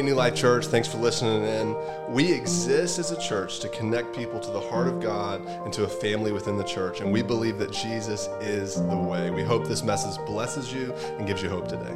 Hey, 0.00 0.06
New 0.06 0.14
Life 0.14 0.34
Church, 0.34 0.64
thanks 0.64 0.88
for 0.88 0.96
listening 0.96 1.44
in. 1.44 1.76
We 2.08 2.32
exist 2.32 2.98
as 2.98 3.10
a 3.10 3.20
church 3.20 3.60
to 3.60 3.68
connect 3.68 4.16
people 4.16 4.40
to 4.40 4.50
the 4.50 4.58
heart 4.58 4.88
of 4.88 4.98
God 4.98 5.46
and 5.46 5.70
to 5.74 5.84
a 5.84 5.88
family 5.88 6.32
within 6.32 6.56
the 6.56 6.64
church, 6.64 7.02
and 7.02 7.12
we 7.12 7.20
believe 7.20 7.58
that 7.58 7.70
Jesus 7.70 8.26
is 8.40 8.76
the 8.76 8.96
way. 8.96 9.30
We 9.30 9.42
hope 9.42 9.68
this 9.68 9.82
message 9.82 10.18
blesses 10.24 10.72
you 10.72 10.94
and 11.18 11.26
gives 11.26 11.42
you 11.42 11.50
hope 11.50 11.68
today. 11.68 11.92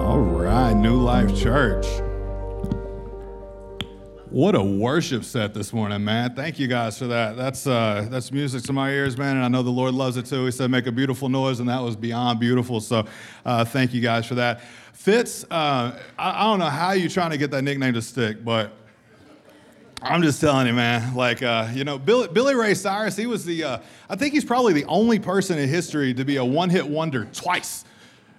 All 0.00 0.20
right, 0.20 0.74
New 0.74 1.00
Life 1.00 1.36
Church. 1.36 1.86
What 4.34 4.56
a 4.56 4.62
worship 4.64 5.22
set 5.22 5.54
this 5.54 5.72
morning, 5.72 6.02
man. 6.02 6.34
Thank 6.34 6.58
you 6.58 6.66
guys 6.66 6.98
for 6.98 7.06
that. 7.06 7.36
That's 7.36 7.68
uh, 7.68 8.08
that's 8.10 8.32
music 8.32 8.64
to 8.64 8.72
my 8.72 8.90
ears, 8.90 9.16
man, 9.16 9.36
and 9.36 9.44
I 9.44 9.46
know 9.46 9.62
the 9.62 9.70
Lord 9.70 9.94
loves 9.94 10.16
it 10.16 10.26
too. 10.26 10.44
He 10.44 10.50
said, 10.50 10.72
make 10.72 10.88
a 10.88 10.90
beautiful 10.90 11.28
noise, 11.28 11.60
and 11.60 11.68
that 11.68 11.80
was 11.80 11.94
beyond 11.94 12.40
beautiful. 12.40 12.80
So 12.80 13.06
uh, 13.44 13.64
thank 13.64 13.94
you 13.94 14.00
guys 14.00 14.26
for 14.26 14.34
that. 14.34 14.62
Fitz, 14.92 15.44
uh, 15.52 16.00
I, 16.18 16.30
I 16.30 16.50
don't 16.50 16.58
know 16.58 16.64
how 16.64 16.90
you're 16.94 17.10
trying 17.10 17.30
to 17.30 17.38
get 17.38 17.52
that 17.52 17.62
nickname 17.62 17.94
to 17.94 18.02
stick, 18.02 18.44
but 18.44 18.72
I'm 20.02 20.20
just 20.20 20.40
telling 20.40 20.66
you, 20.66 20.72
man. 20.72 21.14
Like, 21.14 21.44
uh, 21.44 21.68
you 21.72 21.84
know, 21.84 21.96
Billy, 21.96 22.26
Billy, 22.26 22.56
Ray 22.56 22.74
Cyrus, 22.74 23.14
he 23.14 23.26
was 23.26 23.44
the, 23.44 23.62
uh, 23.62 23.78
I 24.10 24.16
think 24.16 24.34
he's 24.34 24.44
probably 24.44 24.72
the 24.72 24.84
only 24.86 25.20
person 25.20 25.58
in 25.58 25.68
history 25.68 26.12
to 26.12 26.24
be 26.24 26.38
a 26.38 26.44
one 26.44 26.70
hit 26.70 26.88
wonder 26.88 27.28
twice. 27.32 27.84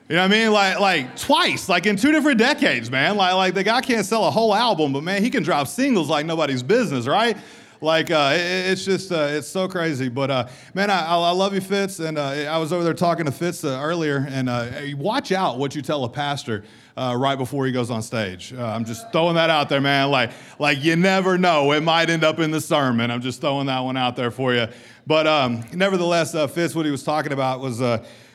You 0.08 0.18
know 0.18 0.22
what 0.22 0.34
I 0.34 0.40
mean? 0.40 0.52
Like, 0.52 0.80
like 0.80 1.18
twice, 1.18 1.68
like 1.68 1.88
in 1.88 1.96
two 1.96 2.12
different 2.12 2.38
decades, 2.38 2.92
man. 2.92 3.18
Like, 3.18 3.34
like 3.34 3.54
the 3.56 3.64
guy 3.64 3.82
can't 3.82 4.06
sell 4.06 4.26
a 4.26 4.30
whole 4.30 4.54
album, 4.54 4.94
but 4.94 5.02
man, 5.02 5.24
he 5.24 5.32
can 5.32 5.42
drop 5.42 5.68
singles 5.68 6.10
like 6.10 6.28
nobody's 6.28 6.62
business, 6.62 7.08
right? 7.08 7.36
Like, 7.82 8.12
uh, 8.12 8.34
it, 8.36 8.40
it's 8.40 8.86
just, 8.86 9.12
uh, 9.12 9.30
it's 9.32 9.48
so 9.48 9.68
crazy. 9.68 10.10
But 10.10 10.30
uh, 10.30 10.48
man, 10.76 10.92
I, 10.92 11.08
I 11.08 11.32
love 11.32 11.56
you, 11.56 11.62
Fitz. 11.62 11.98
And 11.98 12.20
uh, 12.20 12.22
I 12.24 12.60
was 12.60 12.72
over 12.72 12.84
there 12.84 12.94
talking 12.94 13.26
to 13.26 13.32
Fitz 13.32 13.64
uh, 13.64 13.82
earlier, 13.84 14.28
and 14.30 14.48
uh, 14.48 14.68
watch 14.96 15.32
out 15.32 15.58
what 15.58 15.74
you 15.74 15.82
tell 15.82 16.04
a 16.04 16.10
pastor. 16.10 16.64
right 16.96 17.36
before 17.36 17.66
he 17.66 17.72
goes 17.72 17.90
on 17.90 18.04
stage, 18.04 18.54
I'm 18.54 18.86
just 18.86 19.12
throwing 19.12 19.36
that 19.36 19.50
out 19.50 19.70
there, 19.70 19.82
man. 19.82 20.12
Like, 20.12 20.30
like 20.60 20.84
you 20.84 20.96
never 20.96 21.36
know; 21.36 21.72
it 21.72 21.82
might 21.82 22.12
end 22.12 22.24
up 22.24 22.38
in 22.38 22.52
the 22.52 22.62
sermon. 22.62 23.10
I'm 23.10 23.22
just 23.22 23.42
throwing 23.42 23.66
that 23.66 23.80
one 23.80 23.98
out 23.98 24.16
there 24.16 24.30
for 24.30 24.54
you. 24.54 24.68
But 25.08 25.26
um, 25.26 25.64
nevertheless, 25.74 26.34
Fitz, 26.54 26.76
what 26.76 26.86
he 26.86 26.92
was 26.92 27.04
talking 27.04 27.32
about 27.32 27.60
was 27.60 27.82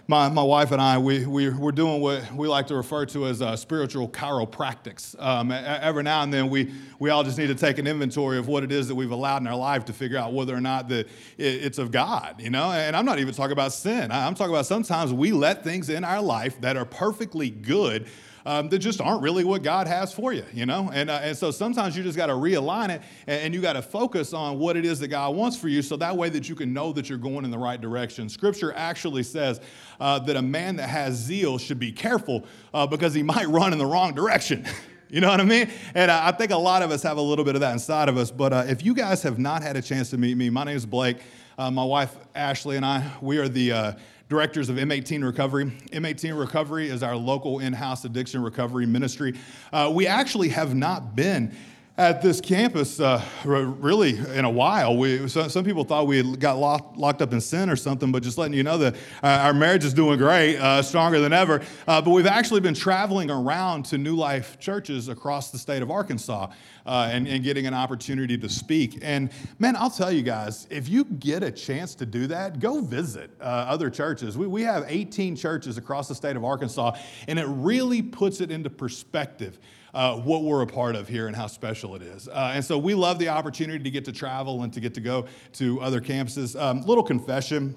my, 0.06 0.28
my 0.28 0.42
wife 0.42 0.72
and 0.72 0.80
I, 0.80 0.98
we, 0.98 1.24
we, 1.26 1.48
we're 1.50 1.72
doing 1.72 2.00
what 2.00 2.32
we 2.32 2.48
like 2.48 2.66
to 2.68 2.74
refer 2.74 3.06
to 3.06 3.26
as 3.26 3.40
uh, 3.40 3.56
spiritual 3.56 4.08
chiropractics. 4.08 5.20
Um, 5.20 5.52
every 5.52 6.02
now 6.02 6.22
and 6.22 6.32
then, 6.32 6.50
we, 6.50 6.72
we 6.98 7.10
all 7.10 7.22
just 7.22 7.38
need 7.38 7.46
to 7.46 7.54
take 7.54 7.78
an 7.78 7.86
inventory 7.86 8.38
of 8.38 8.48
what 8.48 8.64
it 8.64 8.72
is 8.72 8.88
that 8.88 8.94
we've 8.94 9.10
allowed 9.10 9.42
in 9.42 9.46
our 9.46 9.56
life 9.56 9.84
to 9.86 9.92
figure 9.92 10.18
out 10.18 10.32
whether 10.32 10.54
or 10.54 10.60
not 10.60 10.88
that 10.88 11.08
it's 11.38 11.78
of 11.78 11.92
God, 11.92 12.40
you 12.40 12.50
know? 12.50 12.72
And 12.72 12.96
I'm 12.96 13.04
not 13.04 13.18
even 13.18 13.34
talking 13.34 13.52
about 13.52 13.72
sin. 13.72 14.10
I'm 14.10 14.34
talking 14.34 14.54
about 14.54 14.66
sometimes 14.66 15.12
we 15.12 15.32
let 15.32 15.62
things 15.64 15.88
in 15.88 16.04
our 16.04 16.22
life 16.22 16.60
that 16.60 16.76
are 16.76 16.84
perfectly 16.84 17.50
good 17.50 18.08
um, 18.50 18.68
that 18.68 18.80
just 18.80 19.00
aren't 19.00 19.22
really 19.22 19.44
what 19.44 19.62
God 19.62 19.86
has 19.86 20.12
for 20.12 20.32
you, 20.32 20.44
you 20.52 20.66
know? 20.66 20.90
And, 20.92 21.08
uh, 21.08 21.20
and 21.22 21.38
so 21.38 21.52
sometimes 21.52 21.96
you 21.96 22.02
just 22.02 22.16
got 22.16 22.26
to 22.26 22.32
realign 22.32 22.88
it 22.88 23.00
and, 23.28 23.42
and 23.42 23.54
you 23.54 23.60
got 23.60 23.74
to 23.74 23.82
focus 23.82 24.32
on 24.32 24.58
what 24.58 24.76
it 24.76 24.84
is 24.84 24.98
that 24.98 25.06
God 25.08 25.36
wants 25.36 25.56
for 25.56 25.68
you 25.68 25.82
so 25.82 25.96
that 25.98 26.16
way 26.16 26.30
that 26.30 26.48
you 26.48 26.56
can 26.56 26.72
know 26.72 26.92
that 26.94 27.08
you're 27.08 27.16
going 27.16 27.44
in 27.44 27.52
the 27.52 27.58
right 27.58 27.80
direction. 27.80 28.28
Scripture 28.28 28.72
actually 28.74 29.22
says 29.22 29.60
uh, 30.00 30.18
that 30.18 30.34
a 30.34 30.42
man 30.42 30.74
that 30.76 30.88
has 30.88 31.14
zeal 31.14 31.58
should 31.58 31.78
be 31.78 31.92
careful 31.92 32.44
uh, 32.74 32.88
because 32.88 33.14
he 33.14 33.22
might 33.34 33.46
run 33.46 33.72
in 33.72 33.78
the 33.78 33.86
wrong 33.86 34.14
direction. 34.14 34.66
You 35.12 35.20
know 35.20 35.28
what 35.28 35.40
I 35.40 35.44
mean? 35.44 35.68
And 35.96 36.08
I 36.08 36.30
think 36.30 36.52
a 36.52 36.56
lot 36.56 36.82
of 36.82 36.92
us 36.92 37.02
have 37.02 37.16
a 37.16 37.20
little 37.20 37.44
bit 37.44 37.56
of 37.56 37.62
that 37.62 37.72
inside 37.72 38.08
of 38.08 38.16
us. 38.16 38.30
But 38.30 38.52
uh, 38.52 38.64
if 38.68 38.84
you 38.84 38.94
guys 38.94 39.24
have 39.24 39.40
not 39.40 39.60
had 39.60 39.76
a 39.76 39.82
chance 39.82 40.10
to 40.10 40.18
meet 40.18 40.36
me, 40.36 40.50
my 40.50 40.62
name 40.62 40.76
is 40.76 40.86
Blake. 40.86 41.16
Uh, 41.58 41.68
my 41.68 41.82
wife 41.82 42.16
Ashley 42.32 42.76
and 42.76 42.86
I, 42.86 43.10
we 43.20 43.38
are 43.38 43.48
the 43.48 43.72
uh, 43.72 43.92
directors 44.30 44.68
of 44.68 44.76
M18 44.76 45.24
Recovery. 45.24 45.64
M18 45.90 46.38
Recovery 46.38 46.88
is 46.88 47.02
our 47.02 47.16
local 47.16 47.58
in 47.58 47.72
house 47.72 48.04
addiction 48.04 48.40
recovery 48.40 48.86
ministry. 48.86 49.34
Uh, 49.72 49.90
we 49.92 50.06
actually 50.06 50.48
have 50.50 50.72
not 50.72 51.16
been 51.16 51.52
at 52.00 52.22
this 52.22 52.40
campus 52.40 52.98
uh, 52.98 53.22
really 53.44 54.16
in 54.34 54.46
a 54.46 54.50
while. 54.50 54.96
We, 54.96 55.28
so, 55.28 55.48
some 55.48 55.66
people 55.66 55.84
thought 55.84 56.06
we 56.06 56.16
had 56.16 56.40
got 56.40 56.56
locked, 56.56 56.96
locked 56.96 57.20
up 57.20 57.34
in 57.34 57.42
sin 57.42 57.68
or 57.68 57.76
something, 57.76 58.10
but 58.10 58.22
just 58.22 58.38
letting 58.38 58.54
you 58.54 58.62
know 58.62 58.78
that 58.78 58.94
uh, 59.22 59.26
our 59.26 59.52
marriage 59.52 59.84
is 59.84 59.92
doing 59.92 60.16
great, 60.16 60.56
uh, 60.56 60.80
stronger 60.80 61.20
than 61.20 61.34
ever. 61.34 61.60
Uh, 61.86 62.00
but 62.00 62.12
we've 62.12 62.26
actually 62.26 62.60
been 62.60 62.72
traveling 62.72 63.30
around 63.30 63.84
to 63.84 63.98
New 63.98 64.16
Life 64.16 64.58
churches 64.58 65.08
across 65.08 65.50
the 65.50 65.58
state 65.58 65.82
of 65.82 65.90
Arkansas 65.90 66.50
uh, 66.86 67.10
and, 67.12 67.28
and, 67.28 67.44
getting 67.44 67.66
an 67.66 67.74
opportunity 67.74 68.38
to 68.38 68.48
speak. 68.48 68.98
And 69.02 69.30
man, 69.58 69.76
I'll 69.76 69.90
tell 69.90 70.10
you 70.10 70.22
guys, 70.22 70.66
if 70.70 70.88
you 70.88 71.04
get 71.04 71.42
a 71.42 71.50
chance 71.50 71.94
to 71.96 72.06
do 72.06 72.26
that, 72.28 72.60
go 72.60 72.80
visit 72.80 73.30
uh, 73.42 73.44
other 73.44 73.90
churches. 73.90 74.38
We, 74.38 74.46
we 74.46 74.62
have 74.62 74.86
18 74.88 75.36
churches 75.36 75.76
across 75.76 76.08
the 76.08 76.14
state 76.14 76.36
of 76.36 76.44
Arkansas, 76.46 76.96
and 77.28 77.38
it 77.38 77.46
really 77.46 78.00
puts 78.00 78.40
it 78.40 78.50
into 78.50 78.70
perspective 78.70 79.58
uh, 79.94 80.16
what 80.16 80.42
we're 80.42 80.62
a 80.62 80.66
part 80.66 80.94
of 80.96 81.08
here 81.08 81.26
and 81.26 81.34
how 81.34 81.46
special 81.46 81.94
it 81.96 82.02
is. 82.02 82.28
Uh, 82.28 82.52
and 82.54 82.64
so 82.64 82.78
we 82.78 82.94
love 82.94 83.18
the 83.18 83.28
opportunity 83.28 83.82
to 83.82 83.90
get 83.90 84.04
to 84.04 84.12
travel 84.12 84.62
and 84.62 84.72
to 84.72 84.80
get 84.80 84.94
to 84.94 85.00
go 85.00 85.26
to 85.52 85.80
other 85.80 86.00
campuses. 86.00 86.60
Um, 86.60 86.82
little 86.82 87.04
confession 87.04 87.74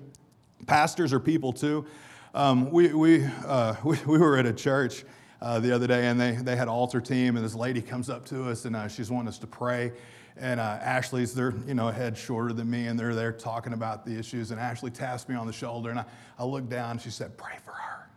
pastors 0.68 1.14
are 1.14 1.20
people 1.20 1.52
too. 1.54 1.86
Um, 2.34 2.72
we, 2.72 2.94
we, 2.94 3.26
uh, 3.46 3.76
we, 3.84 3.98
we, 4.06 4.18
were 4.18 4.38
at 4.38 4.46
a 4.46 4.54
church 4.54 5.04
uh, 5.42 5.60
the 5.60 5.74
other 5.74 5.88
day 5.88 6.08
and 6.08 6.20
they, 6.20 6.32
they 6.32 6.56
had 6.56 6.68
altar 6.68 7.02
team, 7.02 7.36
and 7.36 7.46
this 7.46 7.56
lady 7.56 7.82
comes 7.82 8.10
up 8.10 8.26
to 8.26 8.50
us 8.50 8.66
and 8.66 8.76
uh, 8.76 8.88
she's 8.88 9.12
wanting 9.12 9.28
us 9.28 9.40
to 9.40 9.48
pray. 9.48 9.92
And 10.36 10.60
uh, 10.60 10.80
Ashley's, 10.82 11.36
they're, 11.36 11.54
you 11.68 11.76
know, 11.76 11.90
a 11.90 11.94
head 11.94 12.18
shorter 12.18 12.54
than 12.54 12.68
me, 12.68 12.88
and 12.88 13.00
they're 13.00 13.14
there 13.14 13.32
talking 13.32 13.74
about 13.74 14.04
the 14.04 14.18
issues. 14.18 14.50
And 14.50 14.60
Ashley 14.60 14.90
taps 14.90 15.30
me 15.30 15.36
on 15.36 15.46
the 15.46 15.54
shoulder, 15.54 15.92
and 15.92 16.00
I, 16.00 16.06
I 16.40 16.44
look 16.44 16.68
down, 16.70 16.92
and 16.92 17.02
she 17.02 17.12
said, 17.12 17.38
Pray 17.38 17.54
for 17.64 17.70
her. 17.70 18.10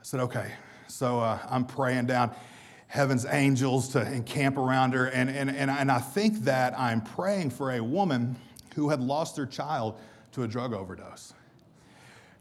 I 0.00 0.02
said, 0.02 0.20
Okay. 0.20 0.50
So 0.88 1.20
uh, 1.20 1.38
I'm 1.50 1.66
praying 1.66 2.06
down 2.06 2.34
heaven's 2.88 3.26
angels 3.26 3.88
to 3.88 4.12
encamp 4.12 4.56
around 4.56 4.94
her. 4.94 5.06
And, 5.06 5.28
and, 5.28 5.50
and, 5.50 5.70
and 5.70 5.90
I 5.90 5.98
think 5.98 6.44
that 6.44 6.78
I'm 6.78 7.00
praying 7.00 7.50
for 7.50 7.72
a 7.72 7.82
woman 7.82 8.36
who 8.74 8.88
had 8.88 9.00
lost 9.00 9.36
her 9.36 9.46
child 9.46 9.98
to 10.32 10.42
a 10.42 10.48
drug 10.48 10.72
overdose. 10.72 11.32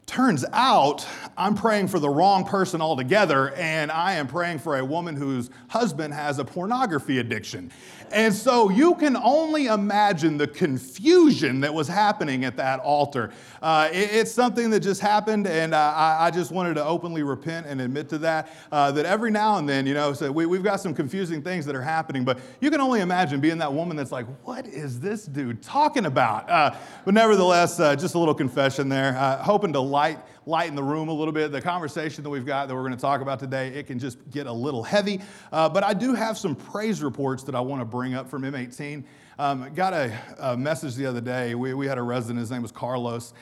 Turns 0.06 0.46
out 0.54 1.06
I'm 1.36 1.56
praying 1.56 1.88
for 1.88 2.00
the 2.00 2.10
wrong 2.10 2.46
person 2.46 2.80
altogether, 2.80 3.54
and 3.56 3.92
I 3.92 4.14
am 4.14 4.28
praying 4.28 4.60
for 4.60 4.78
a 4.78 4.86
woman 4.86 5.16
whose 5.16 5.50
husband 5.68 6.14
has 6.14 6.38
a 6.38 6.46
pornography 6.46 7.18
addiction. 7.18 7.72
And 8.12 8.34
so 8.34 8.70
you 8.70 8.96
can 8.96 9.18
only 9.18 9.66
imagine 9.66 10.38
the 10.38 10.48
confusion 10.48 11.60
that 11.62 11.74
was 11.74 11.88
happening 11.88 12.46
at 12.46 12.56
that 12.58 12.80
altar. 12.80 13.32
Uh, 13.62 13.90
it, 13.92 14.12
it's 14.12 14.32
something 14.32 14.70
that 14.70 14.82
just 14.82 15.02
happened, 15.02 15.48
and 15.48 15.74
uh, 15.74 15.78
I, 15.78 16.28
I, 16.28 16.32
just 16.32 16.52
wanted 16.52 16.76
to 16.76 16.86
openly 16.86 17.24
repent 17.24 17.66
and 17.66 17.82
admit 17.82 18.08
to 18.10 18.20
that. 18.20 18.50
Uh, 18.72 18.92
that 18.92 19.06
every 19.06 19.32
now 19.32 19.58
and 19.58 19.68
then, 19.68 19.88
you 19.88 19.94
know, 19.96 20.14
so 20.14 20.32
we, 20.32 20.46
we've 20.46 20.64
got 20.64 20.80
some 20.80 20.94
confusing 20.94 21.42
things 21.42 21.66
that 21.66 21.76
are 21.76 21.82
happening, 21.82 22.24
but 22.24 22.40
you 22.62 22.70
can 22.70 22.80
only 22.80 23.02
imagine 23.02 23.40
being 23.40 23.58
that 23.58 23.74
woman 23.74 23.98
that's 23.98 24.12
like, 24.12 24.28
what 24.44 24.68
is 24.68 25.00
this 25.00 25.26
dude 25.26 25.62
talking 25.64 26.06
about? 26.06 26.50
Uh, 26.50 26.76
but 27.06 27.14
nevertheless, 27.14 27.80
uh, 27.80 27.96
just 27.96 28.16
a 28.16 28.20
little 28.20 28.36
confession 28.36 28.88
there, 28.88 29.18
uh, 29.18 29.42
hoping 29.42 29.74
to 29.74 29.80
light 29.96 30.20
lighten 30.46 30.76
the 30.76 30.84
room 30.84 31.08
a 31.08 31.14
little 31.14 31.32
bit. 31.32 31.54
The 31.54 31.62
conversation 31.62 32.22
that 32.24 32.30
we've 32.30 32.46
got 32.46 32.68
that 32.68 32.76
we're 32.76 32.82
going 32.82 32.92
to 32.92 33.00
talk 33.00 33.22
about 33.22 33.40
today, 33.40 33.70
it 33.70 33.88
can 33.88 33.98
just 33.98 34.18
get 34.30 34.46
a 34.46 34.52
little 34.52 34.84
heavy. 34.84 35.22
Uh, 35.54 35.70
but 35.70 35.84
I 35.84 35.94
do 35.94 36.14
have 36.14 36.38
some 36.38 36.54
praise 36.54 37.02
reports 37.02 37.44
that 37.44 37.56
I 37.56 37.62
want 37.62 37.80
to 37.82 37.86
bring 37.86 38.14
up 38.14 38.30
from 38.30 38.42
M18. 38.44 39.06
Um, 39.40 39.74
got 39.74 39.94
a, 39.94 40.14
a, 40.40 40.58
message 40.58 40.96
the 40.96 41.06
other 41.06 41.22
day. 41.22 41.56
We, 41.56 41.74
we 41.74 41.88
had 41.88 41.98
a 41.98 42.02
resident, 42.02 42.40
his 42.40 42.52
name 42.52 42.62
was 42.62 42.72
Carlos. 42.74 43.34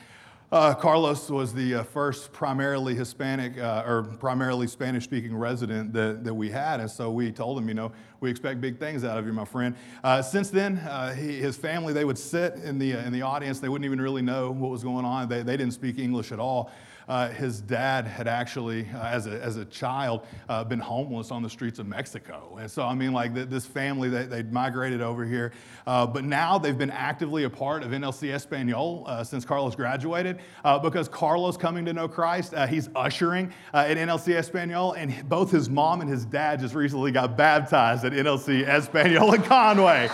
Uh, 0.52 0.74
Carlos 0.74 1.30
was 1.30 1.54
the 1.54 1.76
uh, 1.76 1.82
first 1.82 2.30
primarily 2.32 2.94
Hispanic 2.94 3.58
uh, 3.58 3.82
or 3.86 4.02
primarily 4.02 4.66
Spanish 4.66 5.04
speaking 5.04 5.34
resident 5.34 5.92
that, 5.94 6.22
that 6.22 6.34
we 6.34 6.50
had. 6.50 6.80
And 6.80 6.90
so 6.90 7.10
we 7.10 7.32
told 7.32 7.58
him, 7.58 7.66
you 7.66 7.74
know, 7.74 7.90
we 8.20 8.30
expect 8.30 8.60
big 8.60 8.78
things 8.78 9.04
out 9.04 9.18
of 9.18 9.26
you, 9.26 9.32
my 9.32 9.46
friend. 9.46 9.74
Uh, 10.04 10.22
since 10.22 10.50
then, 10.50 10.78
uh, 10.78 11.14
he, 11.14 11.38
his 11.38 11.56
family, 11.56 11.92
they 11.92 12.04
would 12.04 12.18
sit 12.18 12.54
in 12.56 12.78
the, 12.78 12.94
uh, 12.94 13.04
in 13.04 13.12
the 13.12 13.22
audience. 13.22 13.58
They 13.58 13.68
wouldn't 13.68 13.86
even 13.86 14.00
really 14.00 14.22
know 14.22 14.50
what 14.50 14.70
was 14.70 14.84
going 14.84 15.04
on. 15.04 15.28
They, 15.28 15.42
they 15.42 15.56
didn't 15.56 15.74
speak 15.74 15.98
English 15.98 16.30
at 16.30 16.38
all 16.38 16.70
uh, 17.08 17.28
his 17.28 17.60
dad 17.60 18.06
had 18.06 18.26
actually, 18.26 18.86
uh, 18.94 19.04
as, 19.04 19.26
a, 19.26 19.42
as 19.42 19.56
a 19.56 19.64
child, 19.66 20.26
uh, 20.48 20.64
been 20.64 20.78
homeless 20.78 21.30
on 21.30 21.42
the 21.42 21.50
streets 21.50 21.78
of 21.78 21.86
Mexico. 21.86 22.58
And 22.60 22.70
so, 22.70 22.82
I 22.82 22.94
mean, 22.94 23.12
like 23.12 23.34
th- 23.34 23.48
this 23.48 23.66
family, 23.66 24.08
they, 24.08 24.24
they'd 24.24 24.52
migrated 24.52 25.00
over 25.00 25.24
here. 25.24 25.52
Uh, 25.86 26.06
but 26.06 26.24
now 26.24 26.58
they've 26.58 26.76
been 26.76 26.90
actively 26.90 27.44
a 27.44 27.50
part 27.50 27.82
of 27.82 27.90
NLC 27.90 28.32
Espanol 28.32 29.04
uh, 29.06 29.24
since 29.24 29.44
Carlos 29.44 29.74
graduated 29.74 30.40
uh, 30.64 30.78
because 30.78 31.08
Carlos 31.08 31.56
coming 31.56 31.84
to 31.84 31.92
know 31.92 32.08
Christ, 32.08 32.54
he's 32.68 32.88
ushering 32.94 33.52
at 33.72 33.96
NLC 33.96 34.34
Espanol. 34.34 34.92
And 34.92 35.28
both 35.28 35.50
his 35.50 35.68
mom 35.68 36.00
and 36.00 36.08
his 36.10 36.24
dad 36.24 36.60
just 36.60 36.74
recently 36.74 37.12
got 37.12 37.36
baptized 37.36 38.04
at 38.04 38.12
NLC 38.12 38.66
Espanol 38.66 39.34
in 39.34 39.42
Conway. 39.42 40.08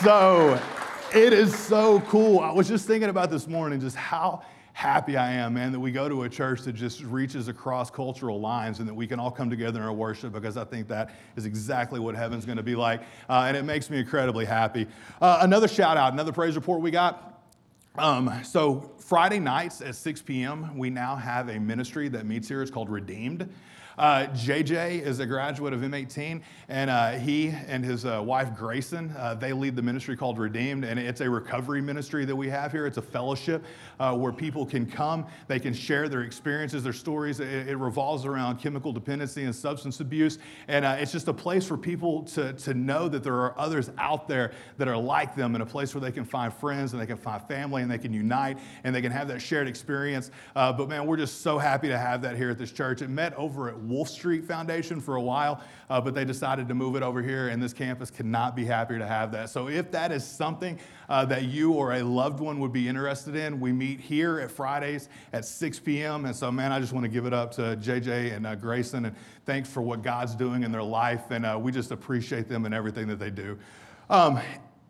So, 0.00 0.60
it 1.14 1.32
is 1.32 1.56
so 1.56 2.00
cool. 2.00 2.40
I 2.40 2.52
was 2.52 2.68
just 2.68 2.86
thinking 2.86 3.08
about 3.08 3.30
this 3.30 3.46
morning 3.46 3.80
just 3.80 3.96
how 3.96 4.42
happy 4.78 5.16
I 5.16 5.32
am, 5.32 5.54
man, 5.54 5.72
that 5.72 5.80
we 5.80 5.90
go 5.90 6.08
to 6.08 6.22
a 6.22 6.28
church 6.28 6.62
that 6.62 6.74
just 6.74 7.02
reaches 7.02 7.48
across 7.48 7.90
cultural 7.90 8.38
lines 8.38 8.78
and 8.78 8.88
that 8.88 8.94
we 8.94 9.08
can 9.08 9.18
all 9.18 9.32
come 9.32 9.50
together 9.50 9.80
in 9.80 9.84
our 9.84 9.92
worship 9.92 10.32
because 10.32 10.56
I 10.56 10.62
think 10.62 10.86
that 10.86 11.10
is 11.34 11.46
exactly 11.46 11.98
what 11.98 12.14
heaven's 12.14 12.46
going 12.46 12.58
to 12.58 12.62
be 12.62 12.76
like. 12.76 13.00
Uh, 13.28 13.46
and 13.48 13.56
it 13.56 13.64
makes 13.64 13.90
me 13.90 13.98
incredibly 13.98 14.44
happy. 14.44 14.86
Uh, 15.20 15.38
another 15.40 15.66
shout 15.66 15.96
out, 15.96 16.12
another 16.12 16.30
praise 16.30 16.54
report 16.54 16.80
we 16.80 16.92
got. 16.92 17.42
Um, 17.98 18.32
so, 18.44 18.92
Friday 18.98 19.40
nights 19.40 19.80
at 19.80 19.96
6 19.96 20.22
p.m., 20.22 20.78
we 20.78 20.90
now 20.90 21.16
have 21.16 21.48
a 21.48 21.58
ministry 21.58 22.06
that 22.10 22.24
meets 22.24 22.46
here. 22.46 22.62
It's 22.62 22.70
called 22.70 22.88
Redeemed. 22.88 23.52
Uh, 23.98 24.28
JJ 24.28 25.02
is 25.02 25.18
a 25.18 25.26
graduate 25.26 25.72
of 25.72 25.80
M18, 25.80 26.40
and 26.68 26.88
uh, 26.88 27.10
he 27.12 27.48
and 27.48 27.84
his 27.84 28.04
uh, 28.04 28.22
wife 28.24 28.54
Grayson, 28.56 29.12
uh, 29.18 29.34
they 29.34 29.52
lead 29.52 29.74
the 29.74 29.82
ministry 29.82 30.16
called 30.16 30.38
Redeemed, 30.38 30.84
and 30.84 31.00
it's 31.00 31.20
a 31.20 31.28
recovery 31.28 31.80
ministry 31.80 32.24
that 32.24 32.36
we 32.36 32.48
have 32.48 32.70
here. 32.70 32.86
It's 32.86 32.98
a 32.98 33.02
fellowship 33.02 33.64
uh, 33.98 34.14
where 34.14 34.30
people 34.30 34.64
can 34.64 34.86
come, 34.86 35.26
they 35.48 35.58
can 35.58 35.74
share 35.74 36.08
their 36.08 36.22
experiences, 36.22 36.84
their 36.84 36.92
stories. 36.92 37.40
It, 37.40 37.66
it 37.66 37.76
revolves 37.76 38.24
around 38.24 38.58
chemical 38.60 38.92
dependency 38.92 39.42
and 39.42 39.54
substance 39.54 39.98
abuse, 39.98 40.38
and 40.68 40.84
uh, 40.84 40.96
it's 41.00 41.10
just 41.10 41.26
a 41.26 41.34
place 41.34 41.66
for 41.66 41.76
people 41.76 42.22
to, 42.22 42.52
to 42.52 42.74
know 42.74 43.08
that 43.08 43.24
there 43.24 43.34
are 43.34 43.58
others 43.58 43.90
out 43.98 44.28
there 44.28 44.52
that 44.76 44.86
are 44.86 44.96
like 44.96 45.34
them, 45.34 45.56
and 45.56 45.62
a 45.62 45.66
place 45.66 45.92
where 45.92 46.00
they 46.00 46.12
can 46.12 46.24
find 46.24 46.54
friends 46.54 46.92
and 46.92 47.02
they 47.02 47.06
can 47.06 47.16
find 47.16 47.42
family 47.48 47.82
and 47.82 47.90
they 47.90 47.98
can 47.98 48.12
unite 48.12 48.58
and 48.84 48.94
they 48.94 49.02
can 49.02 49.10
have 49.10 49.26
that 49.26 49.42
shared 49.42 49.66
experience. 49.66 50.30
but 50.54 50.88
man, 50.88 51.04
we're 51.04 51.16
just 51.16 51.40
so 51.40 51.58
happy 51.58 51.88
to 51.88 51.98
have 51.98 52.22
that 52.22 52.36
here 52.36 52.50
at 52.50 52.58
this 52.58 52.70
church. 52.70 53.02
It 53.02 53.10
met 53.10 53.34
over 53.34 53.68
at 53.68 53.87
Wolfe 53.88 54.08
Street 54.08 54.44
Foundation 54.44 55.00
for 55.00 55.16
a 55.16 55.22
while, 55.22 55.62
uh, 55.90 56.00
but 56.00 56.14
they 56.14 56.24
decided 56.24 56.68
to 56.68 56.74
move 56.74 56.96
it 56.96 57.02
over 57.02 57.22
here, 57.22 57.48
and 57.48 57.62
this 57.62 57.72
campus 57.72 58.10
could 58.10 58.26
not 58.26 58.54
be 58.54 58.64
happier 58.64 58.98
to 58.98 59.06
have 59.06 59.32
that. 59.32 59.50
So 59.50 59.68
if 59.68 59.90
that 59.92 60.12
is 60.12 60.24
something 60.24 60.78
uh, 61.08 61.24
that 61.26 61.44
you 61.44 61.72
or 61.72 61.94
a 61.94 62.02
loved 62.02 62.40
one 62.40 62.58
would 62.60 62.72
be 62.72 62.88
interested 62.88 63.34
in, 63.34 63.60
we 63.60 63.72
meet 63.72 64.00
here 64.00 64.40
at 64.40 64.50
Fridays 64.50 65.08
at 65.32 65.44
6 65.44 65.80
p.m. 65.80 66.24
And 66.24 66.34
so, 66.34 66.50
man, 66.50 66.72
I 66.72 66.80
just 66.80 66.92
want 66.92 67.04
to 67.04 67.10
give 67.10 67.26
it 67.26 67.32
up 67.32 67.50
to 67.52 67.76
JJ 67.76 68.34
and 68.34 68.46
uh, 68.46 68.54
Grayson, 68.54 69.06
and 69.06 69.16
thanks 69.46 69.68
for 69.68 69.82
what 69.82 70.02
God's 70.02 70.34
doing 70.34 70.62
in 70.62 70.72
their 70.72 70.82
life, 70.82 71.30
and 71.30 71.46
uh, 71.46 71.58
we 71.60 71.72
just 71.72 71.90
appreciate 71.90 72.48
them 72.48 72.66
and 72.66 72.74
everything 72.74 73.06
that 73.08 73.18
they 73.18 73.30
do. 73.30 73.58
Um, 74.10 74.40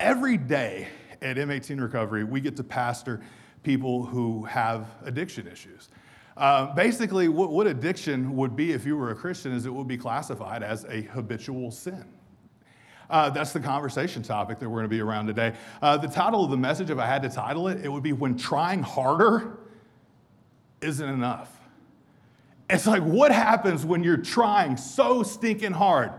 every 0.01 0.37
day 0.37 0.89
at 1.23 1.37
M18 1.37 1.81
Recovery, 1.81 2.25
we 2.25 2.41
get 2.41 2.57
to 2.57 2.65
pastor 2.65 3.21
people 3.63 4.05
who 4.05 4.45
have 4.45 4.87
addiction 5.05 5.47
issues. 5.47 5.89
Uh, 6.39 6.73
basically, 6.73 7.27
what, 7.27 7.51
what 7.51 7.67
addiction 7.67 8.37
would 8.37 8.55
be 8.55 8.71
if 8.71 8.87
you 8.87 8.97
were 8.97 9.11
a 9.11 9.15
Christian 9.15 9.53
is 9.53 9.67
it 9.67 9.75
would 9.75 9.89
be 9.89 9.99
classified 9.99 10.63
as 10.63 10.85
a 10.85 11.03
habitual 11.03 11.73
sin. 11.73 12.05
Uh, 13.11 13.29
that's 13.31 13.53
the 13.53 13.59
conversation 13.59 14.23
topic 14.23 14.61
that 14.61 14.69
we're 14.69 14.77
going 14.77 14.85
to 14.85 14.89
be 14.89 15.01
around 15.01 15.27
today. 15.27 15.53
Uh, 15.83 15.97
the 15.97 16.07
title 16.07 16.45
of 16.45 16.53
the 16.53 16.57
message, 16.57 16.91
if 16.91 16.99
I 16.99 17.07
had 17.07 17.23
to 17.23 17.29
title 17.29 17.67
it, 17.67 17.85
it 17.85 17.89
would 17.89 18.05
be 18.05 18.13
When 18.13 18.39
Trying 18.39 18.85
Harder 18.85 19.59
Isn't 20.81 21.09
Enough. 21.09 21.51
It's 22.71 22.87
like, 22.87 23.03
what 23.03 23.33
happens 23.33 23.85
when 23.85 24.05
you're 24.05 24.17
trying 24.17 24.77
so 24.77 25.25
stinking 25.25 25.73
hard, 25.73 26.13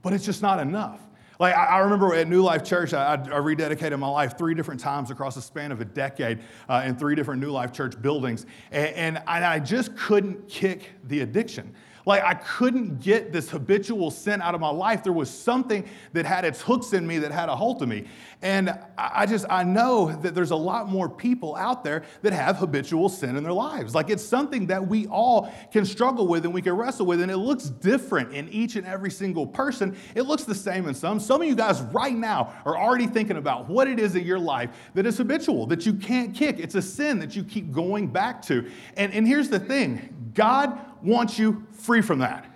but 0.00 0.14
it's 0.14 0.24
just 0.24 0.40
not 0.40 0.58
enough? 0.58 1.01
Like, 1.42 1.56
I, 1.56 1.80
remember 1.80 2.14
at 2.14 2.28
New 2.28 2.40
Life 2.40 2.62
Church, 2.62 2.94
I, 2.94 3.14
I, 3.14 3.16
rededicated 3.16 3.98
my 3.98 4.06
life 4.06 4.38
three 4.38 4.54
different 4.54 4.80
times 4.80 5.10
across 5.10 5.34
the 5.34 5.42
span 5.42 5.72
of 5.72 5.80
a 5.80 5.84
decade 5.84 6.38
uh, 6.68 6.84
in 6.86 6.94
three 6.94 7.16
different 7.16 7.40
New 7.40 7.50
Life 7.50 7.72
Church 7.72 8.00
buildings. 8.00 8.46
And, 8.70 9.16
and 9.16 9.18
I 9.26 9.58
just 9.58 9.96
couldn't 9.96 10.48
kick 10.48 10.90
the 11.08 11.22
addiction. 11.22 11.74
Like 12.04 12.22
I 12.24 12.34
couldn't 12.34 13.00
get 13.00 13.32
this 13.32 13.48
habitual 13.48 14.10
sin 14.10 14.42
out 14.42 14.54
of 14.54 14.60
my 14.60 14.70
life. 14.70 15.04
There 15.04 15.12
was 15.12 15.30
something 15.30 15.88
that 16.12 16.26
had 16.26 16.44
its 16.44 16.60
hooks 16.60 16.92
in 16.92 17.06
me 17.06 17.18
that 17.18 17.30
had 17.30 17.48
a 17.48 17.56
hold 17.56 17.82
of 17.82 17.88
me. 17.88 18.06
And 18.42 18.76
I 18.98 19.26
just, 19.26 19.46
I 19.48 19.62
know 19.62 20.12
that 20.22 20.34
there's 20.34 20.50
a 20.50 20.56
lot 20.56 20.88
more 20.88 21.08
people 21.08 21.54
out 21.54 21.84
there 21.84 22.02
that 22.22 22.32
have 22.32 22.56
habitual 22.56 23.08
sin 23.08 23.36
in 23.36 23.44
their 23.44 23.52
lives. 23.52 23.94
Like 23.94 24.10
it's 24.10 24.24
something 24.24 24.66
that 24.66 24.84
we 24.84 25.06
all 25.06 25.52
can 25.70 25.84
struggle 25.84 26.26
with 26.26 26.44
and 26.44 26.52
we 26.52 26.60
can 26.60 26.72
wrestle 26.72 27.06
with. 27.06 27.20
And 27.20 27.30
it 27.30 27.36
looks 27.36 27.66
different 27.66 28.32
in 28.32 28.48
each 28.48 28.74
and 28.74 28.86
every 28.86 29.10
single 29.10 29.46
person. 29.46 29.96
It 30.16 30.22
looks 30.22 30.42
the 30.42 30.54
same 30.54 30.88
in 30.88 30.94
some. 30.94 31.20
Some 31.20 31.40
of 31.40 31.46
you 31.46 31.54
guys 31.54 31.80
right 31.82 32.16
now 32.16 32.52
are 32.64 32.76
already 32.76 33.06
thinking 33.06 33.36
about 33.36 33.68
what 33.68 33.86
it 33.86 34.00
is 34.00 34.16
in 34.16 34.24
your 34.24 34.40
life 34.40 34.70
that 34.94 35.06
is 35.06 35.18
habitual, 35.18 35.66
that 35.66 35.86
you 35.86 35.94
can't 35.94 36.34
kick. 36.34 36.58
It's 36.58 36.74
a 36.74 36.82
sin 36.82 37.20
that 37.20 37.36
you 37.36 37.44
keep 37.44 37.70
going 37.70 38.08
back 38.08 38.42
to. 38.42 38.68
And, 38.96 39.12
and 39.12 39.26
here's 39.26 39.48
the 39.48 39.60
thing 39.60 40.32
God 40.34 40.80
wants 41.02 41.38
you 41.38 41.66
free 41.72 42.02
from 42.02 42.20
that. 42.20 42.46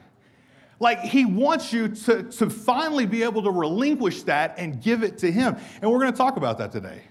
Like 0.79 1.01
he 1.01 1.25
wants 1.25 1.73
you 1.73 1.89
to, 1.89 2.25
to 2.25 2.51
finally 2.51 3.07
be 3.07 3.23
able 3.23 3.43
to 3.43 3.51
relinquish 3.51 4.25
that 4.25 4.55
and 4.59 4.83
give 4.83 5.03
it 5.03 5.19
to 5.19 5.33
him. 5.33 5.57
And 5.81 5.91
we're 5.91 6.01
going 6.01 6.13
to 6.13 6.19
talk 6.19 6.37
about 6.37 6.59
that 6.59 6.71
today. 6.71 7.03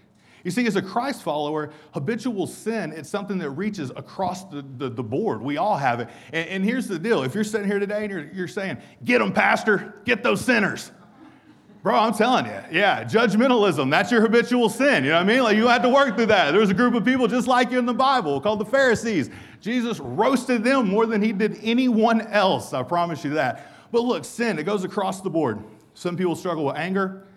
You 0.43 0.51
see, 0.51 0.67
as 0.67 0.75
a 0.75 0.81
Christ 0.81 1.23
follower, 1.23 1.71
habitual 1.91 2.45
sin, 2.45 2.91
it's 2.91 3.09
something 3.09 3.39
that 3.39 3.49
reaches 3.49 3.89
across 3.95 4.43
the, 4.43 4.63
the, 4.77 4.89
the 4.89 5.01
board. 5.01 5.41
We 5.41 5.57
all 5.57 5.75
have 5.75 5.99
it. 5.99 6.09
And, 6.31 6.47
and, 6.49 6.63
here's 6.63 6.87
the 6.87 6.99
deal 6.99 7.23
if 7.23 7.33
you're 7.33 7.43
sitting 7.43 7.67
here 7.67 7.79
today 7.79 8.03
and 8.03 8.11
you're, 8.11 8.31
you're 8.31 8.47
saying, 8.47 8.77
Get 9.03 9.17
them, 9.17 9.33
Pastor, 9.33 9.95
get 10.05 10.21
those 10.21 10.41
sinners. 10.41 10.91
Bro, 11.85 11.99
I'm 11.99 12.15
telling 12.15 12.47
you, 12.47 12.59
yeah, 12.71 13.03
judgmentalism, 13.03 13.91
that's 13.91 14.11
your 14.11 14.19
habitual 14.19 14.69
sin. 14.69 15.03
You 15.03 15.11
know 15.11 15.17
what 15.17 15.21
I 15.21 15.23
mean? 15.23 15.43
Like 15.43 15.55
you 15.55 15.67
had 15.67 15.83
to 15.83 15.89
work 15.89 16.15
through 16.15 16.25
that. 16.25 16.49
There 16.49 16.59
was 16.59 16.71
a 16.71 16.73
group 16.73 16.95
of 16.95 17.05
people 17.05 17.27
just 17.27 17.47
like 17.47 17.69
you 17.69 17.77
in 17.77 17.85
the 17.85 17.93
Bible 17.93 18.41
called 18.41 18.59
the 18.59 18.65
Pharisees. 18.65 19.29
Jesus 19.61 19.99
roasted 19.99 20.63
them 20.63 20.87
more 20.87 21.05
than 21.05 21.21
he 21.21 21.31
did 21.31 21.59
anyone 21.61 22.21
else. 22.21 22.73
I 22.73 22.81
promise 22.81 23.23
you 23.23 23.35
that. 23.35 23.71
But 23.91 24.01
look, 24.01 24.25
sin, 24.25 24.57
it 24.57 24.63
goes 24.63 24.83
across 24.83 25.21
the 25.21 25.29
board. 25.29 25.63
Some 25.93 26.17
people 26.17 26.35
struggle 26.35 26.65
with 26.65 26.75
anger, 26.75 27.27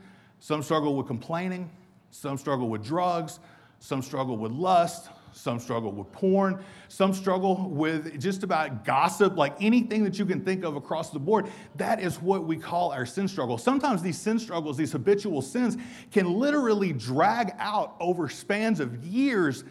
some 0.40 0.62
struggle 0.62 0.96
with 0.96 1.06
complaining, 1.08 1.68
some 2.10 2.38
struggle 2.38 2.70
with 2.70 2.82
drugs, 2.82 3.40
some 3.80 4.00
struggle 4.00 4.38
with 4.38 4.52
lust, 4.52 5.10
some 5.38 5.60
struggle 5.60 5.92
with 5.92 6.10
porn. 6.12 6.62
Some 6.88 7.14
struggle 7.14 7.68
with 7.70 8.20
just 8.20 8.42
about 8.42 8.84
gossip, 8.84 9.36
like 9.36 9.54
anything 9.60 10.02
that 10.04 10.18
you 10.18 10.26
can 10.26 10.44
think 10.44 10.64
of 10.64 10.76
across 10.76 11.10
the 11.10 11.18
board. 11.18 11.48
That 11.76 12.00
is 12.00 12.20
what 12.20 12.44
we 12.44 12.56
call 12.56 12.90
our 12.90 13.06
sin 13.06 13.28
struggle. 13.28 13.56
Sometimes 13.56 14.02
these 14.02 14.18
sin 14.18 14.38
struggles, 14.38 14.76
these 14.76 14.92
habitual 14.92 15.42
sins, 15.42 15.76
can 16.10 16.32
literally 16.32 16.92
drag 16.92 17.52
out 17.58 17.94
over 18.00 18.28
spans 18.28 18.80
of 18.80 19.04
years, 19.04 19.64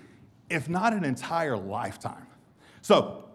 if 0.49 0.69
not 0.69 0.93
an 0.93 1.03
entire 1.03 1.57
lifetime. 1.57 2.27
So, 2.81 3.25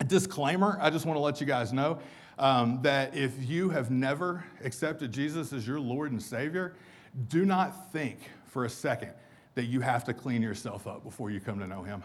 a 0.00 0.04
disclaimer 0.04 0.78
I 0.80 0.90
just 0.90 1.06
want 1.06 1.16
to 1.16 1.20
let 1.20 1.40
you 1.40 1.46
guys 1.46 1.72
know 1.72 2.00
um, 2.38 2.80
that 2.82 3.14
if 3.14 3.32
you 3.48 3.68
have 3.68 3.90
never 3.90 4.44
accepted 4.64 5.12
Jesus 5.12 5.52
as 5.52 5.66
your 5.66 5.78
Lord 5.78 6.10
and 6.10 6.20
Savior, 6.20 6.74
do 7.28 7.44
not 7.44 7.92
think 7.92 8.18
for 8.46 8.64
a 8.64 8.70
second 8.70 9.12
that 9.54 9.64
you 9.64 9.80
have 9.80 10.04
to 10.04 10.14
clean 10.14 10.42
yourself 10.42 10.86
up 10.86 11.04
before 11.04 11.30
you 11.30 11.40
come 11.40 11.58
to 11.58 11.66
know 11.66 11.82
Him. 11.82 12.02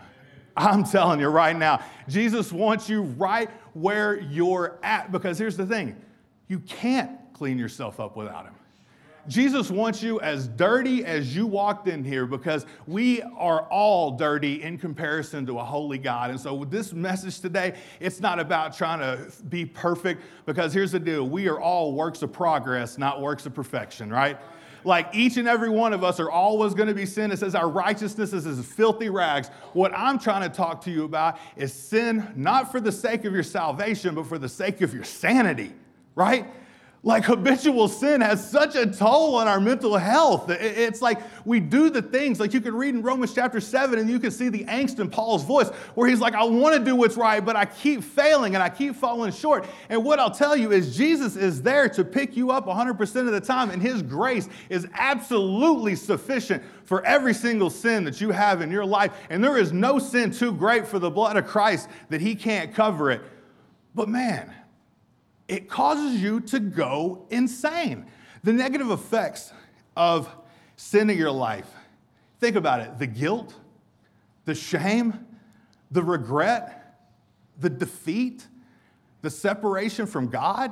I'm 0.58 0.84
telling 0.84 1.20
you 1.20 1.28
right 1.28 1.56
now, 1.56 1.84
Jesus 2.08 2.52
wants 2.52 2.90
you 2.90 3.04
right 3.04 3.50
where 3.74 4.20
you're 4.20 4.78
at 4.84 5.12
because 5.12 5.38
here's 5.38 5.58
the 5.58 5.66
thing 5.66 5.96
you 6.48 6.60
can't 6.60 7.12
clean 7.34 7.58
yourself 7.58 8.00
up 8.00 8.18
without 8.18 8.46
Him. 8.46 8.56
Jesus 9.28 9.70
wants 9.70 10.02
you 10.02 10.20
as 10.22 10.48
dirty 10.48 11.06
as 11.06 11.36
you 11.36 11.46
walked 11.46 11.88
in 11.88 12.04
here 12.04 12.26
because 12.26 12.66
we 12.88 13.22
are 13.22 13.62
all 13.64 14.12
dirty 14.12 14.64
in 14.64 14.78
comparison 14.78 15.46
to 15.46 15.60
a 15.60 15.64
holy 15.64 16.00
God. 16.00 16.32
And 16.32 16.40
so, 16.40 16.56
with 16.56 16.72
this 16.72 16.94
message 16.94 17.40
today, 17.40 17.76
it's 18.00 18.20
not 18.20 18.40
about 18.40 18.76
trying 18.76 19.00
to 19.00 19.32
be 19.44 19.66
perfect 19.66 20.24
because 20.46 20.74
here's 20.74 20.94
the 20.94 21.00
deal 21.00 21.28
we 21.28 21.48
are 21.48 21.60
all 21.60 21.94
works 21.94 22.24
of 22.24 22.34
progress, 22.34 22.98
not 22.98 23.22
works 23.22 23.46
of 23.46 23.54
perfection, 23.54 24.10
right? 24.10 24.38
Like 24.84 25.10
each 25.14 25.38
and 25.38 25.48
every 25.48 25.70
one 25.70 25.94
of 25.94 26.04
us 26.04 26.20
are 26.20 26.32
always 26.32 26.74
going 26.74 26.88
to 26.90 26.96
be 26.96 27.06
sin. 27.06 27.32
It 27.32 27.40
says 27.40 27.56
our 27.56 27.70
righteousness 27.70 28.34
is 28.34 28.46
as 28.46 28.66
filthy 28.66 29.10
rags. 29.10 29.50
What 29.74 29.92
I'm 29.96 30.20
trying 30.20 30.50
to 30.50 30.56
talk 30.56 30.84
to 30.86 30.92
you 30.92 31.04
about 31.04 31.38
is 31.56 31.74
sin 31.74 32.32
not 32.36 32.72
for 32.72 32.80
the 32.80 32.92
sake 32.92 33.26
of 33.26 33.34
your 33.34 33.44
salvation, 33.44 34.16
but 34.16 34.28
for 34.28 34.38
the 34.38 34.50
sake 34.50 34.82
of 34.82 34.94
your 34.94 35.04
sanity, 35.04 35.74
right? 36.16 36.46
Like 37.02 37.24
habitual 37.24 37.88
sin 37.88 38.20
has 38.20 38.50
such 38.50 38.76
a 38.76 38.86
toll 38.86 39.36
on 39.36 39.48
our 39.48 39.62
mental 39.62 39.96
health. 39.96 40.50
It's 40.50 41.02
like 41.02 41.22
we 41.46 41.62
do 41.62 41.90
the 41.90 42.02
things, 42.02 42.42
like 42.42 42.54
you 42.54 42.60
can 42.60 42.76
read 42.76 42.94
in 42.94 43.02
Romans 43.02 43.34
chapter 43.34 43.62
7 43.62 43.98
and 43.98 44.10
you 44.10 44.20
can 44.20 44.32
see 44.32 44.50
the 44.50 44.66
angst 44.66 45.00
in 45.00 45.10
Paul's 45.10 45.46
voice 45.46 45.70
where 45.96 46.10
he's 46.10 46.20
like, 46.20 46.36
I 46.36 46.44
want 46.44 46.78
to 46.78 46.84
do 46.84 46.98
what's 46.98 47.16
right, 47.16 47.44
but 47.44 47.56
I 47.56 47.64
keep 47.64 48.04
failing 48.04 48.54
and 48.54 48.62
I 48.62 48.68
keep 48.68 48.96
falling 48.98 49.32
short. 49.32 49.66
And 49.88 50.04
what 50.04 50.20
I'll 50.20 50.30
tell 50.30 50.58
you 50.58 50.74
is 50.74 50.98
Jesus 50.98 51.38
is 51.38 51.62
there 51.62 51.88
to 51.88 52.04
pick 52.04 52.36
you 52.36 52.52
up 52.52 52.66
100% 52.66 53.16
of 53.16 53.32
the 53.32 53.40
time, 53.40 53.70
and 53.70 53.82
his 53.82 54.02
grace 54.02 54.50
is 54.70 54.86
absolutely 54.94 55.96
sufficient 55.96 56.62
for 56.84 57.06
every 57.06 57.34
single 57.34 57.70
sin 57.70 58.04
that 58.04 58.20
you 58.20 58.32
have 58.32 58.62
in 58.62 58.70
your 58.70 58.86
life. 58.86 59.14
And 59.30 59.42
there 59.42 59.58
is 59.58 59.72
no 59.72 60.00
sin 60.00 60.32
too 60.32 60.52
great 60.52 60.86
for 60.86 61.00
the 61.00 61.10
blood 61.10 61.38
of 61.38 61.48
Christ 61.48 61.88
that 62.10 62.20
he 62.20 62.36
can't 62.36 62.76
cover 62.76 63.10
it. 63.10 63.22
But 63.96 64.10
man, 64.10 64.54
it 65.50 65.68
causes 65.68 66.22
you 66.22 66.40
to 66.42 66.60
go 66.60 67.26
insane. 67.30 68.06
The 68.44 68.54
negative 68.54 68.92
effects 68.92 69.52
of 69.98 70.34
sin 70.78 71.10
in 71.10 71.18
your 71.18 71.32
life 71.32 71.68
think 72.40 72.56
about 72.56 72.80
it 72.80 72.98
the 73.00 73.08
guilt, 73.08 73.54
the 74.46 74.56
shame, 74.56 75.26
the 75.92 76.04
regret, 76.04 77.02
the 77.60 77.70
defeat, 77.70 78.48
the 79.22 79.30
separation 79.30 80.06
from 80.06 80.28
God. 80.30 80.72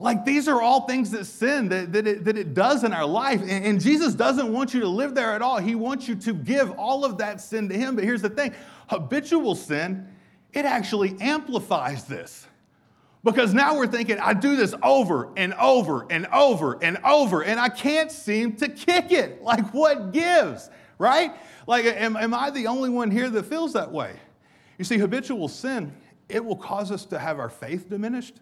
Like 0.00 0.24
these 0.24 0.48
are 0.48 0.60
all 0.60 0.82
things 0.82 1.12
that 1.12 1.24
sin 1.24 1.68
that, 1.68 1.92
that, 1.92 2.06
it, 2.06 2.24
that 2.24 2.36
it 2.36 2.52
does 2.52 2.82
in 2.82 2.92
our 2.92 3.06
life. 3.06 3.40
And, 3.40 3.64
and 3.64 3.80
Jesus 3.80 4.12
doesn't 4.12 4.52
want 4.52 4.74
you 4.74 4.80
to 4.80 4.88
live 4.88 5.14
there 5.14 5.32
at 5.32 5.40
all. 5.40 5.58
He 5.58 5.76
wants 5.76 6.08
you 6.08 6.16
to 6.16 6.34
give 6.34 6.72
all 6.72 7.04
of 7.04 7.18
that 7.18 7.40
sin 7.40 7.68
to 7.68 7.78
Him. 7.78 7.94
But 7.94 8.04
here's 8.04 8.22
the 8.22 8.28
thing 8.28 8.54
habitual 8.88 9.54
sin, 9.54 10.08
it 10.52 10.64
actually 10.64 11.16
amplifies 11.20 12.04
this. 12.04 12.48
Because 13.24 13.54
now 13.54 13.74
we're 13.74 13.86
thinking, 13.86 14.18
I 14.18 14.34
do 14.34 14.54
this 14.54 14.74
over 14.82 15.30
and 15.34 15.54
over 15.54 16.06
and 16.10 16.26
over 16.26 16.78
and 16.82 16.98
over, 16.98 17.42
and 17.42 17.58
I 17.58 17.70
can't 17.70 18.12
seem 18.12 18.52
to 18.56 18.68
kick 18.68 19.10
it. 19.10 19.40
Like, 19.54 19.74
what 19.74 20.12
gives, 20.12 20.70
right? 20.98 21.32
Like, 21.66 21.84
am, 21.84 22.16
am 22.16 22.32
I 22.32 22.50
the 22.50 22.66
only 22.66 22.88
one 22.88 23.10
here 23.10 23.28
that 23.28 23.44
feels 23.44 23.74
that 23.74 23.90
way? 23.90 24.16
You 24.78 24.84
see, 24.84 24.98
habitual 24.98 25.48
sin, 25.48 25.92
it 26.28 26.44
will 26.44 26.56
cause 26.56 26.90
us 26.90 27.04
to 27.06 27.18
have 27.18 27.38
our 27.38 27.50
faith 27.50 27.88
diminished. 27.90 28.36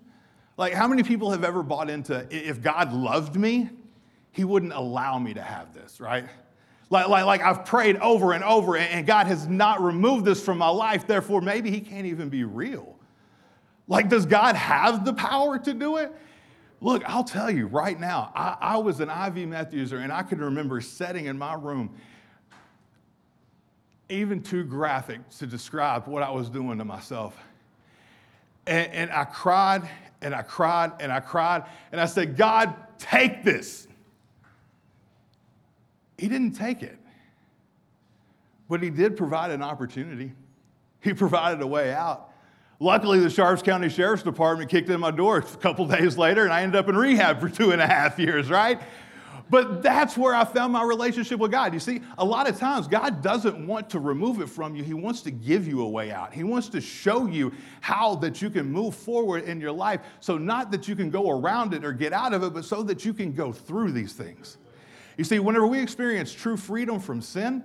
Like, 0.56 0.72
how 0.72 0.86
many 0.86 1.02
people 1.02 1.30
have 1.30 1.44
ever 1.44 1.62
bought 1.62 1.90
into 1.90 2.26
if 2.30 2.62
God 2.62 2.92
loved 2.92 3.36
me, 3.36 3.70
he 4.30 4.44
wouldn't 4.44 4.72
allow 4.72 5.18
me 5.18 5.34
to 5.34 5.42
have 5.42 5.74
this, 5.74 6.00
right? 6.00 6.24
Like, 6.88 7.08
like, 7.08 7.24
like 7.24 7.42
I've 7.42 7.64
prayed 7.64 7.96
over 7.96 8.32
and 8.32 8.44
over, 8.44 8.76
and 8.76 9.06
God 9.06 9.26
has 9.26 9.46
not 9.48 9.82
removed 9.82 10.24
this 10.24 10.44
from 10.44 10.58
my 10.58 10.68
life, 10.68 11.06
therefore, 11.06 11.40
maybe 11.40 11.70
he 11.70 11.80
can't 11.80 12.06
even 12.06 12.28
be 12.28 12.44
real. 12.44 12.96
Like, 13.88 14.08
does 14.08 14.26
God 14.26 14.56
have 14.56 15.04
the 15.04 15.12
power 15.12 15.58
to 15.58 15.74
do 15.74 15.96
it? 15.96 16.12
Look, 16.80 17.04
I'll 17.06 17.24
tell 17.24 17.50
you 17.50 17.66
right 17.66 17.98
now, 17.98 18.32
I, 18.34 18.56
I 18.60 18.76
was 18.78 19.00
an 19.00 19.08
IV 19.08 19.48
meth 19.48 19.72
user, 19.72 19.98
and 19.98 20.12
I 20.12 20.22
can 20.22 20.40
remember 20.40 20.80
sitting 20.80 21.26
in 21.26 21.38
my 21.38 21.54
room, 21.54 21.94
even 24.08 24.42
too 24.42 24.64
graphic 24.64 25.28
to 25.38 25.46
describe 25.46 26.06
what 26.06 26.22
I 26.22 26.30
was 26.30 26.48
doing 26.48 26.78
to 26.78 26.84
myself. 26.84 27.36
And, 28.66 28.92
and 28.92 29.10
I 29.10 29.24
cried 29.24 29.88
and 30.22 30.34
I 30.34 30.42
cried 30.42 30.92
and 31.00 31.12
I 31.12 31.20
cried, 31.20 31.64
and 31.90 32.00
I 32.00 32.06
said, 32.06 32.36
God, 32.36 32.74
take 32.98 33.42
this. 33.42 33.88
He 36.16 36.28
didn't 36.28 36.52
take 36.52 36.82
it, 36.82 36.98
but 38.68 38.82
He 38.82 38.90
did 38.90 39.16
provide 39.16 39.50
an 39.50 39.62
opportunity. 39.62 40.32
He 41.00 41.12
provided 41.12 41.60
a 41.60 41.66
way 41.66 41.92
out. 41.92 42.31
Luckily, 42.82 43.20
the 43.20 43.30
Sharps 43.30 43.62
County 43.62 43.88
Sheriff's 43.88 44.24
Department 44.24 44.68
kicked 44.68 44.90
in 44.90 44.98
my 44.98 45.12
door 45.12 45.38
a 45.38 45.42
couple 45.42 45.86
days 45.98 46.18
later, 46.18 46.42
and 46.42 46.52
I 46.52 46.62
ended 46.62 46.80
up 46.80 46.88
in 46.88 46.96
rehab 46.96 47.38
for 47.38 47.48
two 47.48 47.70
and 47.70 47.80
a 47.80 47.86
half 47.86 48.18
years, 48.18 48.50
right? 48.50 48.80
But 49.50 49.84
that's 49.84 50.16
where 50.16 50.34
I 50.34 50.44
found 50.44 50.72
my 50.72 50.82
relationship 50.82 51.38
with 51.38 51.52
God. 51.52 51.74
You 51.74 51.78
see, 51.78 52.00
a 52.18 52.24
lot 52.24 52.48
of 52.48 52.58
times 52.58 52.88
God 52.88 53.22
doesn't 53.22 53.68
want 53.68 53.88
to 53.90 54.00
remove 54.00 54.40
it 54.40 54.48
from 54.48 54.74
you. 54.74 54.82
He 54.82 54.94
wants 54.94 55.20
to 55.22 55.30
give 55.30 55.68
you 55.68 55.82
a 55.82 55.88
way 55.88 56.10
out. 56.10 56.32
He 56.32 56.42
wants 56.42 56.68
to 56.70 56.80
show 56.80 57.26
you 57.26 57.52
how 57.82 58.16
that 58.16 58.42
you 58.42 58.50
can 58.50 58.72
move 58.72 58.96
forward 58.96 59.44
in 59.44 59.60
your 59.60 59.70
life. 59.70 60.00
So 60.18 60.36
not 60.36 60.72
that 60.72 60.88
you 60.88 60.96
can 60.96 61.08
go 61.08 61.30
around 61.30 61.74
it 61.74 61.84
or 61.84 61.92
get 61.92 62.12
out 62.12 62.34
of 62.34 62.42
it, 62.42 62.52
but 62.52 62.64
so 62.64 62.82
that 62.82 63.04
you 63.04 63.14
can 63.14 63.30
go 63.30 63.52
through 63.52 63.92
these 63.92 64.12
things. 64.14 64.56
You 65.16 65.22
see, 65.22 65.38
whenever 65.38 65.68
we 65.68 65.78
experience 65.78 66.32
true 66.32 66.56
freedom 66.56 66.98
from 66.98 67.22
sin, 67.22 67.62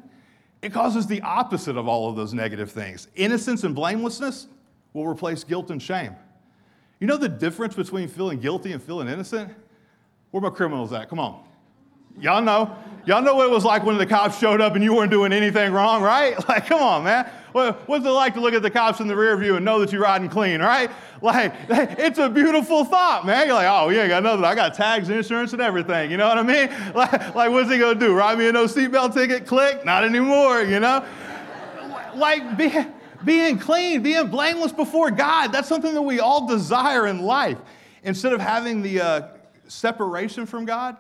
it 0.62 0.72
causes 0.72 1.08
the 1.08 1.22
opposite 1.22 1.76
of 1.76 1.88
all 1.88 2.08
of 2.08 2.16
those 2.16 2.36
negative 2.36 2.72
things. 2.72 3.08
Innocence 3.16 3.64
and 3.64 3.74
blamelessness 3.74 4.48
will 4.98 5.08
replace 5.08 5.44
guilt 5.44 5.70
and 5.70 5.82
shame. 5.82 6.16
You 7.00 7.08
know 7.08 7.18
the 7.18 7.30
difference 7.30 7.76
between 7.76 8.08
feeling 8.08 8.40
guilty 8.40 8.72
and 8.72 8.82
feeling 8.82 9.08
innocent? 9.08 9.54
Where 10.32 10.42
my 10.42 10.50
criminals 10.50 10.92
at? 10.92 11.08
Come 11.10 11.20
on. 11.20 11.44
Y'all 12.20 12.42
know. 12.42 12.76
Y'all 13.06 13.22
know 13.22 13.36
what 13.36 13.48
it 13.48 13.52
was 13.52 13.64
like 13.64 13.84
when 13.84 13.98
the 13.98 14.06
cops 14.06 14.40
showed 14.40 14.60
up 14.60 14.74
and 14.74 14.84
you 14.84 14.94
weren't 14.94 15.12
doing 15.12 15.32
anything 15.32 15.72
wrong, 15.72 16.02
right? 16.02 16.36
Like, 16.50 16.66
come 16.66 16.82
on, 16.82 17.04
man. 17.04 17.30
What's 17.54 18.06
it 18.06 18.10
like 18.10 18.34
to 18.34 18.42
look 18.42 18.54
at 18.54 18.62
the 18.62 18.70
cops 18.70 19.00
in 19.00 19.08
the 19.08 19.16
rear 19.16 19.36
view 19.38 19.56
and 19.56 19.66
know 19.66 19.80
that 19.80 19.92
you're 19.92 20.02
riding 20.02 20.30
clean, 20.30 20.60
right? 20.62 20.90
Like, 21.20 21.52
it's 21.70 22.20
a 22.20 22.30
beautiful 22.30 22.86
thought, 22.86 23.26
man. 23.26 23.48
You're 23.48 23.56
like, 23.56 23.68
oh, 23.68 23.90
yeah, 23.90 24.04
I 24.04 24.08
got 24.08 24.22
nothing. 24.22 24.46
I 24.46 24.54
got 24.54 24.76
tags, 24.76 25.10
insurance, 25.10 25.52
and 25.54 25.62
everything. 25.64 26.12
You 26.12 26.18
know 26.18 26.28
what 26.28 26.38
I 26.38 26.44
mean? 26.44 26.70
Like, 26.94 27.34
like 27.34 27.50
what's 27.50 27.72
he 27.72 27.80
gonna 27.80 28.00
do? 28.00 28.14
Write 28.14 28.38
me 28.38 28.48
a 28.48 28.52
no 28.52 28.66
seatbelt 28.66 29.16
ticket? 29.16 29.48
Click? 29.48 29.84
Not 29.84 30.04
anymore, 30.04 30.62
you 30.62 30.80
know? 30.80 31.04
Like, 32.14 32.56
be, 32.56 32.72
being 33.26 33.58
clean, 33.58 34.04
being 34.04 34.28
blameless 34.28 34.72
before 34.72 35.12
God, 35.12 35.48
that's 35.52 35.68
something 35.68 35.94
that 35.94 36.02
we 36.02 36.20
all 36.20 36.48
desire 36.48 37.08
in 37.08 37.22
life. 37.22 37.58
Instead 38.04 38.34
of 38.34 38.42
having 38.42 38.82
the 38.82 39.02
uh, 39.02 39.28
separation 39.68 40.46
from 40.46 40.66
God, 40.66 40.98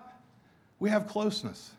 we 0.79 0.89
have 0.89 1.07
closeness. 1.07 1.71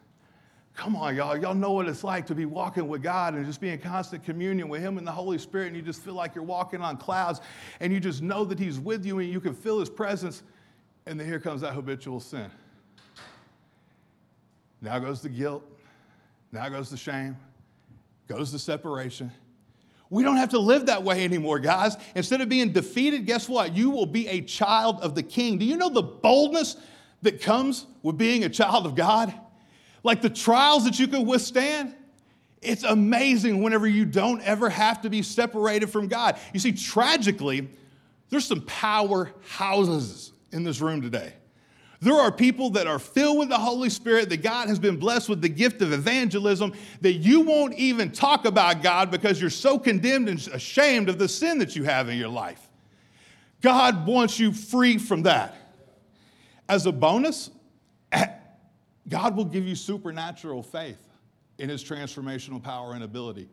Come 0.75 0.95
on, 0.95 1.17
y'all. 1.17 1.37
Y'all 1.37 1.55
know 1.55 1.73
what 1.73 1.89
it's 1.89 2.05
like 2.05 2.25
to 2.29 2.37
be 2.37 2.45
walking 2.45 2.87
with 2.87 3.03
God 3.03 3.35
and 3.35 3.45
just 3.45 3.61
be 3.61 3.71
in 3.71 3.81
constant 3.81 4.25
communion 4.25 4.69
with 4.69 4.81
Him 4.81 4.97
and 4.97 5.05
the 5.05 5.13
Holy 5.13 5.39
Spirit, 5.39 5.67
and 5.67 5.77
you 5.77 5.83
just 5.83 6.03
feel 6.03 6.15
like 6.15 6.37
you're 6.37 6.45
walking 6.45 6.81
on 6.81 6.97
clouds, 6.97 7.41
and 7.81 7.93
you 7.93 7.99
just 7.99 8.23
know 8.23 8.45
that 8.45 8.61
He's 8.61 8.79
with 8.79 9.05
you 9.05 9.19
and 9.19 9.29
you 9.29 9.41
can 9.41 9.55
feel 9.55 9.81
His 9.81 9.91
presence. 9.91 10.45
And 11.07 11.19
then 11.19 11.27
here 11.27 11.41
comes 11.41 11.63
that 11.63 11.75
habitual 11.75 12.21
sin. 12.21 12.49
Now 14.81 15.01
goes 15.01 15.21
the 15.21 15.29
guilt. 15.29 15.65
Now 16.53 16.69
goes 16.69 16.91
the 16.91 16.97
shame. 16.97 17.37
Goes 18.29 18.53
the 18.53 18.59
separation. 18.59 19.33
We 20.11 20.23
don't 20.23 20.37
have 20.37 20.51
to 20.51 20.59
live 20.59 20.87
that 20.87 21.03
way 21.03 21.25
anymore, 21.25 21.59
guys. 21.59 21.97
Instead 22.15 22.41
of 22.41 22.49
being 22.49 22.73
defeated, 22.73 23.27
guess 23.27 23.49
what? 23.49 23.77
You 23.77 23.91
will 23.91 24.07
be 24.07 24.27
a 24.29 24.41
child 24.41 25.01
of 25.01 25.15
the 25.15 25.23
king. 25.23 25.59
Do 25.59 25.67
you 25.67 25.77
know 25.77 25.91
the 25.91 26.03
boldness 26.03 26.77
that 27.23 27.43
comes 27.43 27.87
with 28.03 28.17
being 28.17 28.45
a 28.45 28.49
child 28.49 28.87
of 28.87 28.95
God? 28.95 29.33
Like 30.03 30.23
the 30.23 30.31
trials 30.31 30.85
that 30.85 30.99
you 30.99 31.09
can 31.09 31.27
withstand? 31.27 31.95
It's 32.63 32.85
amazing 32.85 33.63
whenever 33.63 33.87
you 33.87 34.05
don't 34.05 34.41
ever 34.43 34.69
have 34.69 35.03
to 35.03 35.11
be 35.11 35.23
separated 35.23 35.91
from 35.91 36.09
God. 36.09 36.39
You 36.53 36.61
see, 36.61 36.73
tragically, 36.73 37.69
there's 38.31 38.47
some 38.47 38.63
powerhouses 38.63 40.33
in 40.53 40.65
this 40.65 40.81
room 40.81 41.03
today. 41.03 41.35
There 42.01 42.15
are 42.15 42.31
people 42.31 42.71
that 42.71 42.87
are 42.87 43.01
filled 43.01 43.39
with 43.39 43.49
the 43.49 43.59
Holy 43.59 43.91
Spirit, 43.91 44.29
that 44.29 44.43
God 44.43 44.69
has 44.69 44.79
been 44.79 44.99
blessed 44.99 45.29
with 45.29 45.41
the 45.41 45.49
gift 45.49 45.83
of 45.83 45.93
evangelism, 45.93 46.73
that 47.01 47.15
you 47.15 47.41
won't 47.41 47.75
even 47.75 48.13
talk 48.13 48.45
about 48.45 48.83
God 48.83 49.11
because 49.11 49.41
you're 49.41 49.51
so 49.51 49.79
condemned 49.79 50.29
and 50.29 50.39
ashamed 50.53 51.09
of 51.09 51.19
the 51.19 51.29
sin 51.29 51.59
that 51.59 51.75
you 51.75 51.83
have 51.85 52.09
in 52.09 52.17
your 52.17 52.29
life. 52.29 52.69
God 53.61 54.07
wants 54.07 54.39
you 54.39 54.53
free 54.53 54.97
from 54.99 55.23
that. 55.25 55.57
As 56.69 56.87
a 56.87 56.93
bonus, 56.93 57.51
God 59.09 59.37
will 59.37 59.45
give 59.45 59.67
you 59.67 59.75
supernatural 59.75 60.63
faith 60.63 61.05
in 61.59 61.69
his 61.69 61.83
transformational 61.83 62.63
power 62.63 62.93
and 62.93 63.03
ability 63.03 63.49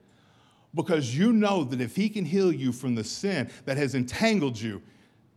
because 0.76 1.18
you 1.18 1.34
know 1.34 1.64
that 1.64 1.82
if 1.82 1.96
he 1.96 2.10
can 2.10 2.26
heal 2.26 2.52
you 2.52 2.72
from 2.72 2.94
the 2.94 3.04
sin 3.04 3.50
that 3.64 3.78
has 3.78 3.96
entangled 3.96 4.60
you, 4.60 4.82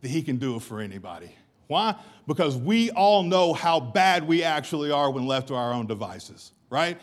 that 0.01 0.09
he 0.09 0.21
can 0.21 0.35
do 0.35 0.55
it 0.55 0.61
for 0.61 0.81
anybody. 0.81 1.33
Why? 1.69 1.95
Because 2.25 2.57
we 2.57 2.89
all 2.89 3.21
know 3.21 3.53
how 3.53 3.79
bad 3.79 4.27
we 4.27 4.41
actually 4.41 4.89
are 4.89 5.11
when 5.11 5.27
left 5.27 5.49
to 5.49 5.55
our 5.55 5.71
own 5.71 5.85
devices, 5.85 6.51
right? 6.71 6.99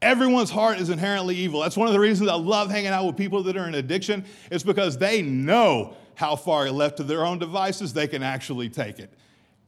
Everyone's 0.00 0.50
heart 0.50 0.80
is 0.80 0.88
inherently 0.88 1.36
evil. 1.36 1.60
That's 1.60 1.76
one 1.76 1.86
of 1.86 1.92
the 1.92 2.00
reasons 2.00 2.30
I 2.30 2.34
love 2.34 2.70
hanging 2.70 2.88
out 2.88 3.04
with 3.04 3.18
people 3.18 3.42
that 3.42 3.58
are 3.58 3.68
in 3.68 3.74
addiction. 3.74 4.24
It's 4.50 4.64
because 4.64 4.96
they 4.96 5.20
know 5.20 5.94
how 6.14 6.34
far 6.34 6.70
left 6.70 6.96
to 6.96 7.02
their 7.02 7.26
own 7.26 7.38
devices 7.38 7.92
they 7.92 8.06
can 8.06 8.22
actually 8.22 8.70
take 8.70 8.98
it. 8.98 9.12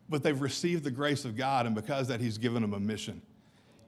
But 0.08 0.22
they've 0.22 0.40
received 0.40 0.82
the 0.82 0.90
grace 0.90 1.26
of 1.26 1.36
God, 1.36 1.66
and 1.66 1.74
because 1.74 2.08
that, 2.08 2.18
He's 2.18 2.38
given 2.38 2.62
them 2.62 2.72
a 2.72 2.80
mission. 2.80 3.20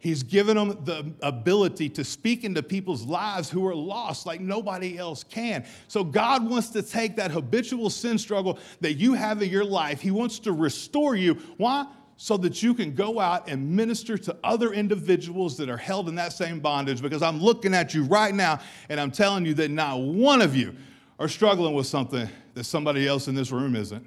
He's 0.00 0.22
given 0.22 0.56
them 0.56 0.78
the 0.84 1.12
ability 1.20 1.90
to 1.90 2.04
speak 2.04 2.42
into 2.42 2.62
people's 2.62 3.04
lives 3.04 3.50
who 3.50 3.66
are 3.66 3.74
lost 3.74 4.24
like 4.24 4.40
nobody 4.40 4.96
else 4.96 5.22
can. 5.22 5.66
So, 5.88 6.02
God 6.02 6.48
wants 6.48 6.70
to 6.70 6.82
take 6.82 7.16
that 7.16 7.30
habitual 7.30 7.90
sin 7.90 8.16
struggle 8.16 8.58
that 8.80 8.94
you 8.94 9.12
have 9.12 9.42
in 9.42 9.50
your 9.50 9.64
life, 9.64 10.00
He 10.00 10.10
wants 10.10 10.38
to 10.40 10.52
restore 10.52 11.16
you. 11.16 11.34
Why? 11.58 11.86
So 12.16 12.38
that 12.38 12.62
you 12.62 12.72
can 12.72 12.94
go 12.94 13.20
out 13.20 13.48
and 13.48 13.76
minister 13.76 14.16
to 14.18 14.36
other 14.42 14.72
individuals 14.72 15.56
that 15.58 15.68
are 15.68 15.76
held 15.76 16.08
in 16.08 16.14
that 16.14 16.32
same 16.32 16.60
bondage. 16.60 17.02
Because 17.02 17.22
I'm 17.22 17.40
looking 17.40 17.74
at 17.74 17.94
you 17.94 18.04
right 18.04 18.34
now 18.34 18.60
and 18.88 18.98
I'm 18.98 19.10
telling 19.10 19.44
you 19.44 19.54
that 19.54 19.70
not 19.70 20.00
one 20.00 20.40
of 20.40 20.56
you 20.56 20.74
are 21.18 21.28
struggling 21.28 21.74
with 21.74 21.86
something 21.86 22.28
that 22.54 22.64
somebody 22.64 23.06
else 23.06 23.28
in 23.28 23.34
this 23.34 23.52
room 23.52 23.76
isn't. 23.76 24.06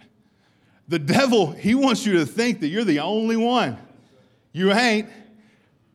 The 0.88 1.00
devil, 1.00 1.52
he 1.52 1.76
wants 1.76 2.06
you 2.06 2.14
to 2.14 2.26
think 2.26 2.60
that 2.60 2.68
you're 2.68 2.84
the 2.84 3.00
only 3.00 3.38
one. 3.38 3.78
You 4.52 4.72
ain't. 4.72 5.08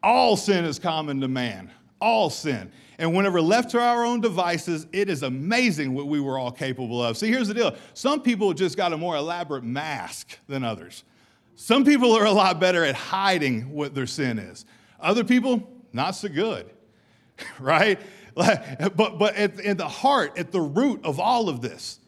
All 0.09 0.38
sin 0.38 0.65
is 0.65 0.79
common 0.79 1.21
to 1.21 1.29
man. 1.29 1.71
All 2.00 2.31
sin. 2.31 2.73
And 2.97 3.15
whenever 3.15 3.43
left 3.43 3.73
to 3.73 3.79
our 3.79 4.07
own 4.07 4.23
devices, 4.23 4.87
it 4.91 5.11
is 5.11 5.23
amazing 5.23 5.93
what 5.93 6.07
we 6.07 6.19
were 6.19 6.38
all 6.38 6.50
capable 6.50 7.05
of. 7.05 7.19
See, 7.19 7.29
here's 7.29 7.47
the 7.47 7.53
deal 7.53 7.77
some 7.93 8.23
people 8.23 8.55
just 8.55 8.75
got 8.75 8.95
a 8.95 8.97
more 8.97 9.17
elaborate 9.17 9.65
mask 9.65 10.38
than 10.49 10.65
others. 10.65 11.05
Some 11.57 11.85
people 11.85 12.15
are 12.15 12.25
a 12.25 12.33
lot 12.33 12.59
better 12.59 12.87
at 12.87 12.95
hiding 12.95 13.71
what 13.75 13.95
their 13.95 14.07
sin 14.07 14.38
is. 14.38 14.65
Other 14.99 15.25
people, 15.25 15.71
not 15.93 16.12
so 16.12 16.31
good, 16.31 16.71
right? 17.61 18.00
But, 18.35 19.19
but 19.19 19.35
at, 19.35 19.61
at 19.61 19.77
the 19.77 19.88
heart, 19.88 20.38
at 20.38 20.53
the 20.53 20.61
root 20.61 21.05
of 21.05 21.21
all 21.21 21.50
of 21.50 21.61
this 21.61 21.99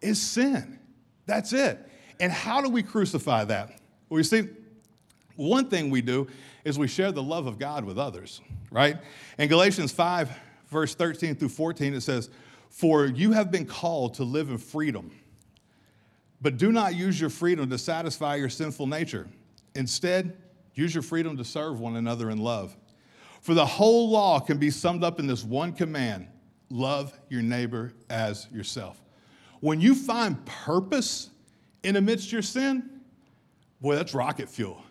is 0.00 0.20
sin. 0.20 0.78
That's 1.26 1.52
it. 1.52 1.78
And 2.20 2.30
how 2.30 2.60
do 2.60 2.68
we 2.68 2.84
crucify 2.84 3.46
that? 3.46 3.70
Well, 4.08 4.18
you 4.18 4.24
see, 4.24 4.48
one 5.34 5.70
thing 5.70 5.88
we 5.88 6.02
do 6.02 6.28
is 6.64 6.78
we 6.78 6.88
share 6.88 7.12
the 7.12 7.22
love 7.22 7.46
of 7.46 7.58
God 7.58 7.84
with 7.84 7.98
others, 7.98 8.40
right? 8.70 8.96
In 9.38 9.48
Galatians 9.48 9.92
5, 9.92 10.30
verse 10.68 10.94
13 10.94 11.34
through 11.34 11.48
14, 11.48 11.94
it 11.94 12.00
says, 12.00 12.30
For 12.68 13.06
you 13.06 13.32
have 13.32 13.50
been 13.50 13.66
called 13.66 14.14
to 14.14 14.24
live 14.24 14.50
in 14.50 14.58
freedom, 14.58 15.10
but 16.40 16.56
do 16.56 16.72
not 16.72 16.94
use 16.94 17.20
your 17.20 17.30
freedom 17.30 17.68
to 17.70 17.78
satisfy 17.78 18.36
your 18.36 18.48
sinful 18.48 18.86
nature. 18.86 19.28
Instead, 19.74 20.36
use 20.74 20.94
your 20.94 21.02
freedom 21.02 21.36
to 21.36 21.44
serve 21.44 21.80
one 21.80 21.96
another 21.96 22.30
in 22.30 22.38
love. 22.38 22.76
For 23.40 23.54
the 23.54 23.66
whole 23.66 24.10
law 24.10 24.40
can 24.40 24.58
be 24.58 24.70
summed 24.70 25.04
up 25.04 25.18
in 25.18 25.26
this 25.26 25.44
one 25.44 25.72
command 25.72 26.28
love 26.70 27.18
your 27.28 27.42
neighbor 27.42 27.92
as 28.10 28.46
yourself. 28.52 29.00
When 29.60 29.80
you 29.80 29.94
find 29.94 30.44
purpose 30.44 31.30
in 31.82 31.96
amidst 31.96 32.30
your 32.30 32.42
sin, 32.42 33.00
boy, 33.80 33.96
that's 33.96 34.14
rocket 34.14 34.48
fuel. 34.48 34.82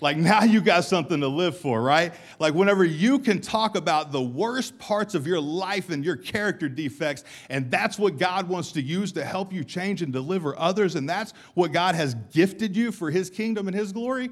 Like 0.00 0.16
now 0.16 0.44
you 0.44 0.60
got 0.60 0.84
something 0.84 1.20
to 1.20 1.28
live 1.28 1.56
for, 1.56 1.80
right? 1.82 2.12
Like 2.38 2.54
whenever 2.54 2.84
you 2.84 3.18
can 3.18 3.40
talk 3.40 3.76
about 3.76 4.12
the 4.12 4.22
worst 4.22 4.78
parts 4.78 5.14
of 5.14 5.26
your 5.26 5.40
life 5.40 5.90
and 5.90 6.04
your 6.04 6.16
character 6.16 6.68
defects, 6.68 7.24
and 7.48 7.70
that's 7.70 7.98
what 7.98 8.18
God 8.18 8.48
wants 8.48 8.72
to 8.72 8.82
use 8.82 9.12
to 9.12 9.24
help 9.24 9.52
you 9.52 9.64
change 9.64 10.02
and 10.02 10.12
deliver 10.12 10.58
others, 10.58 10.94
and 10.94 11.08
that's 11.08 11.32
what 11.54 11.72
God 11.72 11.94
has 11.94 12.14
gifted 12.32 12.76
you 12.76 12.92
for 12.92 13.10
His 13.10 13.30
kingdom 13.30 13.66
and 13.66 13.76
His 13.76 13.92
glory, 13.92 14.30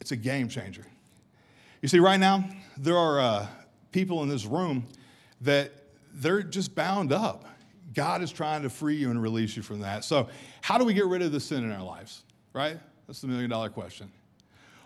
it's 0.00 0.12
a 0.12 0.16
game 0.16 0.48
changer. 0.48 0.86
You 1.82 1.88
see, 1.88 1.98
right 1.98 2.18
now, 2.18 2.48
there 2.76 2.96
are 2.96 3.20
uh, 3.20 3.46
people 3.92 4.22
in 4.22 4.28
this 4.28 4.44
room 4.44 4.86
that 5.42 5.72
they're 6.14 6.42
just 6.42 6.74
bound 6.74 7.12
up. 7.12 7.44
God 7.92 8.22
is 8.22 8.30
trying 8.30 8.62
to 8.62 8.70
free 8.70 8.96
you 8.96 9.10
and 9.10 9.22
release 9.22 9.56
you 9.56 9.62
from 9.62 9.80
that. 9.80 10.04
So, 10.04 10.28
how 10.60 10.78
do 10.78 10.84
we 10.84 10.94
get 10.94 11.06
rid 11.06 11.22
of 11.22 11.32
the 11.32 11.40
sin 11.40 11.64
in 11.64 11.72
our 11.72 11.82
lives, 11.82 12.22
right? 12.52 12.78
That's 13.06 13.20
the 13.20 13.28
million 13.28 13.50
dollar 13.50 13.68
question. 13.68 14.10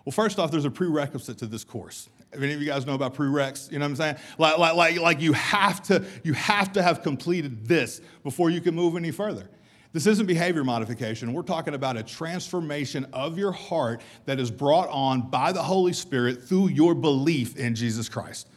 Well, 0.04 0.12
first 0.12 0.38
off, 0.38 0.50
there's 0.50 0.64
a 0.64 0.70
prerequisite 0.70 1.38
to 1.38 1.46
this 1.46 1.64
course. 1.64 2.08
If 2.32 2.40
any 2.40 2.52
of 2.52 2.60
you 2.60 2.66
guys 2.66 2.86
know 2.86 2.94
about 2.94 3.14
prereqs, 3.14 3.70
you 3.70 3.78
know 3.78 3.84
what 3.84 3.90
I'm 3.90 3.96
saying? 3.96 4.16
Like, 4.38 4.58
like, 4.58 4.74
like, 4.74 5.00
like 5.00 5.20
you, 5.20 5.32
have 5.32 5.82
to, 5.84 6.04
you 6.22 6.32
have 6.34 6.72
to 6.74 6.82
have 6.82 7.02
completed 7.02 7.66
this 7.66 8.00
before 8.22 8.50
you 8.50 8.60
can 8.60 8.74
move 8.74 8.96
any 8.96 9.10
further. 9.10 9.48
This 9.92 10.06
isn't 10.06 10.26
behavior 10.26 10.62
modification. 10.62 11.32
We're 11.32 11.42
talking 11.42 11.74
about 11.74 11.96
a 11.96 12.02
transformation 12.04 13.06
of 13.12 13.36
your 13.36 13.50
heart 13.50 14.02
that 14.26 14.38
is 14.38 14.50
brought 14.50 14.88
on 14.90 15.28
by 15.28 15.50
the 15.50 15.62
Holy 15.62 15.92
Spirit 15.92 16.44
through 16.44 16.68
your 16.68 16.94
belief 16.94 17.56
in 17.56 17.74
Jesus 17.74 18.08
Christ. 18.08 18.48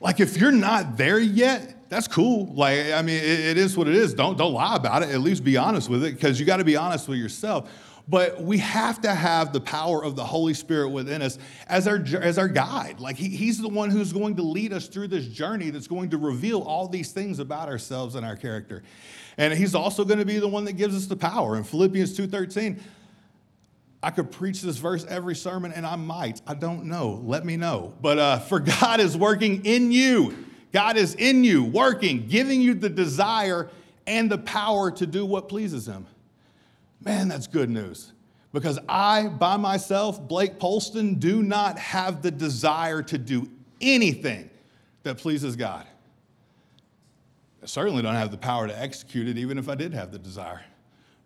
Like, 0.00 0.20
if 0.20 0.36
you're 0.38 0.52
not 0.52 0.96
there 0.96 1.18
yet, 1.18 1.88
that's 1.90 2.06
cool. 2.06 2.46
Like, 2.54 2.92
I 2.92 3.02
mean, 3.02 3.16
it, 3.16 3.40
it 3.40 3.58
is 3.58 3.76
what 3.76 3.88
it 3.88 3.96
is. 3.96 4.14
Don't, 4.14 4.38
don't 4.38 4.54
lie 4.54 4.76
about 4.76 5.02
it. 5.02 5.10
At 5.10 5.20
least 5.20 5.42
be 5.42 5.56
honest 5.56 5.90
with 5.90 6.04
it 6.04 6.14
because 6.14 6.38
you 6.38 6.46
got 6.46 6.58
to 6.58 6.64
be 6.64 6.76
honest 6.76 7.08
with 7.08 7.18
yourself. 7.18 7.68
But 8.08 8.42
we 8.42 8.58
have 8.58 9.00
to 9.02 9.14
have 9.14 9.52
the 9.52 9.60
power 9.60 10.04
of 10.04 10.16
the 10.16 10.24
Holy 10.24 10.54
Spirit 10.54 10.88
within 10.90 11.22
us 11.22 11.38
as 11.68 11.86
our, 11.86 12.02
as 12.20 12.38
our 12.38 12.48
guide. 12.48 13.00
Like 13.00 13.16
he, 13.16 13.28
He's 13.28 13.60
the 13.60 13.68
one 13.68 13.90
who's 13.90 14.12
going 14.12 14.36
to 14.36 14.42
lead 14.42 14.72
us 14.72 14.88
through 14.88 15.08
this 15.08 15.26
journey 15.26 15.70
that's 15.70 15.86
going 15.86 16.10
to 16.10 16.18
reveal 16.18 16.62
all 16.62 16.88
these 16.88 17.12
things 17.12 17.38
about 17.38 17.68
ourselves 17.68 18.14
and 18.14 18.26
our 18.26 18.36
character. 18.36 18.82
And 19.36 19.54
He's 19.54 19.74
also 19.74 20.04
going 20.04 20.18
to 20.18 20.24
be 20.24 20.38
the 20.38 20.48
one 20.48 20.64
that 20.64 20.72
gives 20.72 20.96
us 20.96 21.06
the 21.06 21.16
power. 21.16 21.56
In 21.56 21.64
Philippians 21.64 22.18
2.13, 22.18 22.80
I 24.02 24.10
could 24.10 24.32
preach 24.32 24.62
this 24.62 24.78
verse 24.78 25.04
every 25.06 25.36
sermon, 25.36 25.72
and 25.72 25.86
I 25.86 25.96
might. 25.96 26.40
I 26.46 26.54
don't 26.54 26.84
know. 26.84 27.20
Let 27.24 27.44
me 27.44 27.56
know. 27.56 27.94
But 28.00 28.18
uh, 28.18 28.38
for 28.38 28.60
God 28.60 29.00
is 29.00 29.16
working 29.16 29.64
in 29.66 29.92
you. 29.92 30.46
God 30.72 30.96
is 30.96 31.14
in 31.16 31.44
you, 31.44 31.64
working, 31.64 32.26
giving 32.28 32.60
you 32.60 32.74
the 32.74 32.88
desire 32.88 33.68
and 34.06 34.30
the 34.30 34.38
power 34.38 34.90
to 34.92 35.06
do 35.06 35.26
what 35.26 35.48
pleases 35.48 35.86
Him. 35.86 36.06
Man, 37.04 37.28
that's 37.28 37.46
good 37.46 37.70
news. 37.70 38.12
Because 38.52 38.78
I, 38.88 39.28
by 39.28 39.56
myself, 39.56 40.26
Blake 40.26 40.58
Polston, 40.58 41.18
do 41.18 41.42
not 41.42 41.78
have 41.78 42.20
the 42.20 42.30
desire 42.30 43.02
to 43.04 43.16
do 43.16 43.48
anything 43.80 44.50
that 45.04 45.18
pleases 45.18 45.56
God. 45.56 45.86
I 47.62 47.66
certainly 47.66 48.02
don't 48.02 48.14
have 48.14 48.30
the 48.30 48.38
power 48.38 48.66
to 48.66 48.78
execute 48.78 49.28
it, 49.28 49.38
even 49.38 49.58
if 49.58 49.68
I 49.68 49.74
did 49.74 49.94
have 49.94 50.10
the 50.10 50.18
desire. 50.18 50.62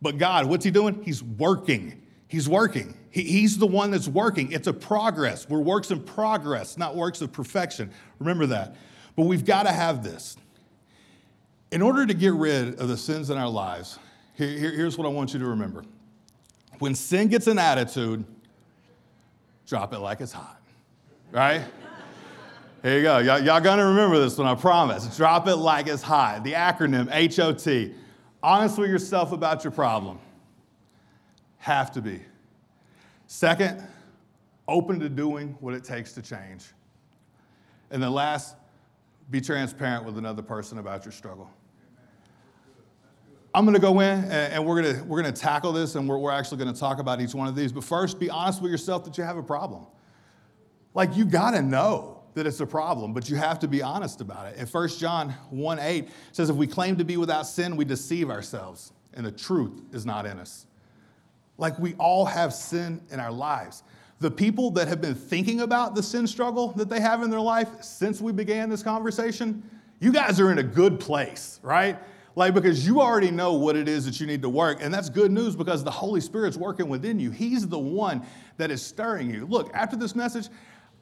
But 0.03 0.19
God, 0.19 0.47
what's 0.47 0.65
He 0.65 0.71
doing? 0.71 1.03
He's 1.03 1.23
working. 1.23 2.03
He's 2.29 2.49
working. 2.49 2.95
He, 3.11 3.23
he's 3.23 3.57
the 3.57 3.67
one 3.67 3.91
that's 3.91 4.09
working. 4.09 4.53
It's 4.53 4.67
a 4.67 4.73
progress. 4.73 5.49
We're 5.49 5.61
works 5.61 5.91
in 5.91 6.03
progress, 6.03 6.77
not 6.77 6.97
works 6.97 7.21
of 7.23 7.33
perfection. 7.33 7.91
Remember 8.19 8.47
that. 8.47 8.77
But 9.17 9.23
we've 9.27 9.45
got 9.45 9.63
to 9.65 9.73
have 9.73 10.03
this. 10.03 10.37
In 11.71 11.81
order 11.81 12.05
to 12.05 12.15
get 12.15 12.35
rid 12.35 12.81
of 12.81 12.89
the 12.89 12.97
sins 12.97 13.31
in 13.31 13.39
our 13.39 13.49
lives, 13.49 13.99
here, 14.35 14.49
here, 14.49 14.73
here's 14.73 14.99
what 14.99 15.07
I 15.07 15.11
want 15.11 15.33
you 15.33 15.39
to 15.41 15.47
remember 15.47 15.85
when 16.79 16.95
sin 16.95 17.29
gets 17.29 17.47
an 17.47 17.59
attitude, 17.59 18.25
drop 19.67 19.93
it 19.93 19.99
like 19.99 20.21
it's 20.21 20.33
hot, 20.33 20.61
right? 21.31 21.63
Here 22.83 22.99
you 22.99 23.03
go. 23.03 23.19
Y'all, 23.19 23.41
y'all 23.41 23.61
gonna 23.61 23.87
remember 23.87 24.19
this 24.19 24.37
one, 24.37 24.47
I 24.47 24.55
promise. 24.55 25.17
Drop 25.17 25.49
it 25.49 25.57
like 25.57 25.87
it's 25.87 26.03
hot. 26.03 26.45
The 26.45 26.53
acronym 26.53 27.09
HOT. 27.09 27.97
Honest 28.43 28.77
with 28.77 28.91
yourself 28.91 29.33
about 29.33 29.65
your 29.65 29.71
problem. 29.71 30.19
Have 31.59 31.93
to 31.93 32.03
be. 32.03 32.21
Second, 33.27 33.83
open 34.69 35.01
to 35.01 35.09
doing 35.09 35.57
what 35.61 35.73
it 35.73 35.83
takes 35.83 36.13
to 36.13 36.21
change. 36.23 36.67
And 37.91 38.03
then 38.03 38.13
last, 38.13 38.57
be 39.31 39.41
transparent 39.41 40.05
with 40.05 40.19
another 40.19 40.43
person 40.43 40.77
about 40.77 41.07
your 41.07 41.13
struggle. 41.13 41.49
I'm 43.55 43.65
going 43.65 43.75
to 43.75 43.81
go 43.81 44.01
in 44.01 44.25
and 44.25 44.67
we're 44.67 44.83
going 44.83 44.97
to, 44.97 45.05
we're 45.05 45.23
going 45.23 45.33
to 45.33 45.41
tackle 45.41 45.73
this 45.73 45.95
and 45.95 46.09
we're, 46.09 46.19
we're 46.19 46.33
actually 46.33 46.59
going 46.59 46.75
to 46.75 46.79
talk 46.79 46.99
about 46.99 47.21
each 47.21 47.35
one 47.35 47.47
of 47.47 47.55
these. 47.55 47.71
But 47.71 47.85
first, 47.85 48.19
be 48.19 48.29
honest 48.29 48.61
with 48.61 48.73
yourself 48.73 49.05
that 49.05 49.17
you 49.17 49.23
have 49.23 49.37
a 49.37 49.43
problem. 49.43 49.87
Like, 50.93 51.17
you 51.17 51.25
got 51.25 51.53
to 51.53 51.63
know 51.63 52.23
that 52.35 52.49
it's 52.49 52.59
a 52.59 52.67
problem, 52.67 53.13
but 53.13 53.31
you 53.31 53.37
have 53.37 53.61
to 53.61 53.69
be 53.69 53.81
honest 53.81 54.21
about 54.21 54.47
it. 54.47 54.59
In 54.59 54.67
1 54.67 54.89
John 54.91 55.31
1 55.51 55.79
8 55.79 56.09
says, 56.33 56.51
If 56.51 56.57
we 56.57 56.67
claim 56.67 56.97
to 56.97 57.05
be 57.05 57.17
without 57.17 57.47
sin, 57.47 57.77
we 57.77 57.85
deceive 57.85 58.29
ourselves, 58.29 58.93
and 59.15 59.25
the 59.25 59.31
truth 59.33 59.83
is 59.93 60.05
not 60.05 60.27
in 60.27 60.41
us. 60.41 60.67
Like, 61.57 61.79
we 61.79 61.95
all 61.95 62.25
have 62.25 62.53
sin 62.53 63.01
in 63.13 63.21
our 63.21 63.31
lives. 63.31 63.85
The 64.19 64.31
people 64.31 64.73
that 64.73 64.89
have 64.89 65.01
been 65.01 65.15
thinking 65.15 65.61
about 65.61 65.95
the 65.95 66.03
sin 66.03 66.27
struggle 66.27 66.73
that 66.73 66.89
they 66.89 67.01
have 67.01 67.23
in 67.23 67.31
their 67.31 67.41
life 67.41 67.69
since 67.83 68.21
we 68.21 68.33
began 68.33 68.69
this 68.69 68.83
conversation, 68.83 69.63
you 70.01 70.13
guys 70.13 70.41
are 70.41 70.51
in 70.51 70.59
a 70.59 70.63
good 70.63 70.99
place, 70.99 71.61
right? 71.63 71.99
Like, 72.37 72.55
because 72.55 72.87
you 72.87 73.01
already 73.01 73.31
know 73.31 73.53
what 73.53 73.77
it 73.77 73.89
is 73.89 74.05
that 74.07 74.21
you 74.21 74.27
need 74.27 74.43
to 74.43 74.49
work. 74.49 74.79
And 74.83 74.93
that's 74.93 75.09
good 75.09 75.31
news 75.31 75.55
because 75.55 75.85
the 75.85 75.91
Holy 75.91 76.21
Spirit's 76.21 76.57
working 76.57 76.89
within 76.89 77.21
you. 77.21 77.31
He's 77.31 77.69
the 77.69 77.79
one 77.79 78.27
that 78.57 78.71
is 78.71 78.83
stirring 78.83 79.31
you. 79.31 79.47
Look, 79.47 79.73
after 79.73 79.97
this 79.97 80.15
message, 80.17 80.49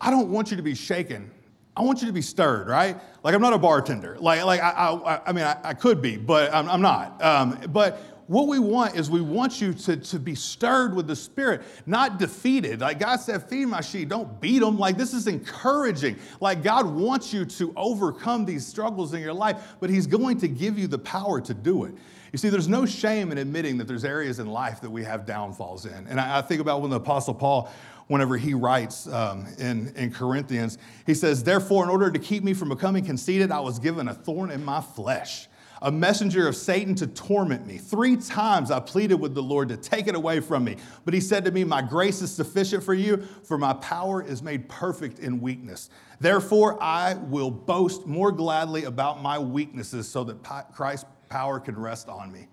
I 0.01 0.11
don't 0.11 0.31
want 0.31 0.51
you 0.51 0.57
to 0.57 0.63
be 0.63 0.75
shaken. 0.75 1.31
I 1.75 1.83
want 1.83 2.03
you 2.03 2.07
to 2.07 2.13
be 2.13 2.21
stirred, 2.21 2.69
right? 2.69 3.01
Like, 3.25 3.35
I'm 3.35 3.41
not 3.41 3.55
a 3.55 3.59
bartender. 3.59 4.19
Like, 4.21 4.45
like 4.45 4.61
I, 4.61 4.71
I, 4.71 5.21
I 5.27 5.33
mean, 5.33 5.45
I, 5.45 5.57
I 5.65 5.75
could 5.75 6.03
be, 6.03 6.19
but 6.19 6.53
I'm, 6.53 6.69
I'm 6.69 6.83
not. 6.83 7.23
Um, 7.23 7.59
but 7.71 8.12
what 8.33 8.49
we 8.49 8.59
want 8.59 8.97
is 8.97 9.11
we 9.11 9.21
want 9.21 9.61
you 9.61 9.75
to, 9.75 9.97
to 9.97 10.19
be 10.19 10.35
stirred 10.35 10.95
with 10.95 11.07
the 11.07 11.15
Spirit, 11.15 11.63
not 11.85 12.19
defeated. 12.19 12.81
Like 12.81 12.99
God 12.99 13.17
said, 13.17 13.47
feed 13.49 13.67
my 13.67 13.83
sheep, 13.83 14.09
don't 14.09 14.41
beat 14.41 14.61
them. 14.61 14.79
Like 14.79 14.97
this 14.97 15.13
is 15.13 15.27
encouraging. 15.27 16.17
Like 16.41 16.63
God 16.63 16.87
wants 16.87 17.35
you 17.35 17.45
to 17.45 17.75
overcome 17.77 18.47
these 18.47 18.67
struggles 18.67 19.13
in 19.13 19.21
your 19.21 19.35
life, 19.35 19.75
but 19.81 19.91
He's 19.91 20.07
going 20.07 20.39
to 20.39 20.49
give 20.49 20.79
you 20.79 20.87
the 20.87 20.99
power 20.99 21.43
to 21.43 21.53
do 21.53 21.85
it. 21.85 21.95
You 22.33 22.39
see, 22.39 22.49
there's 22.49 22.69
no 22.69 22.87
shame 22.87 23.31
in 23.33 23.37
admitting 23.37 23.77
that 23.77 23.87
there's 23.87 24.07
areas 24.07 24.39
in 24.39 24.47
life 24.47 24.81
that 24.81 24.91
we 24.91 25.05
have 25.05 25.27
downfalls 25.27 25.85
in. 25.85 26.07
And 26.07 26.19
I, 26.19 26.39
I 26.39 26.41
think 26.41 26.63
about 26.63 26.81
when 26.81 26.91
the 26.91 26.97
Apostle 26.97 27.35
Paul, 27.35 27.71
whenever 28.07 28.39
he 28.39 28.55
writes 28.55 29.07
um, 29.09 29.47
in, 29.59 29.93
in 29.95 30.11
Corinthians, 30.11 30.79
he 31.05 31.13
says, 31.13 31.45
Therefore, 31.45 31.85
in 31.85 31.91
order 31.91 32.11
to 32.11 32.19
keep 32.19 32.43
me 32.43 32.55
from 32.55 32.71
becoming 32.71 33.05
conceited, 33.05 33.51
I 33.51 33.61
was 33.61 33.79
given 33.79 34.09
a 34.09 34.15
thorn 34.15 34.51
in 34.51 34.65
my 34.65 34.81
flesh 34.81 35.49
a 35.83 35.91
messenger 35.91 36.47
of 36.47 36.57
Satan 36.57 36.95
to 36.95 37.07
torment 37.09 37.67
me. 37.67 37.77
Three 37.77 38.17
times 38.17 38.71
I 38.71 38.81
pleaded 38.81 39.17
with 39.17 39.35
the 39.35 39.43
Lord 39.43 39.69
to 39.69 39.77
take 39.77 40.07
it 40.07 40.15
away 40.15 40.41
from 40.41 40.65
me. 40.65 40.77
But 41.05 41.13
he 41.13 41.21
said 41.21 41.45
to 41.45 41.51
me, 41.51 41.65
My 41.65 41.83
grace 41.83 42.23
is 42.23 42.33
sufficient 42.33 42.83
for 42.85 42.95
you, 42.95 43.19
for 43.43 43.59
my 43.59 43.73
power 43.75 44.23
is 44.23 44.43
made 44.43 44.69
perfect 44.69 45.19
in 45.19 45.41
weakness. 45.41 45.91
Therefore, 46.21 46.81
I 46.83 47.15
will 47.15 47.51
boast 47.51 48.07
more 48.07 48.31
gladly 48.31 48.85
about 48.85 49.23
my 49.23 49.39
weaknesses 49.39 50.09
so 50.09 50.23
that 50.25 50.73
Christ's 50.73 51.07
power 51.29 51.59
can 51.59 51.77
rest 51.77 52.09
on 52.09 52.33
me. 52.33 52.47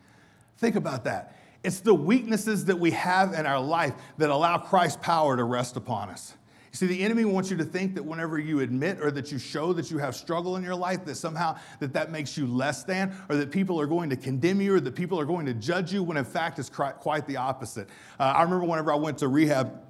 Think 0.57 0.75
about 0.75 1.03
that. 1.03 1.35
It's 1.63 1.81
the 1.81 1.93
weaknesses 1.93 2.65
that 2.65 2.79
we 2.79 2.91
have 2.91 3.33
in 3.33 3.45
our 3.45 3.59
life 3.59 3.93
that 4.17 4.29
allow 4.29 4.57
Christ's 4.57 4.97
power 5.01 5.37
to 5.37 5.43
rest 5.43 5.77
upon 5.77 6.09
us. 6.09 6.33
See, 6.71 6.85
the 6.85 7.01
enemy 7.01 7.25
wants 7.25 7.49
you 7.49 7.57
to 7.57 7.63
think 7.63 7.95
that 7.95 8.03
whenever 8.03 8.37
you 8.37 8.59
admit 8.59 8.99
or 9.01 9.11
that 9.11 9.31
you 9.31 9.39
show 9.39 9.73
that 9.73 9.89
you 9.89 9.97
have 9.97 10.15
struggle 10.15 10.55
in 10.55 10.63
your 10.63 10.75
life, 10.75 11.03
that 11.05 11.15
somehow 11.15 11.57
that 11.79 11.93
that 11.93 12.11
makes 12.11 12.37
you 12.37 12.45
less 12.45 12.83
than, 12.83 13.15
or 13.27 13.35
that 13.37 13.51
people 13.51 13.79
are 13.81 13.87
going 13.87 14.09
to 14.09 14.15
condemn 14.15 14.61
you, 14.61 14.75
or 14.75 14.79
that 14.79 14.95
people 14.95 15.19
are 15.19 15.25
going 15.25 15.45
to 15.45 15.53
judge 15.53 15.91
you, 15.91 16.03
when 16.03 16.17
in 16.17 16.25
fact 16.25 16.59
it's 16.59 16.69
quite 16.69 17.25
the 17.25 17.37
opposite. 17.37 17.89
Uh, 18.19 18.23
I 18.23 18.43
remember 18.43 18.65
whenever 18.65 18.91
I 18.91 18.97
went 18.97 19.17
to 19.19 19.27
rehab, 19.27 19.81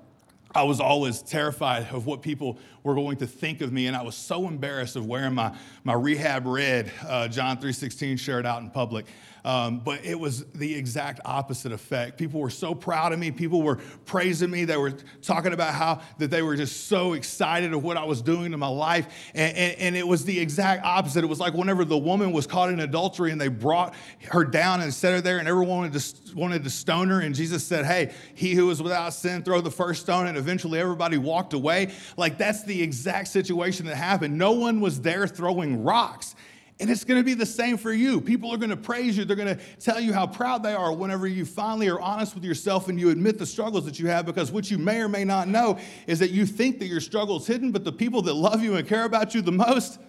I 0.55 0.63
was 0.63 0.79
always 0.79 1.21
terrified 1.21 1.87
of 1.91 2.07
what 2.07 2.23
people 2.23 2.57
were 2.81 2.95
going 2.95 3.17
to 3.17 3.27
think 3.27 3.61
of 3.61 3.71
me, 3.71 3.85
and 3.85 3.95
I 3.95 4.01
was 4.01 4.15
so 4.15 4.47
embarrassed 4.47 4.95
of 4.95 5.05
wearing 5.05 5.35
my, 5.35 5.55
my 5.83 5.93
rehab 5.93 6.47
red 6.47 6.91
uh, 7.07 7.27
John 7.27 7.57
3.16 7.57 8.17
shirt 8.17 8.47
out 8.47 8.63
in 8.63 8.71
public. 8.71 9.05
Um, 9.49 9.79
but 9.79 10.05
it 10.05 10.19
was 10.19 10.45
the 10.53 10.75
exact 10.75 11.21
opposite 11.25 11.71
effect. 11.71 12.19
People 12.19 12.39
were 12.39 12.51
so 12.51 12.75
proud 12.75 13.13
of 13.13 13.17
me. 13.17 13.31
People 13.31 13.63
were 13.63 13.77
praising 14.05 14.51
me. 14.51 14.63
They 14.63 14.77
were 14.77 14.93
talking 15.23 15.53
about 15.53 15.73
how 15.73 16.01
that 16.19 16.29
they 16.29 16.43
were 16.43 16.55
just 16.55 16.85
so 16.85 17.13
excited 17.13 17.73
of 17.73 17.83
what 17.83 17.97
I 17.97 18.03
was 18.03 18.21
doing 18.21 18.53
in 18.53 18.59
my 18.59 18.67
life. 18.67 19.07
And, 19.33 19.57
and, 19.57 19.79
and 19.79 19.97
it 19.97 20.07
was 20.07 20.23
the 20.23 20.39
exact 20.39 20.85
opposite. 20.85 21.23
It 21.23 21.27
was 21.27 21.39
like 21.39 21.55
whenever 21.55 21.83
the 21.83 21.97
woman 21.97 22.31
was 22.31 22.45
caught 22.45 22.69
in 22.69 22.79
adultery 22.79 23.31
and 23.31 23.41
they 23.41 23.47
brought 23.47 23.95
her 24.29 24.45
down 24.45 24.81
and 24.81 24.93
set 24.93 25.13
her 25.13 25.21
there, 25.21 25.39
and 25.39 25.47
everyone 25.47 25.77
wanted 25.79 25.99
to, 25.99 26.35
wanted 26.35 26.63
to 26.63 26.69
stone 26.69 27.09
her. 27.09 27.19
And 27.19 27.33
Jesus 27.33 27.65
said, 27.65 27.85
Hey, 27.85 28.13
he 28.35 28.53
who 28.53 28.69
is 28.69 28.83
without 28.83 29.15
sin, 29.15 29.41
throw 29.41 29.61
the 29.61 29.71
first 29.71 30.01
stone. 30.01 30.27
And 30.27 30.37
eventually 30.37 30.79
everybody 30.79 31.17
walked 31.17 31.53
away. 31.53 31.91
Like 32.17 32.37
that's 32.37 32.61
the 32.65 32.83
exact 32.83 33.29
situation 33.29 33.87
that 33.87 33.95
happened. 33.95 34.37
No 34.37 34.51
one 34.51 34.79
was 34.79 35.01
there 35.01 35.25
throwing 35.25 35.83
rocks. 35.83 36.35
And 36.79 36.89
it's 36.89 37.03
going 37.03 37.19
to 37.19 37.25
be 37.25 37.33
the 37.33 37.45
same 37.45 37.77
for 37.77 37.91
you. 37.91 38.21
People 38.21 38.53
are 38.53 38.57
going 38.57 38.69
to 38.69 38.77
praise 38.77 39.17
you. 39.17 39.25
They're 39.25 39.35
going 39.35 39.57
to 39.57 39.61
tell 39.79 39.99
you 39.99 40.13
how 40.13 40.25
proud 40.25 40.63
they 40.63 40.73
are 40.73 40.93
whenever 40.93 41.27
you 41.27 41.43
finally 41.43 41.89
are 41.89 41.99
honest 41.99 42.35
with 42.35 42.45
yourself 42.45 42.87
and 42.87 42.97
you 42.97 43.09
admit 43.09 43.37
the 43.37 43.45
struggles 43.45 43.83
that 43.83 43.99
you 43.99 44.07
have. 44.07 44.25
Because 44.25 44.49
what 44.49 44.71
you 44.71 44.77
may 44.77 45.01
or 45.01 45.09
may 45.09 45.25
not 45.25 45.49
know 45.49 45.77
is 46.07 46.19
that 46.19 46.31
you 46.31 46.45
think 46.45 46.79
that 46.79 46.85
your 46.87 47.01
struggle 47.01 47.37
is 47.37 47.45
hidden, 47.45 47.73
but 47.73 47.83
the 47.83 47.91
people 47.91 48.21
that 48.21 48.33
love 48.33 48.63
you 48.63 48.75
and 48.75 48.87
care 48.87 49.03
about 49.03 49.35
you 49.35 49.41
the 49.41 49.51
most, 49.51 49.99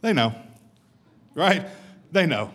they 0.00 0.12
know, 0.12 0.32
right? 1.34 1.66
They 2.12 2.24
know. 2.24 2.52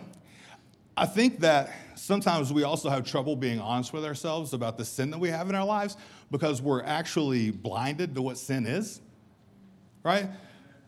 I 0.96 1.04
think 1.04 1.40
that 1.40 1.72
sometimes 1.94 2.52
we 2.52 2.62
also 2.62 2.88
have 2.88 3.04
trouble 3.04 3.36
being 3.36 3.60
honest 3.60 3.92
with 3.92 4.04
ourselves 4.04 4.54
about 4.54 4.78
the 4.78 4.84
sin 4.84 5.10
that 5.10 5.18
we 5.18 5.28
have 5.28 5.50
in 5.50 5.54
our 5.54 5.64
lives 5.64 5.98
because 6.30 6.62
we're 6.62 6.82
actually 6.82 7.50
blinded 7.50 8.14
to 8.14 8.22
what 8.22 8.38
sin 8.38 8.66
is, 8.66 9.00
right? 10.02 10.26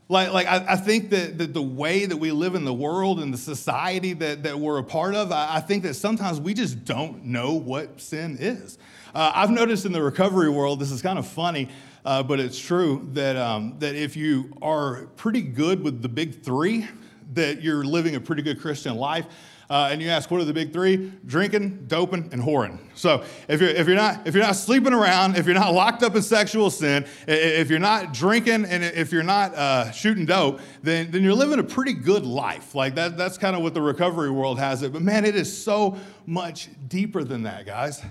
Like, 0.08 0.32
like 0.32 0.46
I, 0.46 0.72
I 0.72 0.76
think 0.76 1.10
that, 1.10 1.38
that 1.38 1.54
the 1.54 1.62
way 1.62 2.04
that 2.04 2.16
we 2.16 2.30
live 2.30 2.54
in 2.54 2.64
the 2.64 2.74
world 2.74 3.20
and 3.20 3.32
the 3.32 3.38
society 3.38 4.12
that, 4.14 4.42
that 4.42 4.58
we're 4.58 4.78
a 4.78 4.84
part 4.84 5.14
of, 5.14 5.32
I, 5.32 5.56
I 5.56 5.60
think 5.60 5.82
that 5.84 5.94
sometimes 5.94 6.40
we 6.40 6.52
just 6.52 6.84
don't 6.84 7.24
know 7.24 7.54
what 7.54 8.00
sin 8.00 8.36
is. 8.38 8.78
Uh, 9.14 9.32
I've 9.34 9.50
noticed 9.50 9.86
in 9.86 9.92
the 9.92 10.02
recovery 10.02 10.50
world, 10.50 10.78
this 10.78 10.90
is 10.90 11.00
kind 11.00 11.18
of 11.18 11.26
funny, 11.26 11.68
uh, 12.04 12.22
but 12.22 12.38
it's 12.38 12.58
true 12.58 13.08
that, 13.14 13.36
um, 13.36 13.76
that 13.78 13.94
if 13.94 14.16
you 14.16 14.52
are 14.60 15.06
pretty 15.16 15.40
good 15.40 15.82
with 15.82 16.02
the 16.02 16.08
big 16.08 16.42
three, 16.42 16.86
that 17.34 17.62
you're 17.62 17.84
living 17.84 18.16
a 18.16 18.20
pretty 18.20 18.42
good 18.42 18.60
Christian 18.60 18.96
life. 18.96 19.26
Uh, 19.70 19.88
and 19.90 20.02
you 20.02 20.08
ask, 20.10 20.30
what 20.30 20.40
are 20.40 20.44
the 20.44 20.52
big 20.52 20.74
three? 20.74 21.10
Drinking, 21.24 21.86
doping, 21.86 22.28
and 22.32 22.42
whoring. 22.42 22.78
So 22.94 23.24
if 23.48 23.62
you're, 23.62 23.70
if, 23.70 23.86
you're 23.86 23.96
not, 23.96 24.26
if 24.26 24.34
you're 24.34 24.44
not 24.44 24.56
sleeping 24.56 24.92
around, 24.92 25.38
if 25.38 25.46
you're 25.46 25.54
not 25.54 25.72
locked 25.72 26.02
up 26.02 26.14
in 26.14 26.22
sexual 26.22 26.70
sin, 26.70 27.06
if 27.26 27.70
you're 27.70 27.78
not 27.78 28.12
drinking, 28.12 28.66
and 28.66 28.84
if 28.84 29.10
you're 29.10 29.22
not 29.22 29.54
uh, 29.54 29.90
shooting 29.90 30.26
dope, 30.26 30.60
then, 30.82 31.10
then 31.10 31.22
you're 31.22 31.34
living 31.34 31.60
a 31.60 31.64
pretty 31.64 31.94
good 31.94 32.26
life. 32.26 32.74
Like 32.74 32.94
that, 32.96 33.16
that's 33.16 33.38
kind 33.38 33.56
of 33.56 33.62
what 33.62 33.72
the 33.72 33.80
recovery 33.80 34.30
world 34.30 34.58
has 34.58 34.82
it. 34.82 34.92
But 34.92 35.00
man, 35.00 35.24
it 35.24 35.34
is 35.34 35.64
so 35.64 35.96
much 36.26 36.68
deeper 36.88 37.24
than 37.24 37.44
that, 37.44 37.64
guys. 37.64 38.02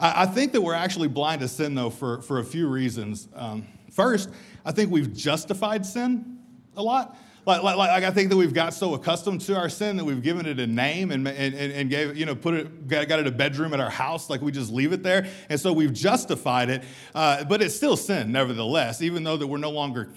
I, 0.00 0.22
I 0.22 0.26
think 0.26 0.52
that 0.52 0.60
we're 0.60 0.74
actually 0.74 1.08
blind 1.08 1.40
to 1.42 1.48
sin, 1.48 1.76
though, 1.76 1.90
for, 1.90 2.20
for 2.22 2.40
a 2.40 2.44
few 2.44 2.66
reasons. 2.66 3.28
Um, 3.36 3.64
first, 3.92 4.28
I 4.64 4.72
think 4.72 4.90
we've 4.90 5.14
justified 5.14 5.86
sin 5.86 6.40
a 6.76 6.82
lot. 6.82 7.16
Like, 7.50 7.64
like, 7.64 7.76
like, 7.76 8.04
I 8.04 8.12
think 8.12 8.30
that 8.30 8.36
we've 8.36 8.54
got 8.54 8.74
so 8.74 8.94
accustomed 8.94 9.40
to 9.40 9.56
our 9.56 9.68
sin 9.68 9.96
that 9.96 10.04
we've 10.04 10.22
given 10.22 10.46
it 10.46 10.60
a 10.60 10.68
name 10.68 11.10
and, 11.10 11.26
and, 11.26 11.52
and 11.52 11.90
gave, 11.90 12.16
you 12.16 12.24
know, 12.24 12.36
put 12.36 12.54
it, 12.54 12.86
got, 12.86 13.08
got 13.08 13.18
it 13.18 13.26
a 13.26 13.32
bedroom 13.32 13.74
at 13.74 13.80
our 13.80 13.90
house, 13.90 14.30
like 14.30 14.40
we 14.40 14.52
just 14.52 14.70
leave 14.70 14.92
it 14.92 15.02
there. 15.02 15.26
And 15.48 15.58
so 15.58 15.72
we've 15.72 15.92
justified 15.92 16.70
it, 16.70 16.84
uh, 17.12 17.42
but 17.42 17.60
it's 17.60 17.74
still 17.74 17.96
sin, 17.96 18.30
nevertheless, 18.30 19.02
even 19.02 19.24
though 19.24 19.36
that 19.36 19.48
we're 19.48 19.58
no 19.58 19.70
longer 19.70 20.10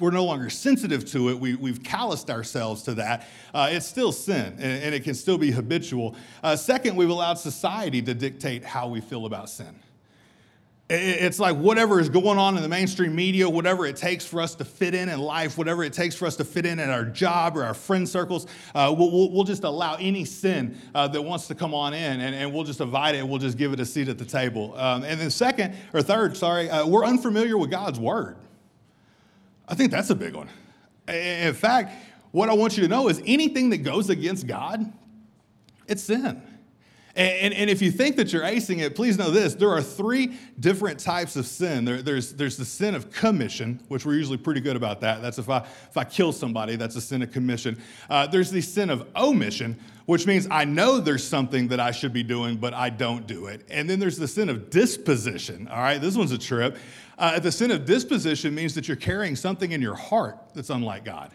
we're 0.00 0.10
no 0.10 0.24
longer 0.24 0.48
sensitive 0.48 1.04
to 1.12 1.28
it. 1.28 1.38
We, 1.38 1.54
we've 1.54 1.84
calloused 1.84 2.30
ourselves 2.30 2.82
to 2.84 2.94
that. 2.94 3.28
Uh, 3.52 3.68
it's 3.70 3.86
still 3.86 4.10
sin, 4.10 4.56
and, 4.58 4.82
and, 4.82 4.94
it 4.94 5.04
can 5.04 5.14
still 5.14 5.36
be 5.36 5.50
habitual. 5.50 6.16
Uh, 6.42 6.56
second, 6.56 6.96
we've 6.96 7.10
allowed 7.10 7.34
society 7.34 8.00
to 8.00 8.14
dictate 8.14 8.64
how 8.64 8.88
we 8.88 9.02
feel 9.02 9.26
about 9.26 9.50
sin. 9.50 9.78
It's 10.90 11.38
like 11.38 11.56
whatever 11.56 12.00
is 12.00 12.10
going 12.10 12.38
on 12.38 12.56
in 12.56 12.62
the 12.62 12.68
mainstream 12.68 13.14
media, 13.14 13.48
whatever 13.48 13.86
it 13.86 13.96
takes 13.96 14.26
for 14.26 14.42
us 14.42 14.54
to 14.56 14.64
fit 14.64 14.94
in 14.94 15.08
in 15.08 15.20
life, 15.20 15.56
whatever 15.56 15.84
it 15.84 15.92
takes 15.94 16.14
for 16.14 16.26
us 16.26 16.36
to 16.36 16.44
fit 16.44 16.66
in 16.66 16.78
at 16.78 16.90
our 16.90 17.04
job 17.04 17.56
or 17.56 17.64
our 17.64 17.72
friend 17.72 18.06
circles, 18.06 18.46
uh, 18.74 18.94
we'll, 18.96 19.30
we'll, 19.32 19.44
just 19.44 19.64
allow 19.64 19.94
any 19.94 20.24
sin 20.24 20.76
uh, 20.94 21.08
that 21.08 21.22
wants 21.22 21.46
to 21.46 21.54
come 21.54 21.72
on 21.72 21.94
in 21.94 22.20
and, 22.20 22.34
and, 22.34 22.52
we'll 22.52 22.64
just 22.64 22.80
invite 22.80 23.14
it 23.14 23.18
and 23.18 23.30
we'll 23.30 23.38
just 23.38 23.56
give 23.56 23.72
it 23.72 23.80
a 23.80 23.86
seat 23.86 24.08
at 24.08 24.18
the 24.18 24.24
table. 24.24 24.74
Um, 24.76 25.02
and 25.02 25.18
then, 25.18 25.30
second, 25.30 25.74
or 25.94 26.02
third, 26.02 26.36
sorry, 26.36 26.68
uh, 26.68 26.86
we're 26.86 27.06
unfamiliar 27.06 27.56
with 27.56 27.70
God's 27.70 27.98
word. 27.98 28.36
I 29.66 29.74
think 29.74 29.92
that's 29.92 30.10
a 30.10 30.14
big 30.14 30.34
one. 30.34 30.50
In 31.08 31.54
fact, 31.54 31.92
what 32.32 32.48
I 32.48 32.52
want 32.52 32.76
you 32.76 32.82
to 32.82 32.88
know 32.88 33.08
is 33.08 33.22
anything 33.24 33.70
that 33.70 33.78
goes 33.78 34.10
against 34.10 34.46
God, 34.46 34.92
it's 35.86 36.02
sin. 36.02 36.42
And, 37.14 37.52
and, 37.52 37.68
if 37.68 37.82
you 37.82 37.90
think 37.90 38.16
that 38.16 38.32
you're 38.32 38.42
acing 38.42 38.78
it, 38.78 38.96
please 38.96 39.18
know 39.18 39.30
this 39.30 39.54
there 39.54 39.68
are 39.68 39.82
three 39.82 40.38
different 40.58 40.98
types 40.98 41.36
of 41.36 41.46
sin. 41.46 41.84
There, 41.84 42.00
there's, 42.00 42.32
there's 42.32 42.56
the 42.56 42.64
sin 42.64 42.94
of 42.94 43.10
commission, 43.10 43.80
which 43.88 44.06
we're 44.06 44.14
usually 44.14 44.38
pretty 44.38 44.62
good 44.62 44.76
about 44.76 45.02
that. 45.02 45.20
That's 45.20 45.38
if 45.38 45.50
I, 45.50 45.58
if 45.58 45.96
I 45.96 46.04
kill 46.04 46.32
somebody, 46.32 46.76
that's 46.76 46.96
a 46.96 47.02
sin 47.02 47.20
of 47.20 47.30
commission. 47.30 47.78
Uh, 48.08 48.26
there's 48.26 48.50
the 48.50 48.62
sin 48.62 48.88
of 48.88 49.06
omission, 49.14 49.78
which 50.06 50.26
means 50.26 50.48
I 50.50 50.64
know 50.64 51.00
there's 51.00 51.26
something 51.26 51.68
that 51.68 51.80
I 51.80 51.90
should 51.90 52.14
be 52.14 52.22
doing, 52.22 52.56
but 52.56 52.72
I 52.72 52.88
don't 52.88 53.26
do 53.26 53.46
it. 53.46 53.66
And 53.70 53.90
then 53.90 53.98
there's 53.98 54.16
the 54.16 54.28
sin 54.28 54.48
of 54.48 54.70
disposition. 54.70 55.68
All 55.68 55.82
right, 55.82 56.00
this 56.00 56.16
one's 56.16 56.32
a 56.32 56.38
trip. 56.38 56.78
Uh, 57.18 57.38
the 57.38 57.52
sin 57.52 57.70
of 57.70 57.84
disposition 57.84 58.54
means 58.54 58.74
that 58.74 58.88
you're 58.88 58.96
carrying 58.96 59.36
something 59.36 59.72
in 59.72 59.82
your 59.82 59.96
heart 59.96 60.38
that's 60.54 60.70
unlike 60.70 61.04
God 61.04 61.30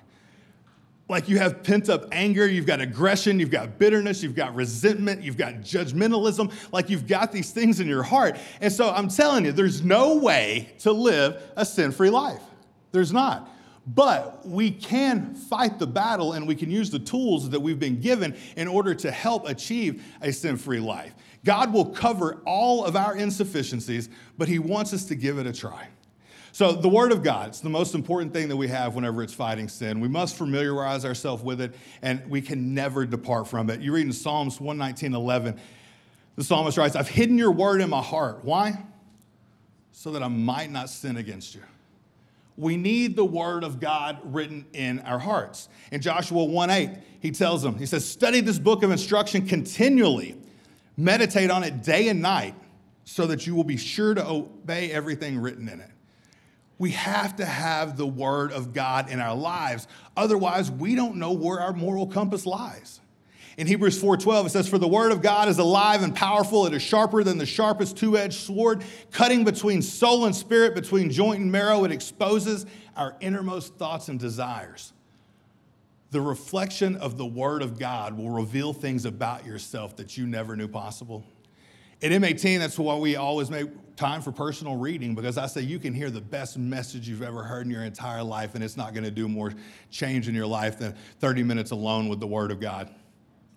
like 1.10 1.30
you 1.30 1.38
have 1.38 1.64
pent 1.64 1.90
up 1.90 2.06
anger, 2.12 2.48
you've 2.48 2.66
got 2.66 2.82
aggression, 2.82 3.40
you've 3.40 3.52
got 3.52 3.80
bitterness, 3.80 4.22
you've 4.22 4.36
got 4.36 4.54
resentment, 4.56 5.22
you've 5.22 5.38
got 5.38 5.56
judgmentalism, 5.56 6.52
like 6.74 6.90
you've 6.90 7.08
got 7.08 7.32
these 7.32 7.52
things 7.52 7.80
in 7.80 7.88
your 7.88 8.04
heart. 8.04 8.38
And 8.60 8.72
so 8.72 8.90
I'm 8.90 9.08
telling 9.08 9.46
you, 9.46 9.52
there's 9.52 9.84
no 9.84 10.18
way 10.18 10.74
to 10.80 10.92
live 10.92 11.42
a 11.56 11.66
sin 11.66 11.92
free 11.92 12.10
life. 12.10 12.42
There's 12.92 13.14
not. 13.14 13.50
But 13.88 14.46
we 14.46 14.70
can 14.70 15.34
fight 15.34 15.80
the 15.80 15.88
battle 15.88 16.34
and 16.34 16.46
we 16.46 16.56
can 16.56 16.70
use 16.70 16.90
the 16.90 17.00
tools 17.00 17.50
that 17.52 17.60
we've 17.60 17.80
been 17.80 18.02
given 18.02 18.36
in 18.58 18.68
order 18.68 18.94
to 18.96 19.12
help 19.12 19.48
achieve 19.48 20.04
a 20.22 20.34
sin 20.34 20.58
free 20.58 20.82
life. 20.82 21.16
God 21.46 21.72
will 21.72 21.86
cover 21.86 22.42
all 22.46 22.84
of 22.84 22.98
our 22.98 23.16
insufficiencies, 23.16 24.10
but 24.38 24.50
He 24.50 24.60
wants 24.60 24.92
us 24.92 25.06
to 25.06 25.16
give 25.16 25.38
it 25.38 25.48
a 25.48 25.54
try. 25.54 25.88
So, 26.58 26.72
the 26.72 26.90
Word 26.90 27.12
of 27.12 27.22
God, 27.22 27.50
it's 27.50 27.60
the 27.60 27.70
most 27.70 27.94
important 27.94 28.34
thing 28.34 28.48
that 28.48 28.58
we 28.58 28.68
have 28.68 28.96
whenever 28.96 29.22
it's 29.22 29.32
fighting 29.32 29.70
sin. 29.70 30.00
We 30.00 30.08
must 30.08 30.36
familiarize 30.36 31.06
ourselves 31.06 31.44
with 31.44 31.62
it, 31.62 31.76
and 32.02 32.28
we 32.32 32.42
can 32.42 32.74
never 32.74 33.06
depart 33.06 33.48
from 33.48 33.70
it. 33.70 33.80
You 33.80 33.94
read 33.94 34.08
in 34.08 34.12
Psalms 34.12 34.60
119 34.60 35.14
11, 35.14 35.60
the 36.36 36.44
psalmist 36.44 36.76
writes, 36.80 36.96
I've 36.96 37.10
hidden 37.10 37.38
your 37.38 37.52
word 37.52 37.80
in 37.80 37.92
my 37.92 38.02
heart. 38.02 38.40
Why? 38.42 38.84
So 39.92 40.10
that 40.14 40.24
I 40.24 40.30
might 40.30 40.72
not 40.72 40.90
sin 40.90 41.18
against 41.18 41.54
you. 41.54 41.62
We 42.56 42.76
need 42.76 43.16
the 43.16 43.26
word 43.26 43.64
of 43.64 43.80
God 43.80 44.18
written 44.24 44.66
in 44.74 44.98
our 45.02 45.20
hearts. 45.20 45.70
In 45.92 46.02
Joshua 46.02 46.44
1 46.44 46.70
8, 46.72 46.90
he 47.20 47.30
tells 47.30 47.62
them, 47.62 47.78
he 47.78 47.86
says, 47.86 48.04
Study 48.04 48.42
this 48.42 48.58
book 48.58 48.82
of 48.82 48.90
instruction 48.90 49.46
continually, 49.46 50.36
meditate 50.98 51.52
on 51.52 51.64
it 51.64 51.84
day 51.84 52.08
and 52.08 52.20
night, 52.20 52.56
so 53.06 53.28
that 53.28 53.46
you 53.46 53.54
will 53.54 53.64
be 53.64 53.78
sure 53.78 54.16
to 54.16 54.28
obey 54.28 54.92
everything 54.92 55.38
written 55.38 55.70
in 55.70 55.82
it. 55.82 55.92
We 56.80 56.92
have 56.92 57.36
to 57.38 57.46
have 57.46 57.98
the 57.98 58.06
word 58.06 58.52
of 58.52 58.74
God 58.74 59.10
in 59.10 59.20
our 59.20 59.36
lives. 59.36 59.88
Otherwise, 60.16 60.70
we 60.70 60.96
don't 60.96 61.16
know 61.16 61.32
where 61.32 61.60
our 61.60 61.74
moral 61.74 62.08
compass 62.08 62.46
lies. 62.46 63.00
In 63.58 63.66
Hebrews 63.66 64.00
4:12 64.00 64.46
it 64.46 64.50
says 64.52 64.70
for 64.70 64.78
the 64.78 64.88
word 64.88 65.12
of 65.12 65.24
God 65.24 65.48
is 65.48 65.58
alive 65.58 66.04
and 66.04 66.14
powerful 66.14 66.68
it 66.68 66.76
is 66.76 66.84
sharper 66.84 67.24
than 67.24 67.40
the 67.40 67.46
sharpest 67.46 67.98
two-edged 67.98 68.36
sword 68.36 68.84
cutting 69.12 69.44
between 69.44 69.82
soul 69.82 70.26
and 70.26 70.36
spirit 70.36 70.76
between 70.76 71.10
joint 71.10 71.42
and 71.42 71.52
marrow 71.52 71.84
it 71.84 71.92
exposes 71.92 72.68
our 72.96 73.16
innermost 73.20 73.76
thoughts 73.76 74.10
and 74.10 74.20
desires. 74.20 74.94
The 76.12 76.22
reflection 76.22 76.96
of 76.98 77.18
the 77.18 77.26
word 77.26 77.64
of 77.64 77.80
God 77.80 78.16
will 78.16 78.30
reveal 78.30 78.74
things 78.74 79.06
about 79.06 79.44
yourself 79.44 79.96
that 79.98 80.18
you 80.18 80.28
never 80.28 80.56
knew 80.56 80.68
possible. 80.68 81.26
At 82.02 82.12
M18, 82.12 82.60
that's 82.60 82.78
why 82.78 82.96
we 82.96 83.16
always 83.16 83.50
make 83.50 83.68
time 83.96 84.22
for 84.22 84.32
personal 84.32 84.76
reading 84.76 85.16
because 85.16 85.40
I 85.40 85.48
say 85.48 85.62
you 85.62 85.80
can 85.80 85.94
hear 85.94 86.12
the 86.12 86.22
best 86.22 86.56
message 86.56 87.10
you've 87.10 87.24
ever 87.24 87.42
heard 87.42 87.66
in 87.66 87.72
your 87.72 87.84
entire 87.84 88.22
life, 88.22 88.54
and 88.54 88.64
it's 88.64 88.78
not 88.78 88.94
going 88.94 89.04
to 89.04 89.12
do 89.12 89.28
more 89.28 89.52
change 89.90 90.30
in 90.30 90.36
your 90.36 90.46
life 90.46 90.78
than 90.78 90.96
30 91.20 91.42
minutes 91.42 91.72
alone 91.72 92.08
with 92.08 92.20
the 92.20 92.28
Word 92.28 92.52
of 92.52 92.60
God. 92.60 92.94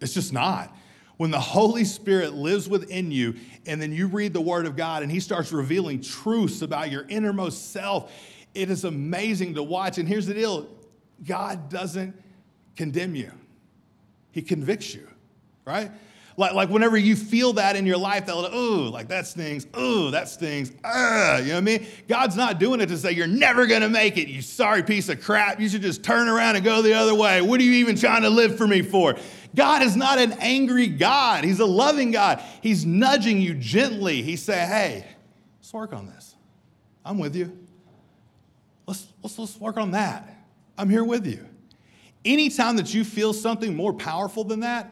It's 0.01 0.15
just 0.15 0.33
not. 0.33 0.75
When 1.19 1.31
the 1.31 1.39
Holy 1.39 1.85
Spirit 1.85 2.33
lives 2.33 2.67
within 2.67 3.11
you, 3.11 3.35
and 3.67 3.81
then 3.81 3.93
you 3.93 4.07
read 4.07 4.33
the 4.33 4.41
Word 4.41 4.65
of 4.65 4.75
God, 4.75 5.03
and 5.03 5.13
He 5.13 5.21
starts 5.21 5.53
revealing 5.53 6.01
truths 6.01 6.63
about 6.63 6.91
your 6.91 7.05
innermost 7.11 7.73
self, 7.73 8.11
it 8.55 8.71
is 8.71 8.85
amazing 8.85 9.55
to 9.57 9.63
watch. 9.63 9.99
And 9.99 10.09
here's 10.09 10.27
the 10.27 10.33
deal 10.33 10.67
God 11.27 11.69
doesn't 11.69 12.19
condemn 12.75 13.15
you, 13.15 13.33
He 14.33 14.41
convicts 14.41 14.95
you, 14.95 15.07
right? 15.67 15.91
Like, 16.41 16.55
like 16.55 16.71
whenever 16.71 16.97
you 16.97 17.17
feel 17.17 17.53
that 17.53 17.77
in 17.77 17.85
your 17.85 17.99
life, 17.99 18.25
that 18.25 18.35
little, 18.35 18.59
ooh, 18.59 18.89
like 18.89 19.09
that 19.09 19.27
stings, 19.27 19.67
ooh, 19.79 20.11
that 20.13 20.27
stings, 20.27 20.73
ah, 20.83 21.37
you 21.37 21.49
know 21.49 21.53
what 21.53 21.59
I 21.59 21.61
mean? 21.61 21.87
God's 22.09 22.35
not 22.35 22.59
doing 22.59 22.81
it 22.81 22.87
to 22.87 22.97
say 22.97 23.13
you're 23.13 23.27
never 23.27 23.67
gonna 23.67 23.91
make 23.91 24.17
it, 24.17 24.29
you 24.29 24.41
sorry 24.41 24.83
piece 24.83 25.11
of 25.11 25.21
crap. 25.21 25.61
You 25.61 25.69
should 25.69 25.83
just 25.83 26.03
turn 26.03 26.29
around 26.29 26.57
and 26.57 26.65
go 26.65 26.81
the 26.81 26.95
other 26.95 27.15
way. 27.15 27.43
What 27.43 27.61
are 27.61 27.63
you 27.63 27.73
even 27.73 27.95
trying 27.95 28.23
to 28.23 28.31
live 28.31 28.57
for 28.57 28.67
me 28.67 28.81
for? 28.81 29.17
God 29.55 29.83
is 29.83 29.97
not 29.97 30.19
an 30.19 30.33
angry 30.41 30.87
God. 30.87 31.45
He's 31.45 31.61
a 31.61 31.67
loving 31.67 32.11
God. 32.11 32.43
He's 32.63 32.87
nudging 32.87 33.43
you 33.43 33.53
gently. 33.53 34.23
He's 34.23 34.43
saying, 34.43 34.67
hey, 34.67 35.07
let's 35.59 35.75
work 35.75 35.93
on 35.93 36.07
this. 36.07 36.37
I'm 37.05 37.19
with 37.19 37.37
you. 37.37 37.55
Let's, 38.87 39.07
let's, 39.23 39.39
let's 39.39 39.61
work 39.61 39.77
on 39.77 39.91
that. 39.91 40.43
I'm 40.79 40.89
here 40.89 41.05
with 41.05 41.27
you. 41.27 41.47
Anytime 42.25 42.77
that 42.77 42.95
you 42.95 43.05
feel 43.05 43.35
something 43.35 43.77
more 43.77 43.93
powerful 43.93 44.43
than 44.45 44.61
that, 44.61 44.91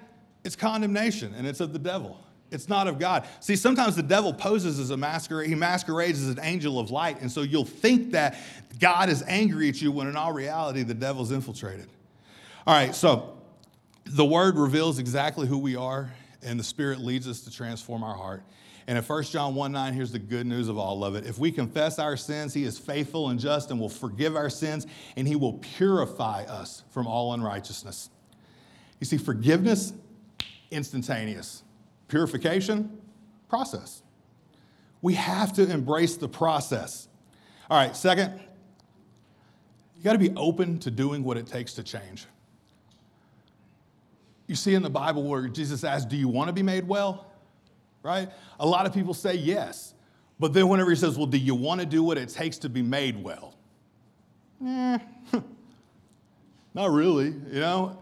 it's 0.48 0.56
condemnation 0.56 1.34
and 1.36 1.46
it's 1.46 1.60
of 1.60 1.74
the 1.74 1.78
devil. 1.78 2.18
It's 2.50 2.70
not 2.70 2.88
of 2.88 2.98
God. 2.98 3.28
See, 3.40 3.54
sometimes 3.54 3.96
the 3.96 4.02
devil 4.02 4.32
poses 4.32 4.78
as 4.78 4.88
a 4.88 4.96
masquerade, 4.96 5.46
he 5.46 5.54
masquerades 5.54 6.22
as 6.22 6.30
an 6.30 6.40
angel 6.42 6.78
of 6.78 6.90
light. 6.90 7.20
And 7.20 7.30
so 7.30 7.42
you'll 7.42 7.66
think 7.66 8.12
that 8.12 8.38
God 8.78 9.10
is 9.10 9.22
angry 9.28 9.68
at 9.68 9.82
you 9.82 9.92
when 9.92 10.06
in 10.06 10.16
all 10.16 10.32
reality, 10.32 10.84
the 10.84 10.94
devil's 10.94 11.32
infiltrated. 11.32 11.90
All 12.66 12.74
right, 12.74 12.94
so 12.94 13.36
the 14.06 14.24
word 14.24 14.56
reveals 14.56 14.98
exactly 14.98 15.46
who 15.46 15.58
we 15.58 15.76
are, 15.76 16.10
and 16.42 16.58
the 16.58 16.64
Spirit 16.64 17.00
leads 17.00 17.28
us 17.28 17.40
to 17.40 17.50
transform 17.50 18.02
our 18.02 18.16
heart. 18.16 18.42
And 18.86 18.96
in 18.96 19.04
1 19.04 19.22
John 19.24 19.54
1 19.54 19.70
9, 19.70 19.92
here's 19.92 20.12
the 20.12 20.18
good 20.18 20.46
news 20.46 20.70
of 20.70 20.78
all 20.78 21.04
of 21.04 21.14
it. 21.14 21.26
If 21.26 21.38
we 21.38 21.52
confess 21.52 21.98
our 21.98 22.16
sins, 22.16 22.54
he 22.54 22.64
is 22.64 22.78
faithful 22.78 23.28
and 23.28 23.38
just 23.38 23.70
and 23.70 23.78
will 23.78 23.90
forgive 23.90 24.34
our 24.34 24.48
sins, 24.48 24.86
and 25.14 25.28
he 25.28 25.36
will 25.36 25.58
purify 25.58 26.44
us 26.44 26.84
from 26.88 27.06
all 27.06 27.34
unrighteousness. 27.34 28.08
You 29.00 29.06
see, 29.06 29.18
forgiveness, 29.18 29.92
instantaneous. 30.70 31.62
Purification, 32.08 32.98
process. 33.48 34.02
We 35.02 35.14
have 35.14 35.52
to 35.54 35.70
embrace 35.70 36.16
the 36.16 36.28
process. 36.28 37.08
All 37.70 37.78
right, 37.78 37.94
second, 37.94 38.40
you 39.96 40.04
got 40.04 40.12
to 40.12 40.18
be 40.18 40.32
open 40.36 40.78
to 40.80 40.90
doing 40.90 41.22
what 41.24 41.36
it 41.36 41.46
takes 41.46 41.74
to 41.74 41.82
change. 41.82 42.26
You 44.46 44.54
see 44.54 44.74
in 44.74 44.82
the 44.82 44.90
Bible 44.90 45.24
where 45.24 45.46
Jesus 45.48 45.84
asks, 45.84 46.06
Do 46.06 46.16
you 46.16 46.28
want 46.28 46.48
to 46.48 46.52
be 46.52 46.62
made 46.62 46.88
well? 46.88 47.26
Right? 48.02 48.30
A 48.58 48.66
lot 48.66 48.86
of 48.86 48.94
people 48.94 49.12
say 49.12 49.34
yes. 49.34 49.94
But 50.40 50.52
then 50.52 50.68
whenever 50.68 50.90
he 50.90 50.96
says, 50.96 51.18
Well, 51.18 51.26
do 51.26 51.36
you 51.36 51.54
want 51.54 51.80
to 51.80 51.86
do 51.86 52.02
what 52.02 52.16
it 52.16 52.28
takes 52.28 52.58
to 52.58 52.68
be 52.68 52.80
made 52.80 53.22
well? 53.22 53.54
Eh, 54.64 54.98
not 56.74 56.90
really, 56.90 57.26
you 57.26 57.60
know? 57.60 57.98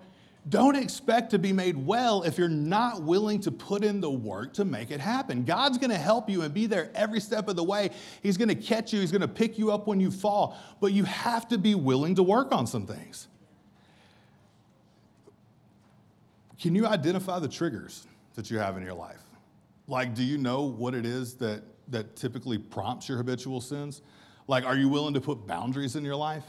Don't 0.48 0.76
expect 0.76 1.30
to 1.30 1.40
be 1.40 1.52
made 1.52 1.76
well 1.76 2.22
if 2.22 2.38
you're 2.38 2.48
not 2.48 3.02
willing 3.02 3.40
to 3.40 3.50
put 3.50 3.82
in 3.82 4.00
the 4.00 4.11
work 4.11 4.54
to 4.54 4.64
make 4.64 4.92
it 4.92 5.00
happen. 5.00 5.44
God's 5.44 5.76
gonna 5.76 5.98
help 5.98 6.30
you 6.30 6.42
and 6.42 6.54
be 6.54 6.66
there 6.66 6.90
every 6.94 7.18
step 7.18 7.48
of 7.48 7.56
the 7.56 7.64
way. 7.64 7.90
He's 8.22 8.37
gonna 8.37 8.54
catch 8.54 8.92
you, 8.92 9.00
He's 9.00 9.11
gonna 9.11 9.26
pick 9.26 9.59
you 9.59 9.72
up 9.72 9.88
when 9.88 9.98
you 9.98 10.12
fall, 10.12 10.56
but 10.80 10.92
you 10.92 11.02
have 11.04 11.48
to 11.48 11.59
be 11.59 11.74
willing 11.74 12.14
to 12.14 12.22
work 12.22 12.52
on 12.52 12.66
some 12.66 12.87
things. 12.87 13.26
Can 16.61 16.74
you 16.74 16.87
identify 16.87 17.38
the 17.38 17.48
triggers 17.48 18.06
that 18.35 18.50
you 18.50 18.59
have 18.59 18.76
in 18.76 18.85
your 18.85 18.94
life? 18.94 19.22
Like, 19.88 20.14
do 20.14 20.22
you 20.22 20.38
know 20.38 20.62
what 20.62 20.94
it 20.94 21.04
is 21.04 21.35
that, 21.35 21.62
that 21.88 22.16
typically 22.16 22.59
prompts 22.59 23.09
your 23.09 23.18
habitual 23.18 23.61
sins? 23.61 24.02
Like, 24.48 24.64
are 24.64 24.76
you 24.76 24.88
willing 24.88 25.14
to 25.14 25.20
put 25.20 25.46
boundaries 25.46 25.96
in 25.96 26.04
your 26.04 26.16
life? 26.16 26.44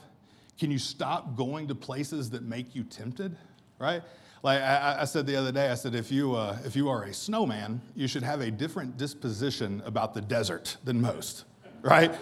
Can 0.60 0.72
you 0.72 0.80
stop 0.80 1.36
going 1.36 1.68
to 1.68 1.76
places 1.76 2.30
that 2.32 2.44
make 2.44 2.74
you 2.74 2.84
tempted? 2.84 3.36
Right? 3.80 4.02
Like 4.44 4.62
I, 4.62 4.98
I 5.02 5.06
said 5.06 5.26
the 5.26 5.36
other 5.36 5.52
day, 5.52 5.70
I 5.70 5.76
said, 5.76 5.96
if 5.96 6.12
you, 6.12 6.36
uh, 6.36 6.58
if 6.64 6.76
you 6.76 6.90
are 6.90 7.04
a 7.04 7.14
snowman, 7.14 7.82
you 7.96 8.08
should 8.08 8.24
have 8.24 8.42
a 8.42 8.52
different 8.52 8.98
disposition 8.98 9.82
about 9.86 10.14
the 10.14 10.22
desert 10.22 10.78
than 10.84 11.02
most, 11.02 11.46
right? 11.82 12.16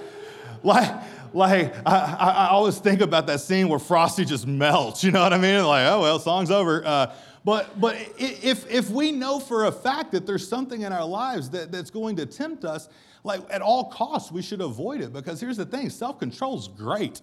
like, 0.64 0.92
like 1.34 1.76
I, 1.86 2.16
I, 2.20 2.48
always 2.50 2.80
think 2.80 3.02
about 3.02 3.28
that 3.28 3.42
scene 3.42 3.68
where 3.68 3.80
Frosty 3.80 4.26
just 4.26 4.48
melts, 4.48 5.04
you 5.04 5.12
know 5.12 5.22
what 5.22 5.34
I 5.34 5.38
mean? 5.38 5.64
Like, 5.66 5.86
oh, 5.88 6.02
well, 6.02 6.20
song's 6.20 6.52
over. 6.52 6.86
Uh, 6.86 7.14
but, 7.44 7.80
but 7.80 7.96
if, 8.18 8.70
if 8.72 8.90
we 8.90 9.12
know 9.12 9.40
for 9.40 9.66
a 9.66 9.72
fact 9.72 10.12
that 10.14 10.26
there's 10.26 10.48
something 10.48 10.82
in 10.82 10.92
our 10.92 11.06
lives 11.06 11.50
that, 11.52 11.72
that's 11.72 11.92
going 11.92 12.16
to 12.16 12.26
tempt 12.26 12.66
us, 12.66 12.90
like 13.24 13.42
at 13.52 13.62
all 13.62 13.86
costs, 13.86 14.32
we 14.32 14.42
should 14.42 14.62
avoid 14.62 15.02
it. 15.02 15.14
Because 15.14 15.40
here's 15.40 15.58
the 15.58 15.66
thing 15.66 15.90
self 15.92 16.20
control 16.20 16.58
is 16.58 16.68
great, 16.68 17.22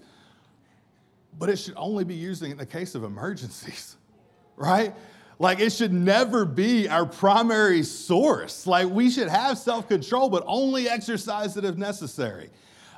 but 1.38 1.48
it 1.48 1.56
should 1.56 1.74
only 1.76 2.04
be 2.04 2.14
used 2.14 2.42
in 2.44 2.56
the 2.56 2.66
case 2.66 2.94
of 2.94 3.02
emergencies, 3.02 3.96
right? 4.56 4.94
Like 5.38 5.58
it 5.60 5.72
should 5.72 5.92
never 5.92 6.44
be 6.44 6.88
our 6.88 7.04
primary 7.04 7.82
source. 7.82 8.66
Like 8.66 8.88
we 8.88 9.10
should 9.10 9.28
have 9.28 9.58
self 9.58 9.88
control, 9.88 10.28
but 10.28 10.44
only 10.46 10.88
exercise 10.88 11.56
it 11.56 11.64
if 11.64 11.76
necessary. 11.76 12.50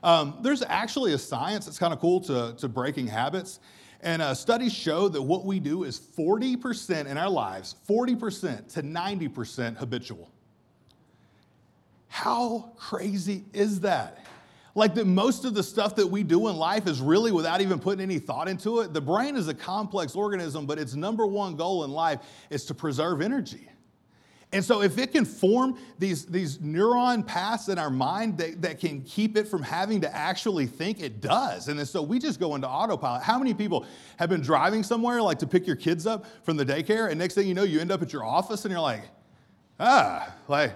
Um, 0.02 0.36
there's 0.42 0.62
actually 0.62 1.14
a 1.14 1.18
science 1.18 1.64
that's 1.64 1.78
kind 1.78 1.94
of 1.94 2.00
cool 2.00 2.20
to, 2.20 2.54
to 2.58 2.68
breaking 2.68 3.06
habits. 3.06 3.60
And 4.02 4.20
uh, 4.20 4.34
studies 4.34 4.74
show 4.74 5.08
that 5.08 5.22
what 5.22 5.46
we 5.46 5.58
do 5.58 5.84
is 5.84 5.98
40% 5.98 7.06
in 7.06 7.16
our 7.16 7.30
lives, 7.30 7.76
40% 7.88 8.74
to 8.74 8.82
90% 8.82 9.78
habitual. 9.78 10.30
How 12.08 12.72
crazy 12.76 13.44
is 13.54 13.80
that? 13.80 14.23
Like 14.74 14.94
that 14.96 15.06
most 15.06 15.44
of 15.44 15.54
the 15.54 15.62
stuff 15.62 15.94
that 15.96 16.06
we 16.06 16.24
do 16.24 16.48
in 16.48 16.56
life 16.56 16.88
is 16.88 17.00
really 17.00 17.30
without 17.30 17.60
even 17.60 17.78
putting 17.78 18.00
any 18.00 18.18
thought 18.18 18.48
into 18.48 18.80
it. 18.80 18.92
The 18.92 19.00
brain 19.00 19.36
is 19.36 19.46
a 19.46 19.54
complex 19.54 20.16
organism, 20.16 20.66
but 20.66 20.78
its 20.78 20.94
number 20.94 21.26
one 21.26 21.54
goal 21.54 21.84
in 21.84 21.92
life 21.92 22.20
is 22.50 22.64
to 22.66 22.74
preserve 22.74 23.20
energy. 23.20 23.68
And 24.54 24.64
so, 24.64 24.82
if 24.82 24.98
it 24.98 25.10
can 25.10 25.24
form 25.24 25.76
these, 25.98 26.26
these 26.26 26.58
neuron 26.58 27.26
paths 27.26 27.68
in 27.68 27.76
our 27.76 27.90
mind 27.90 28.38
that, 28.38 28.62
that 28.62 28.78
can 28.78 29.02
keep 29.02 29.36
it 29.36 29.48
from 29.48 29.64
having 29.64 30.00
to 30.02 30.16
actually 30.16 30.66
think, 30.66 31.00
it 31.00 31.20
does. 31.20 31.66
And 31.66 31.86
so, 31.88 32.02
we 32.02 32.20
just 32.20 32.38
go 32.38 32.54
into 32.54 32.68
autopilot. 32.68 33.24
How 33.24 33.36
many 33.36 33.52
people 33.52 33.84
have 34.16 34.28
been 34.28 34.42
driving 34.42 34.84
somewhere, 34.84 35.20
like 35.20 35.40
to 35.40 35.46
pick 35.48 35.66
your 35.66 35.74
kids 35.74 36.06
up 36.06 36.24
from 36.44 36.56
the 36.56 36.64
daycare, 36.64 37.10
and 37.10 37.18
next 37.18 37.34
thing 37.34 37.48
you 37.48 37.54
know, 37.54 37.64
you 37.64 37.80
end 37.80 37.90
up 37.90 38.00
at 38.00 38.12
your 38.12 38.24
office 38.24 38.64
and 38.64 38.70
you're 38.70 38.80
like, 38.80 39.02
ah, 39.80 40.32
like, 40.46 40.72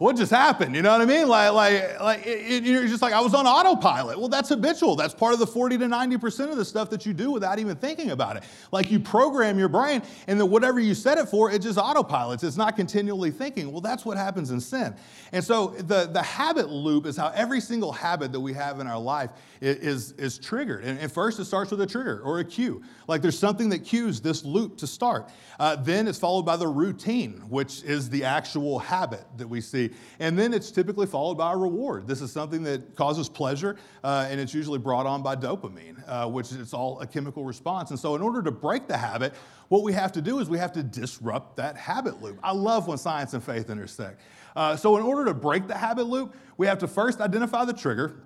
what 0.00 0.16
just 0.16 0.30
happened? 0.30 0.74
You 0.74 0.80
know 0.80 0.92
what 0.92 1.02
I 1.02 1.04
mean? 1.04 1.28
Like, 1.28 1.52
like, 1.52 2.00
like 2.00 2.26
it, 2.26 2.40
it, 2.50 2.64
you're 2.64 2.86
just 2.86 3.02
like, 3.02 3.12
I 3.12 3.20
was 3.20 3.34
on 3.34 3.46
autopilot. 3.46 4.18
Well, 4.18 4.30
that's 4.30 4.48
habitual. 4.48 4.96
That's 4.96 5.12
part 5.12 5.34
of 5.34 5.40
the 5.40 5.46
40 5.46 5.76
to 5.76 5.84
90% 5.84 6.50
of 6.50 6.56
the 6.56 6.64
stuff 6.64 6.88
that 6.88 7.04
you 7.04 7.12
do 7.12 7.30
without 7.30 7.58
even 7.58 7.76
thinking 7.76 8.10
about 8.10 8.38
it. 8.38 8.44
Like 8.72 8.90
you 8.90 8.98
program 8.98 9.58
your 9.58 9.68
brain, 9.68 10.00
and 10.26 10.40
then 10.40 10.48
whatever 10.48 10.80
you 10.80 10.94
set 10.94 11.18
it 11.18 11.28
for, 11.28 11.50
it 11.50 11.60
just 11.60 11.78
autopilots. 11.78 12.42
It's 12.42 12.56
not 12.56 12.76
continually 12.76 13.30
thinking. 13.30 13.70
Well, 13.70 13.82
that's 13.82 14.06
what 14.06 14.16
happens 14.16 14.52
in 14.52 14.60
sin. 14.60 14.96
And 15.32 15.44
so 15.44 15.66
the, 15.76 16.08
the 16.10 16.22
habit 16.22 16.70
loop 16.70 17.04
is 17.04 17.18
how 17.18 17.30
every 17.34 17.60
single 17.60 17.92
habit 17.92 18.32
that 18.32 18.40
we 18.40 18.54
have 18.54 18.80
in 18.80 18.86
our 18.86 18.98
life 18.98 19.28
is, 19.60 20.12
is 20.12 20.38
triggered. 20.38 20.82
And, 20.82 20.98
and 20.98 21.12
first, 21.12 21.38
it 21.38 21.44
starts 21.44 21.72
with 21.72 21.82
a 21.82 21.86
trigger 21.86 22.22
or 22.24 22.38
a 22.38 22.44
cue. 22.44 22.82
Like 23.06 23.20
there's 23.20 23.38
something 23.38 23.68
that 23.68 23.80
cues 23.80 24.22
this 24.22 24.46
loop 24.46 24.78
to 24.78 24.86
start. 24.86 25.28
Uh, 25.58 25.76
then 25.76 26.08
it's 26.08 26.18
followed 26.18 26.46
by 26.46 26.56
the 26.56 26.66
routine, 26.66 27.42
which 27.50 27.82
is 27.82 28.08
the 28.08 28.24
actual 28.24 28.78
habit 28.78 29.24
that 29.36 29.46
we 29.46 29.60
see. 29.60 29.89
And 30.18 30.38
then 30.38 30.52
it's 30.52 30.70
typically 30.70 31.06
followed 31.06 31.36
by 31.36 31.52
a 31.52 31.56
reward. 31.56 32.06
This 32.06 32.20
is 32.20 32.32
something 32.32 32.62
that 32.64 32.94
causes 32.96 33.28
pleasure, 33.28 33.76
uh, 34.04 34.26
and 34.30 34.40
it's 34.40 34.54
usually 34.54 34.78
brought 34.78 35.06
on 35.06 35.22
by 35.22 35.36
dopamine, 35.36 36.02
uh, 36.06 36.28
which 36.28 36.52
is 36.52 36.72
all 36.72 37.00
a 37.00 37.06
chemical 37.06 37.44
response. 37.44 37.90
And 37.90 37.98
so, 37.98 38.14
in 38.14 38.22
order 38.22 38.42
to 38.42 38.50
break 38.50 38.86
the 38.86 38.96
habit, 38.96 39.34
what 39.68 39.82
we 39.82 39.92
have 39.92 40.12
to 40.12 40.20
do 40.20 40.38
is 40.40 40.48
we 40.48 40.58
have 40.58 40.72
to 40.72 40.82
disrupt 40.82 41.56
that 41.56 41.76
habit 41.76 42.22
loop. 42.22 42.38
I 42.42 42.52
love 42.52 42.88
when 42.88 42.98
science 42.98 43.34
and 43.34 43.42
faith 43.42 43.70
intersect. 43.70 44.20
Uh, 44.56 44.76
so, 44.76 44.96
in 44.96 45.02
order 45.02 45.24
to 45.26 45.34
break 45.34 45.66
the 45.66 45.76
habit 45.76 46.06
loop, 46.06 46.34
we 46.56 46.66
have 46.66 46.78
to 46.78 46.88
first 46.88 47.20
identify 47.20 47.64
the 47.64 47.72
trigger, 47.72 48.20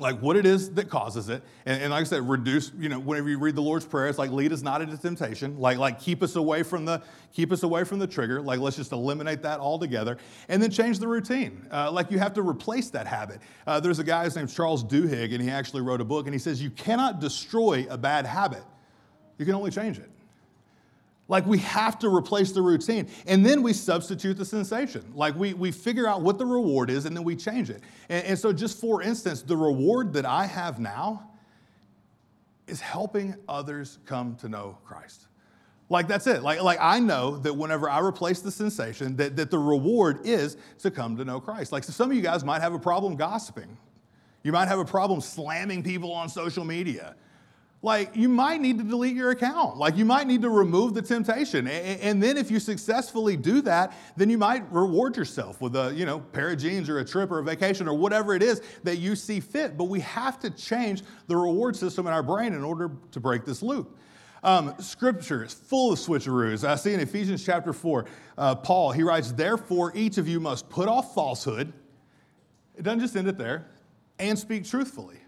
like 0.00 0.20
what 0.20 0.36
it 0.36 0.46
is 0.46 0.70
that 0.72 0.88
causes 0.88 1.28
it. 1.28 1.42
And, 1.66 1.82
and, 1.82 1.90
like 1.90 2.02
I 2.02 2.04
said, 2.04 2.28
reduce, 2.28 2.72
you 2.78 2.88
know, 2.88 2.98
whenever 2.98 3.28
you 3.28 3.38
read 3.38 3.54
the 3.54 3.62
Lord's 3.62 3.84
Prayer, 3.84 4.08
it's 4.08 4.18
like 4.18 4.30
lead 4.30 4.52
us 4.52 4.62
not 4.62 4.82
into 4.82 4.96
temptation. 4.96 5.58
Like, 5.58 5.78
like 5.78 6.00
keep 6.00 6.22
us 6.22 6.36
away 6.36 6.62
from 6.62 6.84
the 6.84 7.02
keep 7.32 7.52
us 7.52 7.62
away 7.62 7.84
from 7.84 7.98
the 7.98 8.06
trigger. 8.06 8.40
Like 8.40 8.60
let's 8.60 8.76
just 8.76 8.92
eliminate 8.92 9.42
that 9.42 9.60
altogether. 9.60 10.18
And 10.48 10.62
then 10.62 10.70
change 10.70 10.98
the 10.98 11.08
routine. 11.08 11.66
Uh, 11.70 11.90
like 11.90 12.10
you 12.10 12.18
have 12.18 12.34
to 12.34 12.42
replace 12.42 12.90
that 12.90 13.06
habit. 13.06 13.40
Uh, 13.66 13.80
there's 13.80 13.98
a 13.98 14.04
guy, 14.04 14.24
his 14.24 14.36
name's 14.36 14.54
Charles 14.54 14.84
Duhigg, 14.84 15.32
and 15.32 15.42
he 15.42 15.50
actually 15.50 15.82
wrote 15.82 16.00
a 16.00 16.04
book, 16.04 16.26
and 16.26 16.34
he 16.34 16.38
says 16.38 16.62
you 16.62 16.70
cannot 16.70 17.20
destroy 17.20 17.86
a 17.90 17.98
bad 17.98 18.26
habit. 18.26 18.62
You 19.38 19.46
can 19.46 19.54
only 19.54 19.70
change 19.70 19.98
it. 19.98 20.10
Like 21.30 21.46
we 21.46 21.58
have 21.58 21.96
to 22.00 22.12
replace 22.12 22.50
the 22.50 22.60
routine. 22.60 23.08
And 23.24 23.46
then 23.46 23.62
we 23.62 23.72
substitute 23.72 24.36
the 24.36 24.44
sensation. 24.44 25.04
Like 25.14 25.36
we, 25.36 25.54
we 25.54 25.70
figure 25.70 26.08
out 26.08 26.22
what 26.22 26.38
the 26.38 26.44
reward 26.44 26.90
is 26.90 27.06
and 27.06 27.16
then 27.16 27.22
we 27.22 27.36
change 27.36 27.70
it. 27.70 27.82
And, 28.08 28.26
and 28.26 28.38
so, 28.38 28.52
just 28.52 28.80
for 28.80 29.00
instance, 29.00 29.42
the 29.42 29.56
reward 29.56 30.12
that 30.14 30.26
I 30.26 30.46
have 30.46 30.80
now 30.80 31.30
is 32.66 32.80
helping 32.80 33.36
others 33.48 33.98
come 34.06 34.34
to 34.36 34.48
know 34.48 34.76
Christ. 34.84 35.28
Like 35.88 36.08
that's 36.08 36.26
it. 36.26 36.42
Like, 36.42 36.62
like 36.62 36.78
I 36.80 36.98
know 36.98 37.36
that 37.38 37.54
whenever 37.54 37.88
I 37.88 38.00
replace 38.00 38.40
the 38.40 38.50
sensation, 38.50 39.14
that, 39.16 39.36
that 39.36 39.52
the 39.52 39.58
reward 39.58 40.26
is 40.26 40.56
to 40.80 40.90
come 40.90 41.16
to 41.16 41.24
know 41.24 41.38
Christ. 41.38 41.70
Like 41.70 41.84
so 41.84 41.92
some 41.92 42.10
of 42.10 42.16
you 42.16 42.22
guys 42.22 42.42
might 42.42 42.60
have 42.60 42.74
a 42.74 42.78
problem 42.78 43.14
gossiping. 43.14 43.78
You 44.42 44.50
might 44.50 44.66
have 44.66 44.80
a 44.80 44.84
problem 44.84 45.20
slamming 45.20 45.84
people 45.84 46.12
on 46.12 46.28
social 46.28 46.64
media 46.64 47.14
like 47.82 48.14
you 48.14 48.28
might 48.28 48.60
need 48.60 48.76
to 48.78 48.84
delete 48.84 49.16
your 49.16 49.30
account. 49.30 49.78
Like 49.78 49.96
you 49.96 50.04
might 50.04 50.26
need 50.26 50.42
to 50.42 50.50
remove 50.50 50.92
the 50.92 51.00
temptation. 51.00 51.66
And 51.66 52.22
then 52.22 52.36
if 52.36 52.50
you 52.50 52.60
successfully 52.60 53.36
do 53.36 53.62
that, 53.62 53.94
then 54.16 54.28
you 54.28 54.36
might 54.36 54.70
reward 54.70 55.16
yourself 55.16 55.60
with 55.62 55.74
a, 55.76 55.92
you 55.94 56.04
know, 56.04 56.20
pair 56.20 56.50
of 56.50 56.58
jeans 56.58 56.90
or 56.90 56.98
a 56.98 57.04
trip 57.04 57.30
or 57.30 57.38
a 57.38 57.42
vacation 57.42 57.88
or 57.88 57.94
whatever 57.94 58.34
it 58.34 58.42
is 58.42 58.60
that 58.82 58.96
you 58.96 59.16
see 59.16 59.40
fit. 59.40 59.78
But 59.78 59.84
we 59.84 60.00
have 60.00 60.38
to 60.40 60.50
change 60.50 61.02
the 61.26 61.36
reward 61.36 61.74
system 61.74 62.06
in 62.06 62.12
our 62.12 62.22
brain 62.22 62.52
in 62.52 62.62
order 62.62 62.90
to 63.12 63.20
break 63.20 63.46
this 63.46 63.62
loop. 63.62 63.96
Um, 64.42 64.74
scripture 64.78 65.44
is 65.44 65.54
full 65.54 65.92
of 65.92 65.98
switcheroos. 65.98 66.66
I 66.66 66.76
see 66.76 66.94
in 66.94 67.00
Ephesians 67.00 67.44
chapter 67.44 67.72
4, 67.72 68.06
uh, 68.36 68.54
Paul, 68.56 68.92
he 68.92 69.02
writes, 69.02 69.32
Therefore, 69.32 69.92
each 69.94 70.18
of 70.18 70.28
you 70.28 70.40
must 70.40 70.68
put 70.70 70.88
off 70.88 71.14
falsehood. 71.14 71.72
It 72.76 72.82
doesn't 72.82 73.00
just 73.00 73.16
end 73.16 73.28
it 73.28 73.36
there, 73.36 73.66
and 74.18 74.38
speak 74.38 74.64
truthfully. 74.64 75.19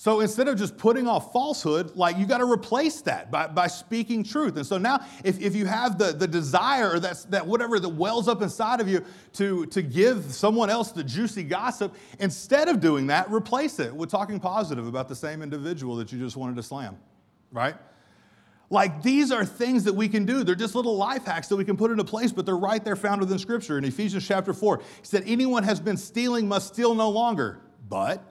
So 0.00 0.20
instead 0.20 0.48
of 0.48 0.56
just 0.56 0.78
putting 0.78 1.06
off 1.06 1.30
falsehood, 1.30 1.94
like 1.94 2.16
you 2.16 2.24
got 2.24 2.38
to 2.38 2.50
replace 2.50 3.02
that 3.02 3.30
by, 3.30 3.48
by 3.48 3.66
speaking 3.66 4.24
truth. 4.24 4.56
And 4.56 4.64
so 4.64 4.78
now, 4.78 5.04
if, 5.24 5.38
if 5.38 5.54
you 5.54 5.66
have 5.66 5.98
the, 5.98 6.12
the 6.12 6.26
desire 6.26 6.92
or 6.92 7.00
that's, 7.00 7.24
that 7.26 7.46
whatever 7.46 7.78
that 7.78 7.90
wells 7.90 8.26
up 8.26 8.40
inside 8.40 8.80
of 8.80 8.88
you 8.88 9.04
to, 9.34 9.66
to 9.66 9.82
give 9.82 10.24
someone 10.32 10.70
else 10.70 10.90
the 10.90 11.04
juicy 11.04 11.42
gossip, 11.42 11.94
instead 12.18 12.68
of 12.68 12.80
doing 12.80 13.08
that, 13.08 13.30
replace 13.30 13.78
it 13.78 13.94
with 13.94 14.08
talking 14.08 14.40
positive 14.40 14.86
about 14.86 15.06
the 15.06 15.14
same 15.14 15.42
individual 15.42 15.96
that 15.96 16.10
you 16.10 16.18
just 16.18 16.34
wanted 16.34 16.56
to 16.56 16.62
slam, 16.62 16.96
right? 17.52 17.74
Like 18.70 19.02
these 19.02 19.30
are 19.30 19.44
things 19.44 19.84
that 19.84 19.92
we 19.92 20.08
can 20.08 20.24
do. 20.24 20.44
They're 20.44 20.54
just 20.54 20.74
little 20.74 20.96
life 20.96 21.26
hacks 21.26 21.48
that 21.48 21.56
we 21.56 21.64
can 21.66 21.76
put 21.76 21.90
into 21.90 22.04
place, 22.04 22.32
but 22.32 22.46
they're 22.46 22.56
right 22.56 22.82
there 22.82 22.96
found 22.96 23.20
within 23.20 23.38
Scripture. 23.38 23.76
In 23.76 23.84
Ephesians 23.84 24.26
chapter 24.26 24.54
4, 24.54 24.78
he 24.78 24.84
said, 25.02 25.24
Anyone 25.26 25.62
has 25.64 25.78
been 25.78 25.98
stealing 25.98 26.48
must 26.48 26.68
steal 26.68 26.94
no 26.94 27.10
longer. 27.10 27.60
But 27.86 28.24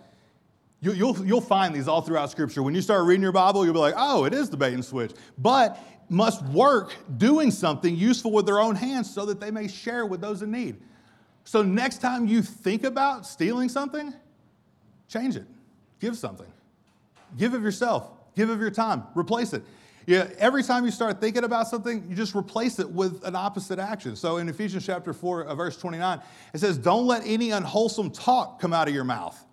you, 0.82 0.92
will 1.06 1.26
you'll 1.26 1.42
find 1.42 1.76
these 1.76 1.88
all 1.88 2.02
throughout 2.02 2.32
Scripture. 2.32 2.64
When 2.64 2.74
you 2.74 2.82
start 2.82 3.06
reading 3.06 3.24
your 3.24 3.32
Bible, 3.32 3.66
you'll 3.66 3.74
be 3.74 3.80
like, 3.80 3.96
oh, 3.98 4.26
it 4.26 4.34
is 4.34 4.50
the 4.50 4.58
bait 4.58 4.74
and 4.74 4.84
switch. 4.84 5.12
But 5.38 5.78
must 6.10 6.44
work 6.46 6.96
doing 7.18 7.52
something 7.52 7.96
useful 7.96 8.32
with 8.32 8.46
their 8.46 8.60
own 8.60 8.76
hands 8.76 9.14
so 9.14 9.26
that 9.26 9.40
they 9.40 9.52
may 9.52 9.68
share 9.68 10.06
with 10.06 10.22
those 10.22 10.42
in 10.42 10.52
need. 10.52 10.78
So 11.44 11.62
next 11.62 12.00
time 12.00 12.28
you 12.28 12.42
think 12.42 12.84
about 12.84 13.26
stealing 13.26 13.70
something, 13.70 14.14
change 15.08 15.36
it. 15.36 15.46
Give 16.00 16.18
something. 16.18 16.48
Give 17.38 17.54
of 17.54 17.62
yourself. 17.62 18.12
Give 18.36 18.50
of 18.50 18.60
your 18.60 18.72
time. 18.72 19.04
Replace 19.16 19.54
it. 19.54 19.64
Yeah, 20.06 20.28
every 20.40 20.64
time 20.64 20.86
you 20.86 20.92
start 20.92 21.22
thinking 21.22 21.44
about 21.44 21.68
something, 21.68 22.04
you 22.10 22.16
just 22.16 22.36
replace 22.36 22.80
it 22.80 22.90
with 22.90 23.24
an 23.26 23.36
opposite 23.36 23.78
action. 23.78 24.16
So 24.16 24.38
in 24.38 24.50
Ephesians 24.50 24.86
chapter 24.86 25.14
4, 25.14 25.44
uh, 25.44 25.56
verse 25.56 25.78
29, 25.78 26.20
it 26.54 26.58
says, 26.58 26.78
Don't 26.80 27.06
let 27.06 27.22
any 27.26 27.52
unwholesome 27.52 28.10
talk 28.12 28.60
come 28.60 28.74
out 28.74 28.88
of 28.88 28.94
your 28.94 29.04
mouth, 29.04 29.44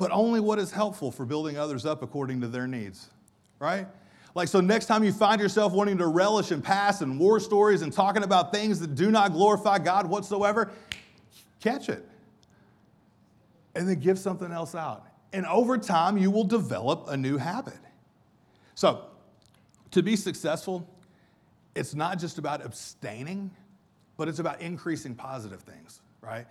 but 0.00 0.10
only 0.12 0.40
what 0.40 0.58
is 0.58 0.72
helpful 0.72 1.12
for 1.12 1.26
building 1.26 1.58
others 1.58 1.84
up 1.84 2.02
according 2.02 2.40
to 2.40 2.48
their 2.48 2.66
needs. 2.66 3.10
Right? 3.58 3.86
Like, 4.34 4.48
so 4.48 4.60
next 4.60 4.86
time 4.86 5.04
you 5.04 5.12
find 5.12 5.40
yourself 5.40 5.74
wanting 5.74 5.98
to 5.98 6.06
relish 6.06 6.52
in 6.52 6.62
past 6.62 7.02
and 7.02 7.20
war 7.20 7.38
stories 7.38 7.82
and 7.82 7.92
talking 7.92 8.22
about 8.22 8.50
things 8.50 8.80
that 8.80 8.94
do 8.94 9.10
not 9.10 9.32
glorify 9.32 9.78
God 9.78 10.08
whatsoever, 10.08 10.72
catch 11.60 11.90
it. 11.90 12.08
And 13.74 13.86
then 13.86 14.00
give 14.00 14.18
something 14.18 14.50
else 14.50 14.74
out. 14.74 15.06
And 15.34 15.44
over 15.44 15.76
time, 15.76 16.16
you 16.16 16.30
will 16.30 16.44
develop 16.44 17.04
a 17.08 17.16
new 17.16 17.36
habit. 17.36 17.78
So, 18.74 19.04
to 19.90 20.02
be 20.02 20.16
successful, 20.16 20.88
it's 21.76 21.94
not 21.94 22.18
just 22.18 22.38
about 22.38 22.64
abstaining, 22.64 23.50
but 24.16 24.28
it's 24.28 24.38
about 24.38 24.62
increasing 24.62 25.14
positive 25.14 25.60
things, 25.60 26.00
right? 26.22 26.46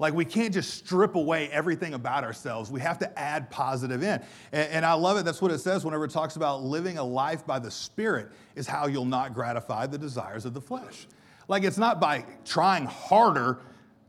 Like 0.00 0.14
we 0.14 0.24
can't 0.24 0.52
just 0.52 0.72
strip 0.72 1.14
away 1.14 1.50
everything 1.50 1.92
about 1.92 2.24
ourselves. 2.24 2.70
We 2.70 2.80
have 2.80 2.98
to 3.00 3.18
add 3.18 3.50
positive 3.50 4.02
in. 4.02 4.22
And, 4.50 4.70
and, 4.70 4.86
I 4.86 4.94
love 4.94 5.18
it. 5.18 5.26
That's 5.26 5.42
what 5.42 5.50
it 5.50 5.58
says 5.58 5.84
whenever 5.84 6.06
it 6.06 6.10
talks 6.10 6.36
about 6.36 6.62
living 6.62 6.96
a 6.96 7.04
life 7.04 7.46
by 7.46 7.58
the 7.58 7.70
Spirit 7.70 8.32
is 8.56 8.66
how 8.66 8.86
you'll 8.86 9.04
not 9.04 9.34
gratify 9.34 9.86
the 9.88 9.98
desires 9.98 10.46
of 10.46 10.54
the 10.54 10.60
flesh. 10.60 11.06
Like 11.48 11.64
it's 11.64 11.76
not 11.76 12.00
by 12.00 12.24
trying 12.46 12.86
harder 12.86 13.58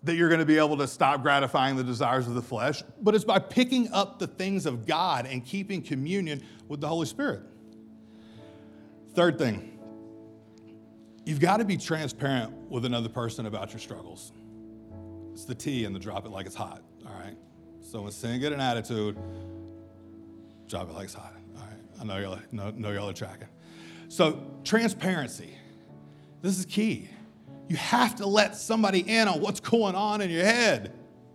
that 0.03 0.15
you're 0.15 0.29
going 0.29 0.39
to 0.39 0.45
be 0.45 0.57
able 0.57 0.77
to 0.77 0.87
stop 0.87 1.21
gratifying 1.21 1.75
the 1.75 1.83
desires 1.83 2.25
of 2.25 2.35
the 2.35 2.41
flesh, 2.41 2.83
but 3.01 3.13
it's 3.13 3.25
by 3.25 3.39
picking 3.39 3.91
up 3.91 4.17
the 4.17 4.27
things 4.27 4.65
of 4.65 4.87
God 4.87 5.25
and 5.25 5.45
keeping 5.45 5.81
communion 5.81 6.41
with 6.69 6.79
the 6.79 6.87
Holy 6.87 7.05
Spirit. 7.05 7.41
Third 9.13 9.37
thing, 9.37 9.77
you've 11.25 11.41
got 11.41 11.57
to 11.57 11.65
be 11.65 11.75
transparent 11.75 12.53
with 12.69 12.85
another 12.85 13.09
person 13.09 13.45
about 13.45 13.71
your 13.71 13.79
struggles. 13.79 14.31
It's 15.33 15.45
the 15.45 15.55
T 15.55 15.85
and 15.85 15.95
the 15.95 15.99
drop 15.99 16.25
it 16.25 16.29
like 16.29 16.45
it's 16.45 16.55
hot, 16.55 16.81
all 17.05 17.13
right? 17.13 17.35
So 17.81 18.01
when 18.01 18.11
sin 18.11 18.39
get 18.39 18.53
an 18.53 18.61
attitude, 18.61 19.17
drop 20.67 20.89
it 20.89 20.93
like 20.93 21.05
it's 21.05 21.13
hot, 21.13 21.33
all 21.57 21.63
right? 21.63 21.79
I 21.99 22.03
know 22.03 22.17
y'all, 22.17 22.39
know, 22.51 22.71
know 22.71 22.91
y'all 22.91 23.09
are 23.09 23.13
tracking. 23.13 23.47
So 24.07 24.43
transparency, 24.63 25.55
this 26.41 26.59
is 26.59 26.65
key. 26.65 27.09
You 27.67 27.77
have 27.77 28.15
to 28.15 28.25
let 28.25 28.55
somebody 28.55 28.99
in 28.99 29.27
on 29.27 29.39
what's 29.39 29.59
going 29.59 29.95
on 29.95 30.21
in 30.21 30.29
your 30.29 30.43
head, 30.43 30.91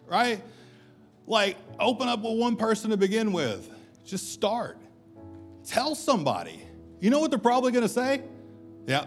right? 0.07 0.43
Like 1.27 1.57
open 1.81 2.09
up 2.09 2.23
with 2.23 2.39
one 2.39 2.57
person 2.57 2.91
to 2.91 2.97
begin 2.97 3.33
with. 3.33 3.71
Just 4.05 4.33
start. 4.33 4.79
Tell 5.65 5.95
somebody. 5.95 6.61
You 7.01 7.11
know 7.11 7.19
what 7.19 7.31
they're 7.31 7.39
probably 7.39 7.73
going 7.73 7.83
to 7.83 7.89
say? 7.89 8.23
Yeah, 8.87 9.07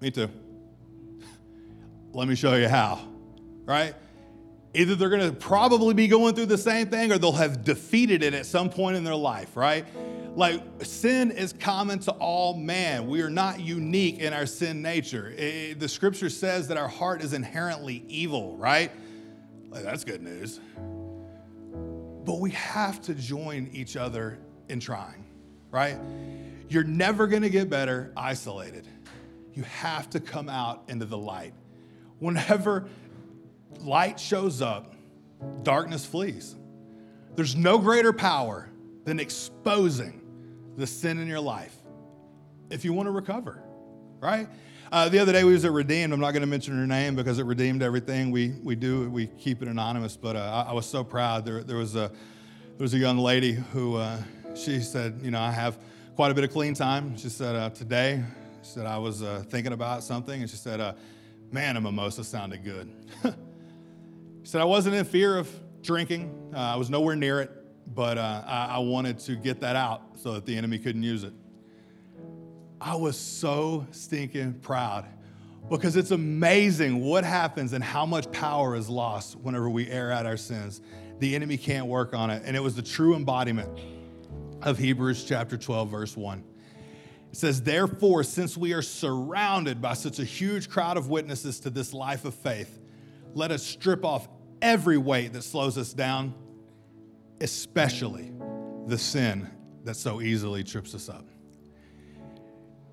me 0.00 0.10
too. 0.10 0.28
Let 2.12 2.26
me 2.26 2.34
show 2.34 2.54
you 2.56 2.68
how, 2.68 3.06
right? 3.70 3.94
Either 4.74 4.96
they're 4.96 5.08
going 5.08 5.30
to 5.30 5.32
probably 5.32 5.94
be 5.94 6.08
going 6.08 6.34
through 6.34 6.46
the 6.46 6.58
same 6.58 6.88
thing 6.88 7.12
or 7.12 7.18
they'll 7.18 7.30
have 7.30 7.64
defeated 7.64 8.24
it 8.24 8.34
at 8.34 8.44
some 8.44 8.68
point 8.68 8.96
in 8.96 9.04
their 9.04 9.14
life, 9.14 9.56
right? 9.56 9.86
Like 10.36 10.60
sin 10.82 11.30
is 11.30 11.52
common 11.52 12.00
to 12.00 12.10
all 12.12 12.54
man. 12.54 13.06
We 13.06 13.22
are 13.22 13.30
not 13.30 13.60
unique 13.60 14.18
in 14.18 14.32
our 14.32 14.46
sin 14.46 14.82
nature. 14.82 15.32
It, 15.36 15.78
the 15.78 15.88
scripture 15.88 16.28
says 16.28 16.66
that 16.68 16.78
our 16.78 16.88
heart 16.88 17.22
is 17.22 17.32
inherently 17.32 18.04
evil, 18.08 18.56
right? 18.56 18.90
Like, 19.70 19.84
that's 19.84 20.02
good 20.04 20.22
news. 20.22 20.58
But 22.24 22.40
we 22.40 22.50
have 22.50 23.00
to 23.02 23.14
join 23.14 23.70
each 23.72 23.96
other 23.96 24.38
in 24.68 24.80
trying, 24.80 25.24
right? 25.70 25.96
You're 26.68 26.84
never 26.84 27.28
going 27.28 27.42
to 27.42 27.50
get 27.50 27.70
better 27.70 28.12
isolated. 28.16 28.86
You 29.54 29.62
have 29.62 30.10
to 30.10 30.20
come 30.20 30.48
out 30.48 30.82
into 30.88 31.06
the 31.06 31.18
light. 31.18 31.54
Whenever 32.18 32.88
light 33.80 34.18
shows 34.18 34.60
up, 34.60 34.94
darkness 35.62 36.04
flees. 36.04 36.56
There's 37.36 37.56
no 37.56 37.78
greater 37.78 38.12
power 38.12 38.68
than 39.04 39.20
exposing 39.20 40.20
the 40.76 40.86
sin 40.86 41.18
in 41.18 41.26
your 41.26 41.40
life 41.40 41.76
if 42.70 42.84
you 42.84 42.92
want 42.92 43.06
to 43.06 43.10
recover, 43.10 43.62
right? 44.20 44.48
Uh, 44.92 45.08
the 45.08 45.18
other 45.18 45.32
day 45.32 45.44
we 45.44 45.52
was 45.52 45.64
at 45.64 45.72
Redeemed. 45.72 46.12
I'm 46.12 46.20
not 46.20 46.32
going 46.32 46.42
to 46.42 46.48
mention 46.48 46.76
her 46.76 46.86
name 46.86 47.14
because 47.14 47.38
it 47.38 47.44
redeemed 47.44 47.82
everything 47.82 48.32
we 48.32 48.54
we 48.64 48.74
do. 48.74 49.08
We 49.08 49.28
keep 49.28 49.62
it 49.62 49.68
anonymous, 49.68 50.16
but 50.16 50.34
uh, 50.34 50.64
I, 50.66 50.70
I, 50.70 50.72
was 50.72 50.84
so 50.84 51.04
proud. 51.04 51.44
There, 51.44 51.62
there 51.62 51.76
was 51.76 51.94
a 51.94 52.08
there 52.08 52.84
was 52.84 52.94
a 52.94 52.98
young 52.98 53.18
lady 53.18 53.52
who 53.52 53.96
uh, 53.96 54.18
she 54.54 54.80
said, 54.80 55.20
you 55.22 55.30
know, 55.30 55.40
I 55.40 55.52
have 55.52 55.78
quite 56.16 56.32
a 56.32 56.34
bit 56.34 56.42
of 56.44 56.50
clean 56.50 56.74
time. 56.74 57.16
She 57.16 57.28
said, 57.28 57.54
uh, 57.54 57.70
Today, 57.70 58.22
she 58.62 58.70
said, 58.70 58.86
I 58.86 58.98
was 58.98 59.22
uh, 59.22 59.44
thinking 59.48 59.72
about 59.72 60.02
something, 60.02 60.40
and 60.40 60.50
she 60.50 60.56
said, 60.56 60.80
uh, 60.80 60.94
Man, 61.52 61.76
a 61.76 61.80
mimosa 61.80 62.24
sounded 62.24 62.64
good. 62.64 62.90
she 64.42 64.50
said, 64.50 64.60
I 64.60 64.64
wasn't 64.64 64.96
in 64.96 65.04
fear 65.04 65.36
of 65.36 65.48
drinking, 65.82 66.52
uh, 66.54 66.58
I 66.58 66.76
was 66.76 66.90
nowhere 66.90 67.16
near 67.16 67.40
it, 67.40 67.50
but 67.94 68.18
uh, 68.18 68.42
I-, 68.46 68.76
I 68.76 68.78
wanted 68.78 69.18
to 69.20 69.36
get 69.36 69.60
that 69.60 69.76
out 69.76 70.02
so 70.16 70.32
that 70.34 70.46
the 70.46 70.56
enemy 70.56 70.78
couldn't 70.78 71.02
use 71.02 71.24
it. 71.24 71.32
I 72.80 72.94
was 72.94 73.18
so 73.18 73.86
stinking 73.90 74.54
proud 74.54 75.06
because 75.68 75.96
it's 75.96 76.10
amazing 76.10 77.04
what 77.04 77.24
happens 77.24 77.74
and 77.74 77.84
how 77.84 78.06
much 78.06 78.30
power 78.32 78.74
is 78.74 78.88
lost 78.88 79.36
whenever 79.36 79.68
we 79.68 79.88
air 79.88 80.10
out 80.10 80.24
our 80.24 80.38
sins. 80.38 80.80
The 81.18 81.34
enemy 81.34 81.58
can't 81.58 81.86
work 81.86 82.14
on 82.14 82.30
it. 82.30 82.42
And 82.46 82.56
it 82.56 82.60
was 82.60 82.74
the 82.74 82.82
true 82.82 83.14
embodiment 83.14 83.68
of 84.62 84.78
Hebrews 84.78 85.24
chapter 85.24 85.58
12, 85.58 85.90
verse 85.90 86.16
1. 86.16 86.42
It 87.32 87.36
says, 87.36 87.62
Therefore, 87.62 88.24
since 88.24 88.56
we 88.56 88.72
are 88.72 88.82
surrounded 88.82 89.82
by 89.82 89.92
such 89.92 90.18
a 90.18 90.24
huge 90.24 90.70
crowd 90.70 90.96
of 90.96 91.08
witnesses 91.08 91.60
to 91.60 91.70
this 91.70 91.92
life 91.92 92.24
of 92.24 92.34
faith, 92.34 92.79
let 93.34 93.50
us 93.50 93.62
strip 93.62 94.04
off 94.04 94.28
every 94.62 94.98
weight 94.98 95.32
that 95.32 95.42
slows 95.42 95.78
us 95.78 95.92
down, 95.92 96.34
especially 97.40 98.32
the 98.86 98.98
sin 98.98 99.48
that 99.84 99.96
so 99.96 100.20
easily 100.20 100.62
trips 100.62 100.94
us 100.94 101.08
up. 101.08 101.26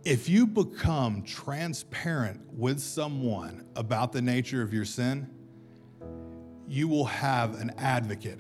If 0.04 0.30
you 0.30 0.48
become 0.48 1.24
transparent 1.24 2.42
with 2.54 2.80
someone 2.80 3.66
about 3.76 4.14
the 4.14 4.22
nature 4.22 4.62
of 4.62 4.74
your 4.74 4.86
sin, 4.86 5.30
you 6.68 6.88
will 6.88 7.06
have 7.06 7.60
an 7.60 7.74
advocate 7.78 8.40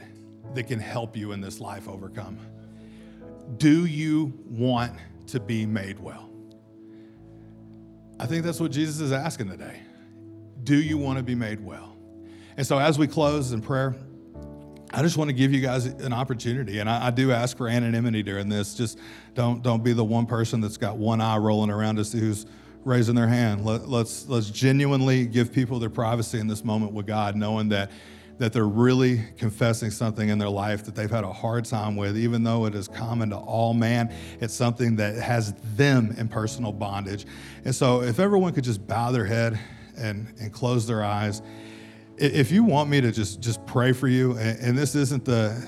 that 0.54 0.64
can 0.64 0.80
help 0.80 1.18
you 1.18 1.34
in 1.34 1.42
this 1.42 1.60
life 1.60 1.90
overcome. 1.90 2.38
Do 3.58 3.86
you 3.86 4.34
want 4.46 4.94
to 5.28 5.40
be 5.40 5.66
made 5.66 6.00
well? 6.00 6.30
I 8.20 8.26
think 8.26 8.44
that's 8.44 8.60
what 8.60 8.72
Jesus 8.72 9.00
is 9.00 9.12
asking 9.12 9.50
today. 9.50 9.82
Do 10.64 10.82
you 10.82 10.98
want 10.98 11.18
to 11.18 11.24
be 11.24 11.36
made 11.36 11.64
well? 11.64 11.96
And 12.58 12.66
so, 12.66 12.80
as 12.80 12.98
we 12.98 13.08
close 13.08 13.52
in 13.52 13.62
prayer, 13.62 13.96
I 14.92 15.02
just 15.02 15.18
want 15.18 15.30
to 15.30 15.34
give 15.34 15.54
you 15.54 15.62
guys 15.62 15.86
an 15.86 16.14
opportunity, 16.14 16.80
and 16.80 16.90
I, 16.90 17.08
I, 17.08 17.12
do 17.12 17.32
ask 17.32 17.58
for 17.58 17.68
anonymity 17.68 18.24
during 18.24 18.48
this. 18.48 18.74
Just 18.74 18.98
don't 19.36 19.62
don't 19.62 19.84
be 19.84 19.94
the 19.94 20.04
one 20.04 20.26
person 20.26 20.62
that's 20.62 20.78
got 20.78 20.98
one 20.98 21.20
eye 21.20 21.38
rolling 21.38 21.70
around 21.70 21.98
to 21.98 22.06
see 22.06 22.20
who's 22.20 22.46
raising 22.86 23.16
their 23.16 23.28
hand. 23.28 23.66
Let, 23.66 23.90
let's 23.90 24.28
let's 24.28 24.50
genuinely 24.50 25.26
give 25.26 25.52
people 25.52 25.78
their 25.80 25.90
privacy 25.90 26.40
in 26.40 26.48
this 26.48 26.64
moment 26.64 26.94
with 26.94 27.06
God, 27.06 27.36
knowing 27.36 27.70
that 27.70 27.92
that 28.38 28.54
they're 28.54 28.66
really 28.66 29.24
confessing 29.38 29.90
something 29.90 30.30
in 30.30 30.38
their 30.38 30.50
life 30.50 30.86
that 30.86 30.96
they've 30.96 31.10
had 31.10 31.24
a 31.24 31.34
hard 31.34 31.66
time 31.66 31.96
with, 31.96 32.18
even 32.18 32.44
though 32.44 32.66
it 32.66 32.76
is 32.76 32.88
common 32.88 33.32
to 33.32 33.36
all 33.36 33.74
man. 33.74 34.14
It's 34.40 34.54
something 34.54 34.96
that 34.98 35.16
has 35.16 35.54
them 35.76 36.16
in 36.18 36.28
personal 36.28 36.72
bondage. 36.72 37.26
And 37.66 37.76
so, 37.76 38.04
if 38.04 38.20
everyone 38.20 38.54
could 38.54 38.64
just 38.64 38.88
bow 38.88 39.12
their 39.12 39.26
head 39.26 39.60
and, 39.98 40.34
and 40.40 40.54
close 40.54 40.88
their 40.88 41.04
eyes, 41.04 41.42
if 42.18 42.52
you 42.52 42.64
want 42.64 42.90
me 42.90 43.02
to 43.02 43.12
just, 43.12 43.42
just 43.42 43.66
pray 43.66 43.92
for 43.92 44.08
you, 44.08 44.32
and, 44.38 44.60
and 44.60 44.78
this 44.78 44.96
isn't 44.96 45.24
the, 45.26 45.68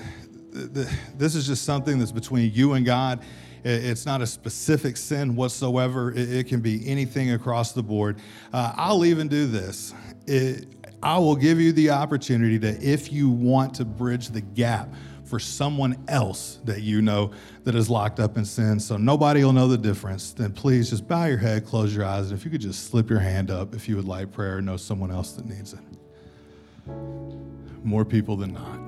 the, 0.52 0.90
this 1.16 1.34
is 1.34 1.46
just 1.46 1.64
something 1.64 1.98
that's 1.98 2.12
between 2.12 2.52
you 2.52 2.72
and 2.72 2.84
God. 2.84 3.22
It's 3.62 4.06
not 4.06 4.22
a 4.22 4.26
specific 4.26 4.96
sin 4.96 5.36
whatsoever. 5.36 6.12
It, 6.12 6.32
it 6.32 6.46
can 6.48 6.60
be 6.60 6.88
anything 6.88 7.32
across 7.32 7.72
the 7.72 7.82
board. 7.82 8.18
Uh, 8.52 8.72
I'll 8.74 9.04
even 9.04 9.28
do 9.28 9.46
this. 9.46 9.94
It, 10.26 10.66
I 11.02 11.18
will 11.18 11.36
give 11.36 11.60
you 11.60 11.72
the 11.72 11.90
opportunity 11.90 12.58
to, 12.58 12.68
if 12.82 13.12
you 13.12 13.28
want 13.28 13.74
to 13.74 13.84
bridge 13.84 14.30
the 14.30 14.40
gap 14.40 14.88
for 15.30 15.38
someone 15.38 15.96
else 16.08 16.58
that 16.64 16.82
you 16.82 17.00
know 17.00 17.30
that 17.62 17.76
is 17.76 17.88
locked 17.88 18.18
up 18.18 18.36
in 18.36 18.44
sin 18.44 18.80
so 18.80 18.96
nobody 18.96 19.44
will 19.44 19.52
know 19.52 19.68
the 19.68 19.78
difference, 19.78 20.32
then 20.32 20.52
please 20.52 20.90
just 20.90 21.06
bow 21.06 21.26
your 21.26 21.38
head, 21.38 21.64
close 21.64 21.94
your 21.94 22.04
eyes, 22.04 22.30
and 22.30 22.38
if 22.38 22.44
you 22.44 22.50
could 22.50 22.60
just 22.60 22.90
slip 22.90 23.08
your 23.08 23.20
hand 23.20 23.48
up 23.48 23.72
if 23.72 23.88
you 23.88 23.94
would 23.94 24.06
like 24.06 24.32
prayer 24.32 24.56
or 24.56 24.60
know 24.60 24.76
someone 24.76 25.12
else 25.12 25.32
that 25.34 25.46
needs 25.46 25.72
it. 25.72 25.78
More 27.84 28.04
people 28.04 28.36
than 28.36 28.54
not. 28.54 28.80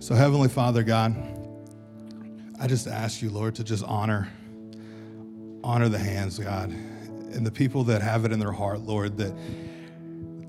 So, 0.00 0.16
Heavenly 0.16 0.48
Father, 0.48 0.82
God, 0.82 1.16
I 2.60 2.66
just 2.66 2.88
ask 2.88 3.22
you, 3.22 3.30
Lord, 3.30 3.54
to 3.54 3.64
just 3.64 3.84
honor, 3.84 4.28
honor 5.62 5.88
the 5.88 5.98
hands, 5.98 6.40
God, 6.40 6.70
and 6.70 7.46
the 7.46 7.52
people 7.52 7.84
that 7.84 8.02
have 8.02 8.24
it 8.24 8.32
in 8.32 8.40
their 8.40 8.52
heart, 8.52 8.80
Lord, 8.80 9.16
that 9.18 9.32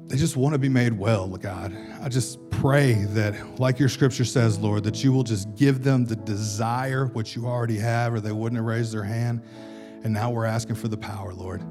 they 0.08 0.16
just 0.16 0.38
want 0.38 0.54
to 0.54 0.60
be 0.60 0.70
made 0.70 0.94
well, 0.94 1.28
God. 1.28 1.76
I 2.02 2.08
just 2.08 2.50
pray 2.50 2.94
that, 3.10 3.60
like 3.60 3.78
your 3.78 3.90
scripture 3.90 4.24
says, 4.24 4.58
Lord, 4.58 4.86
that 4.86 5.04
you 5.04 5.12
will 5.12 5.24
just 5.24 5.54
give 5.56 5.84
them 5.84 6.06
the 6.06 6.16
desire, 6.16 7.08
which 7.08 7.36
you 7.36 7.46
already 7.46 7.78
have, 7.78 8.14
or 8.14 8.22
they 8.22 8.32
wouldn't 8.32 8.58
have 8.58 8.66
raised 8.66 8.94
their 8.94 9.04
hand. 9.04 9.42
And 10.04 10.14
now 10.14 10.32
we're 10.32 10.46
asking 10.46 10.76
for 10.76 10.88
the 10.88 10.98
power, 10.98 11.34
Lord. 11.34 11.62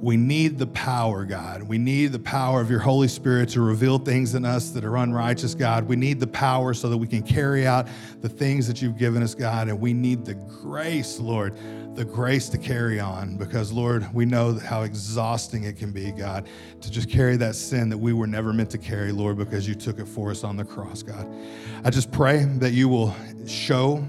We 0.00 0.16
need 0.16 0.58
the 0.58 0.66
power, 0.68 1.24
God. 1.24 1.64
We 1.64 1.76
need 1.76 2.12
the 2.12 2.20
power 2.20 2.60
of 2.60 2.70
your 2.70 2.78
Holy 2.78 3.08
Spirit 3.08 3.48
to 3.50 3.60
reveal 3.60 3.98
things 3.98 4.36
in 4.36 4.44
us 4.44 4.70
that 4.70 4.84
are 4.84 4.96
unrighteous, 4.96 5.56
God. 5.56 5.88
We 5.88 5.96
need 5.96 6.20
the 6.20 6.26
power 6.28 6.72
so 6.72 6.88
that 6.88 6.96
we 6.96 7.08
can 7.08 7.20
carry 7.20 7.66
out 7.66 7.88
the 8.20 8.28
things 8.28 8.68
that 8.68 8.80
you've 8.80 8.96
given 8.96 9.24
us, 9.24 9.34
God. 9.34 9.66
And 9.66 9.80
we 9.80 9.92
need 9.92 10.24
the 10.24 10.34
grace, 10.34 11.18
Lord, 11.18 11.56
the 11.96 12.04
grace 12.04 12.48
to 12.50 12.58
carry 12.58 13.00
on 13.00 13.36
because, 13.36 13.72
Lord, 13.72 14.06
we 14.14 14.24
know 14.24 14.54
how 14.54 14.82
exhausting 14.82 15.64
it 15.64 15.76
can 15.76 15.90
be, 15.90 16.12
God, 16.12 16.46
to 16.80 16.90
just 16.92 17.10
carry 17.10 17.36
that 17.36 17.56
sin 17.56 17.88
that 17.88 17.98
we 17.98 18.12
were 18.12 18.28
never 18.28 18.52
meant 18.52 18.70
to 18.70 18.78
carry, 18.78 19.10
Lord, 19.10 19.36
because 19.36 19.66
you 19.66 19.74
took 19.74 19.98
it 19.98 20.06
for 20.06 20.30
us 20.30 20.44
on 20.44 20.56
the 20.56 20.64
cross, 20.64 21.02
God. 21.02 21.26
I 21.82 21.90
just 21.90 22.12
pray 22.12 22.44
that 22.58 22.70
you 22.70 22.88
will 22.88 23.16
show 23.48 24.06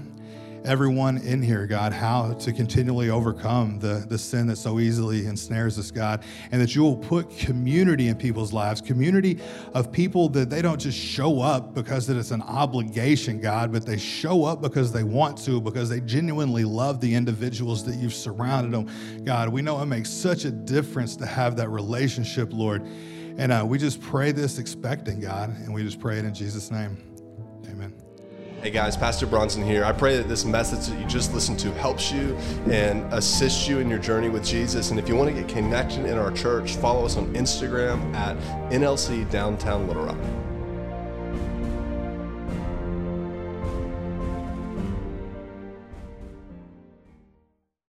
everyone 0.64 1.18
in 1.18 1.42
here, 1.42 1.66
God, 1.66 1.92
how 1.92 2.34
to 2.34 2.52
continually 2.52 3.10
overcome 3.10 3.78
the, 3.78 4.04
the 4.08 4.18
sin 4.18 4.46
that 4.48 4.56
so 4.56 4.78
easily 4.78 5.26
ensnares 5.26 5.78
us, 5.78 5.90
God, 5.90 6.22
and 6.52 6.60
that 6.60 6.74
you 6.74 6.82
will 6.82 6.96
put 6.96 7.30
community 7.30 8.08
in 8.08 8.16
people's 8.16 8.52
lives, 8.52 8.80
community 8.80 9.38
of 9.74 9.90
people 9.90 10.28
that 10.30 10.50
they 10.50 10.62
don't 10.62 10.80
just 10.80 10.98
show 10.98 11.40
up 11.40 11.74
because 11.74 12.08
it's 12.08 12.30
an 12.30 12.42
obligation, 12.42 13.40
God, 13.40 13.72
but 13.72 13.86
they 13.86 13.98
show 13.98 14.44
up 14.44 14.60
because 14.60 14.92
they 14.92 15.04
want 15.04 15.38
to, 15.44 15.60
because 15.60 15.88
they 15.88 16.00
genuinely 16.00 16.64
love 16.64 17.00
the 17.00 17.14
individuals 17.14 17.84
that 17.84 17.96
you've 17.96 18.14
surrounded 18.14 18.72
them. 18.72 19.24
God, 19.24 19.48
we 19.48 19.62
know 19.62 19.80
it 19.80 19.86
makes 19.86 20.10
such 20.10 20.44
a 20.44 20.50
difference 20.50 21.16
to 21.16 21.26
have 21.26 21.56
that 21.56 21.68
relationship, 21.68 22.52
Lord. 22.52 22.82
And 23.38 23.52
uh, 23.52 23.64
we 23.66 23.78
just 23.78 24.02
pray 24.02 24.32
this 24.32 24.58
expecting, 24.58 25.20
God, 25.20 25.50
and 25.50 25.72
we 25.72 25.82
just 25.82 25.98
pray 25.98 26.18
it 26.18 26.24
in 26.24 26.34
Jesus' 26.34 26.70
name. 26.70 27.09
Hey 28.62 28.68
guys, 28.68 28.94
Pastor 28.94 29.26
Bronson 29.26 29.62
here. 29.62 29.86
I 29.86 29.92
pray 29.92 30.18
that 30.18 30.28
this 30.28 30.44
message 30.44 30.86
that 30.88 31.00
you 31.00 31.06
just 31.06 31.32
listened 31.32 31.58
to 31.60 31.72
helps 31.72 32.12
you 32.12 32.36
and 32.70 33.10
assists 33.10 33.66
you 33.66 33.78
in 33.78 33.88
your 33.88 33.98
journey 33.98 34.28
with 34.28 34.44
Jesus. 34.44 34.90
And 34.90 34.98
if 34.98 35.08
you 35.08 35.16
want 35.16 35.34
to 35.34 35.34
get 35.34 35.48
connected 35.48 36.04
in 36.04 36.18
our 36.18 36.30
church, 36.30 36.76
follow 36.76 37.06
us 37.06 37.16
on 37.16 37.32
Instagram 37.32 38.14
at 38.14 38.36
NLC 38.70 39.28
Downtown 39.30 39.88
Little 39.88 40.04
Rock. 40.04 40.18